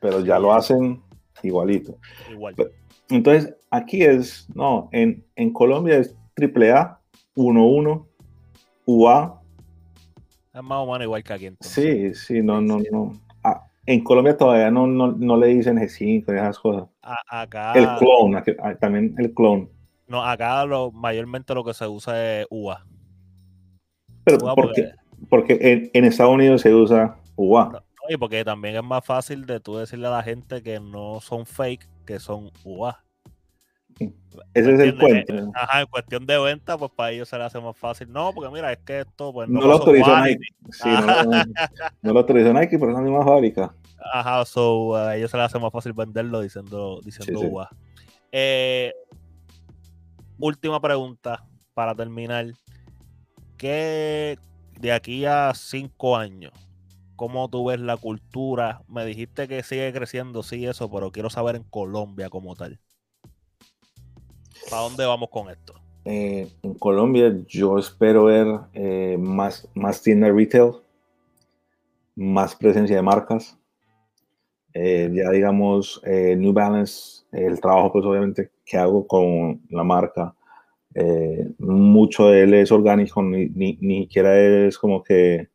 pero 0.00 0.20
ya 0.20 0.38
lo 0.38 0.52
hacen 0.52 1.00
igualito. 1.42 1.98
Igual. 2.30 2.56
Entonces, 3.10 3.54
aquí 3.70 4.02
es, 4.02 4.48
no, 4.54 4.88
en, 4.92 5.24
en 5.36 5.52
Colombia 5.52 5.98
es 5.98 6.16
AAA, 6.36 6.98
1-1, 7.36 8.06
UA. 8.86 9.42
Es 10.54 10.62
más 10.62 10.78
o 10.78 10.86
menos 10.86 11.02
igual 11.02 11.22
que 11.22 11.32
aquí. 11.32 11.50
Sí, 11.60 12.14
sí, 12.14 12.42
no, 12.42 12.60
no, 12.60 12.78
no. 12.90 13.12
Ah, 13.44 13.66
en 13.86 14.02
Colombia 14.02 14.36
todavía 14.36 14.70
no, 14.70 14.86
no, 14.86 15.12
no, 15.12 15.36
le 15.36 15.48
dicen 15.48 15.78
G5 15.78 16.24
y 16.26 16.36
esas 16.36 16.58
cosas. 16.58 16.88
acá. 17.02 17.72
El 17.74 17.86
clone, 17.98 18.42
ah, 18.62 18.74
también 18.74 19.14
el 19.18 19.32
clone. 19.32 19.68
No, 20.06 20.24
acá 20.24 20.64
lo, 20.64 20.90
mayormente 20.90 21.54
lo 21.54 21.64
que 21.64 21.74
se 21.74 21.86
usa 21.86 22.40
es 22.40 22.46
UA. 22.50 22.84
Pero 24.24 24.38
porque, 24.54 24.90
porque 25.28 25.58
en, 25.60 25.90
en 25.92 26.04
Estados 26.04 26.34
Unidos 26.34 26.62
se 26.62 26.74
usa 26.74 27.18
UA. 27.38 27.84
y 28.08 28.16
porque 28.16 28.44
también 28.44 28.76
es 28.76 28.82
más 28.82 29.04
fácil 29.04 29.46
de 29.46 29.60
tú 29.60 29.76
decirle 29.76 30.08
a 30.08 30.10
la 30.10 30.22
gente 30.22 30.62
que 30.62 30.80
no 30.80 31.20
son 31.20 31.46
fake, 31.46 31.88
que 32.04 32.18
son 32.18 32.50
UA. 32.64 33.02
Ese 34.54 34.74
es 34.74 34.80
el 34.80 34.98
cuento. 34.98 35.50
Ajá, 35.54 35.80
en 35.80 35.86
cuestión 35.86 36.24
de 36.24 36.38
venta, 36.38 36.78
pues 36.78 36.90
para 36.92 37.10
ellos 37.10 37.28
se 37.28 37.36
le 37.36 37.44
hace 37.44 37.60
más 37.60 37.76
fácil. 37.76 38.10
No, 38.12 38.32
porque 38.32 38.52
mira, 38.52 38.72
es 38.72 38.78
que 38.78 39.00
esto 39.00 39.32
pues 39.32 39.48
no, 39.48 39.60
lo 39.60 39.72
autorizó 39.72 40.16
Nike. 40.20 40.46
Sí, 40.70 40.88
no, 42.02 42.12
lo 42.12 42.20
autorizó 42.20 42.52
Nike, 42.52 42.78
pero 42.78 42.90
es 42.90 42.96
la 42.96 43.02
misma 43.02 43.24
fábrica. 43.24 43.74
Ajá, 44.12 44.44
so 44.44 44.96
a 44.96 45.16
ellos 45.16 45.30
se 45.30 45.36
les 45.36 45.46
hace 45.46 45.58
más 45.58 45.72
fácil 45.72 45.92
venderlo 45.92 46.40
diciendo, 46.40 47.00
diciendo 47.04 47.40
UA. 47.40 47.68
Eh, 48.30 48.92
última 50.38 50.80
pregunta 50.80 51.44
para 51.74 51.94
terminar. 51.94 52.46
¿Qué 53.56 54.38
de 54.78 54.92
aquí 54.92 55.24
a 55.24 55.52
cinco 55.54 56.16
años? 56.16 56.52
Cómo 57.18 57.50
tú 57.50 57.66
ves 57.66 57.80
la 57.80 57.96
cultura. 57.96 58.82
Me 58.88 59.04
dijiste 59.04 59.48
que 59.48 59.62
sigue 59.64 59.92
creciendo, 59.92 60.42
sí, 60.44 60.64
eso, 60.64 60.88
pero 60.90 61.10
quiero 61.10 61.28
saber 61.28 61.56
en 61.56 61.64
Colombia 61.64 62.30
como 62.30 62.54
tal. 62.54 62.78
¿Para 64.70 64.82
dónde 64.82 65.04
vamos 65.04 65.28
con 65.28 65.50
esto? 65.50 65.74
Eh, 66.04 66.48
en 66.62 66.74
Colombia 66.74 67.36
yo 67.48 67.76
espero 67.76 68.24
ver 68.24 68.46
eh, 68.72 69.16
más, 69.18 69.68
más 69.74 70.02
retail, 70.04 70.74
más 72.14 72.54
presencia 72.54 72.96
de 72.96 73.02
marcas. 73.02 73.58
Eh, 74.72 75.10
ya 75.12 75.30
digamos, 75.30 76.00
eh, 76.04 76.36
New 76.36 76.52
Balance, 76.52 77.24
el 77.32 77.60
trabajo 77.60 77.92
pues 77.92 78.04
obviamente 78.04 78.52
que 78.64 78.76
hago 78.76 79.06
con 79.08 79.60
la 79.70 79.82
marca, 79.82 80.36
eh, 80.94 81.48
mucho 81.58 82.28
de 82.28 82.42
él 82.44 82.54
es 82.54 82.70
orgánico, 82.70 83.22
ni, 83.22 83.46
ni, 83.48 83.76
ni 83.80 84.02
siquiera 84.02 84.38
es 84.38 84.78
como 84.78 85.02
que 85.02 85.48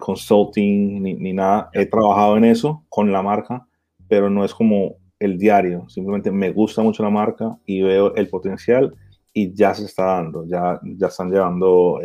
consulting 0.00 1.02
ni, 1.02 1.14
ni, 1.14 1.32
nada. 1.32 1.70
He 1.72 1.86
trabajado 1.86 2.36
en 2.36 2.44
eso 2.44 2.84
con 2.88 3.12
la 3.12 3.22
marca, 3.22 3.66
pero 4.08 4.30
no 4.30 4.44
es 4.44 4.54
como 4.54 4.96
el 5.18 5.38
diario. 5.38 5.88
Simplemente 5.88 6.30
me 6.30 6.50
gusta 6.50 6.82
mucho 6.82 7.02
la 7.02 7.10
marca 7.10 7.56
y 7.66 7.82
veo 7.82 8.14
el 8.14 8.28
potencial 8.28 8.94
y 9.32 9.52
ya 9.52 9.74
se 9.74 9.84
está 9.84 10.04
dando, 10.04 10.46
ya, 10.46 10.80
ya 10.82 11.08
están 11.08 11.30
llevando 11.30 12.00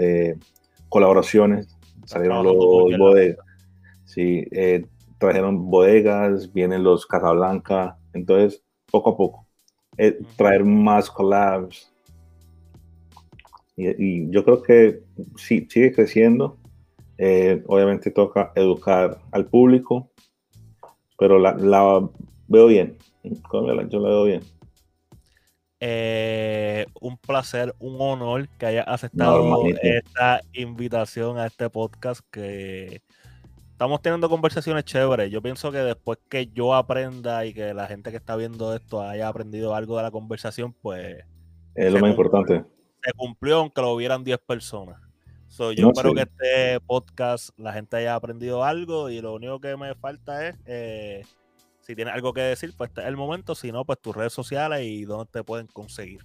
colaboraciones, 0.90 1.78
salieron 2.06 2.44
los 2.44 2.58
bodegas. 2.98 3.46
Sí, 4.06 4.44
eh, 4.52 4.86
trajeron 5.20 5.70
bodegas, 5.70 6.52
vienen 6.52 6.84
los 6.84 7.06
Casablanca, 7.06 7.98
entonces 8.14 8.64
poco 8.92 9.12
a 9.12 9.18
poco, 9.18 9.48
eh, 9.98 10.20
traer 10.36 10.66
más 10.66 11.10
collabs. 11.12 11.94
Y, 13.78 14.30
yo 14.30 14.44
creo 14.44 14.62
que 14.62 15.04
sí, 15.38 15.66
sigue 15.70 15.94
creciendo. 15.94 16.58
Eh, 17.22 17.62
obviamente 17.68 18.12
toca 18.12 18.54
educar 18.56 19.20
al 19.32 19.46
público, 19.46 20.10
pero 21.18 21.38
la, 21.38 21.52
veo 22.48 22.68
bien. 22.68 22.98
Yo 23.22 24.00
la 24.00 24.10
veo 24.10 24.24
bien. 24.24 24.42
un 27.02 27.18
placer, 27.18 27.76
un 27.80 27.98
honor 28.00 28.48
que 28.58 28.68
hayas 28.68 28.88
aceptado 28.88 29.66
esta 29.84 30.40
invitación 30.54 31.38
a 31.38 31.48
este 31.48 31.70
podcast 31.70 32.22
que 32.32 33.02
estamos 33.74 34.02
teniendo 34.02 34.30
conversaciones 34.30 34.86
chéveres. 34.86 35.30
Yo 35.30 35.42
pienso 35.42 35.74
que 35.74 35.80
después 35.80 36.20
que 36.30 36.48
yo 36.48 36.74
aprenda 36.74 37.46
y 37.46 37.54
que 37.54 37.74
la 37.74 37.88
gente 37.88 38.12
que 38.12 38.18
está 38.18 38.38
viendo 38.38 38.74
esto 38.74 39.02
haya 39.02 39.28
aprendido 39.28 39.76
algo 39.76 39.98
de 39.98 40.04
la 40.04 40.12
conversación, 40.12 40.74
pues... 40.82 41.26
Es 41.76 41.92
lo 41.92 42.00
más 42.00 42.12
importante. 42.12 42.64
Se 43.04 43.12
cumplió 43.12 43.58
aunque 43.58 43.82
lo 43.82 43.94
vieran 43.98 44.24
10 44.24 44.40
personas. 44.40 45.09
Yo 45.58 45.90
espero 45.90 46.14
que 46.14 46.22
este 46.22 46.80
podcast 46.86 47.50
la 47.58 47.74
gente 47.74 47.98
haya 47.98 48.16
aprendido 48.16 48.64
algo 48.64 49.10
y 49.10 49.22
lo 49.22 49.34
único 49.34 49.60
que 49.60 49.76
me 49.76 49.96
falta 49.96 50.48
es, 50.48 50.56
eh, 50.66 51.24
si 51.82 51.96
tienes 51.96 52.14
algo 52.14 52.34
que 52.34 52.42
decir, 52.42 52.74
pues 52.78 52.90
este 52.90 53.02
es 53.02 53.08
el 53.08 53.18
momento. 53.18 53.56
Si 53.56 53.72
no, 53.72 53.84
pues 53.84 54.00
tus 54.00 54.16
redes 54.16 54.34
sociales 54.34 54.82
y 54.84 55.06
dónde 55.06 55.30
te 55.32 55.44
pueden 55.44 55.68
conseguir. 55.68 56.22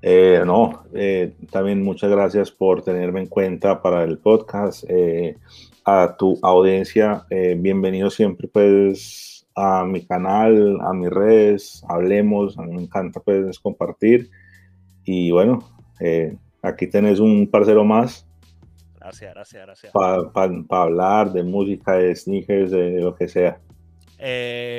Eh, 0.00 0.42
no, 0.46 0.84
eh, 0.94 1.34
también 1.50 1.82
muchas 1.82 2.10
gracias 2.10 2.52
por 2.52 2.82
tenerme 2.82 3.20
en 3.20 3.26
cuenta 3.26 3.82
para 3.82 4.04
el 4.04 4.18
podcast. 4.18 4.84
Eh, 4.88 5.36
a 5.84 6.14
tu 6.18 6.38
audiencia, 6.42 7.24
bienvenido 7.30 8.10
siempre 8.10 8.46
pues 8.46 9.46
a 9.54 9.86
mi 9.86 10.04
canal, 10.04 10.78
a 10.82 10.92
mis 10.92 11.08
redes, 11.08 11.82
hablemos, 11.88 12.58
a 12.58 12.62
mí 12.62 12.76
me 12.76 12.82
encanta 12.82 13.20
pues 13.20 13.58
compartir. 13.58 14.30
Y 15.04 15.30
bueno, 15.30 15.60
aquí 16.60 16.86
tenés 16.86 17.18
un 17.18 17.50
parcero 17.50 17.84
más. 17.84 18.27
Gracias, 19.00 19.34
gracias, 19.34 19.66
gracias. 19.66 19.92
Para 19.92 20.82
hablar 20.82 21.32
de 21.32 21.42
música, 21.42 21.92
de 21.92 22.14
sneakers, 22.14 22.70
de 22.70 23.00
lo 23.00 23.14
que 23.14 23.28
sea. 23.28 23.60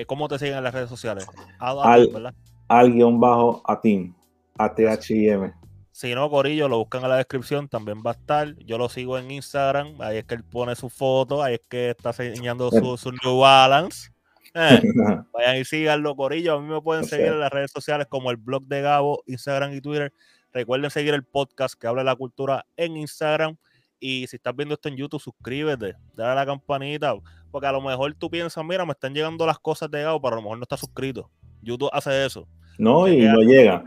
¿Cómo 0.07 0.28
te 0.28 0.39
siguen 0.39 0.57
en 0.57 0.63
las 0.63 0.74
redes 0.74 0.89
sociales? 0.89 1.26
al, 1.59 2.34
al 2.67 2.93
guion 2.93 3.20
bajo 3.20 3.61
a 3.65 3.80
team. 3.80 4.13
ATHIM. 4.57 5.53
Si 5.91 6.13
no, 6.13 6.30
Corillo, 6.30 6.67
lo 6.67 6.78
buscan 6.78 7.03
en 7.03 7.09
la 7.09 7.17
descripción, 7.17 7.67
también 7.67 8.01
va 8.05 8.11
a 8.11 8.13
estar. 8.13 8.55
Yo 8.59 8.78
lo 8.78 8.89
sigo 8.89 9.17
en 9.17 9.32
Instagram, 9.32 9.99
ahí 9.99 10.17
es 10.17 10.26
que 10.26 10.36
él 10.36 10.43
pone 10.43 10.76
su 10.76 10.89
foto, 10.89 11.43
ahí 11.43 11.55
es 11.55 11.61
que 11.67 11.89
está 11.89 12.09
enseñando 12.09 12.70
su, 12.70 13.11
New 13.24 13.39
Balance. 13.39 14.11
Eh, 14.53 14.82
vayan 15.34 15.57
y 15.57 15.65
síganlo, 15.65 16.15
Corillo. 16.15 16.55
A 16.55 16.61
mí 16.61 16.67
me 16.67 16.82
pueden 16.82 17.05
seguir 17.05 17.28
en 17.28 17.39
las 17.39 17.51
redes 17.51 17.72
sociales 17.72 18.07
como 18.09 18.32
el 18.32 18.38
blog 18.38 18.63
de 18.67 18.82
Gabo, 18.82 19.24
Instagram 19.28 19.74
y 19.74 19.82
Twitter. 19.82 20.13
Recuerden 20.53 20.89
seguir 20.89 21.13
el 21.13 21.24
podcast 21.24 21.80
que 21.80 21.88
habla 21.88 22.01
de 22.01 22.05
la 22.05 22.15
cultura 22.15 22.65
en 22.76 22.97
Instagram. 22.97 23.57
Y 23.99 24.27
si 24.27 24.37
estás 24.37 24.55
viendo 24.55 24.75
esto 24.75 24.89
en 24.89 24.95
YouTube, 24.95 25.21
suscríbete, 25.21 25.95
dale 26.15 26.31
a 26.31 26.35
la 26.35 26.45
campanita, 26.45 27.13
porque 27.51 27.67
a 27.67 27.71
lo 27.71 27.81
mejor 27.81 28.13
tú 28.15 28.29
piensas, 28.29 28.63
mira, 28.63 28.85
me 28.85 28.93
están 28.93 29.13
llegando 29.13 29.45
las 29.45 29.59
cosas 29.59 29.91
de 29.91 30.03
Gabo, 30.03 30.21
pero 30.21 30.33
a 30.33 30.35
lo 30.37 30.41
mejor 30.43 30.57
no 30.57 30.63
estás 30.63 30.79
suscrito. 30.79 31.29
YouTube 31.61 31.89
hace 31.91 32.25
eso. 32.25 32.47
No, 32.77 33.07
y 33.07 33.25
no 33.25 33.41
llega 33.41 33.83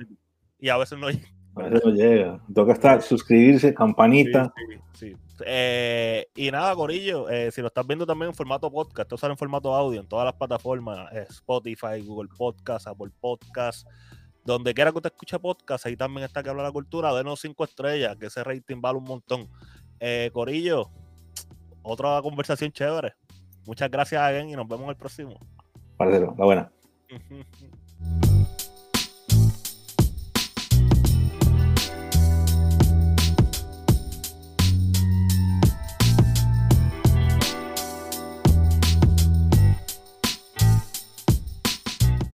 y 0.63 0.69
a 0.69 0.77
veces 0.77 0.97
no 0.97 1.11
llega. 1.11 1.29
A 1.57 1.65
veces 1.65 1.85
no 1.85 1.91
llega. 1.91 2.41
Toca 2.55 2.73
estar, 2.73 3.03
suscribirse, 3.03 3.75
campanita. 3.75 4.55
Sí, 4.95 5.15
eh, 5.45 6.29
y 6.37 6.53
nada, 6.53 6.73
Corillo, 6.77 7.29
eh, 7.29 7.51
si 7.51 7.61
lo 7.61 7.67
estás 7.67 7.85
viendo 7.85 8.07
también 8.07 8.29
en 8.29 8.35
formato 8.35 8.71
podcast, 8.71 9.01
esto 9.01 9.17
sale 9.17 9.33
en 9.33 9.39
formato 9.39 9.75
audio 9.75 10.01
en 10.01 10.07
todas 10.07 10.25
las 10.25 10.35
plataformas, 10.35 11.13
eh, 11.13 11.27
Spotify, 11.29 12.01
Google 12.05 12.31
Podcast, 12.39 12.87
Apple 12.87 13.11
Podcast, 13.21 13.89
donde 14.45 14.73
quiera 14.73 14.93
que 14.93 14.99
usted 14.99 15.11
escuche 15.13 15.37
podcast, 15.41 15.85
ahí 15.87 15.97
también 15.97 16.25
está 16.25 16.45
que 16.45 16.51
habla 16.51 16.63
la 16.63 16.71
cultura, 16.71 17.13
denos 17.13 17.41
cinco 17.41 17.65
estrellas, 17.65 18.17
que 18.17 18.27
ese 18.27 18.45
rating 18.45 18.81
vale 18.81 18.99
un 18.99 19.05
montón. 19.05 19.49
Corillo, 20.33 20.91
otra 21.83 22.21
conversación 22.23 22.73
chévere. 22.73 23.15
Muchas 23.67 23.91
gracias 23.91 24.21
again 24.21 24.49
y 24.49 24.53
nos 24.53 24.67
vemos 24.67 24.85
en 24.85 24.91
el 24.91 24.97
próximo. 24.97 25.39
Parcero, 25.97 26.35
la 26.37 26.45
buena. 26.45 26.73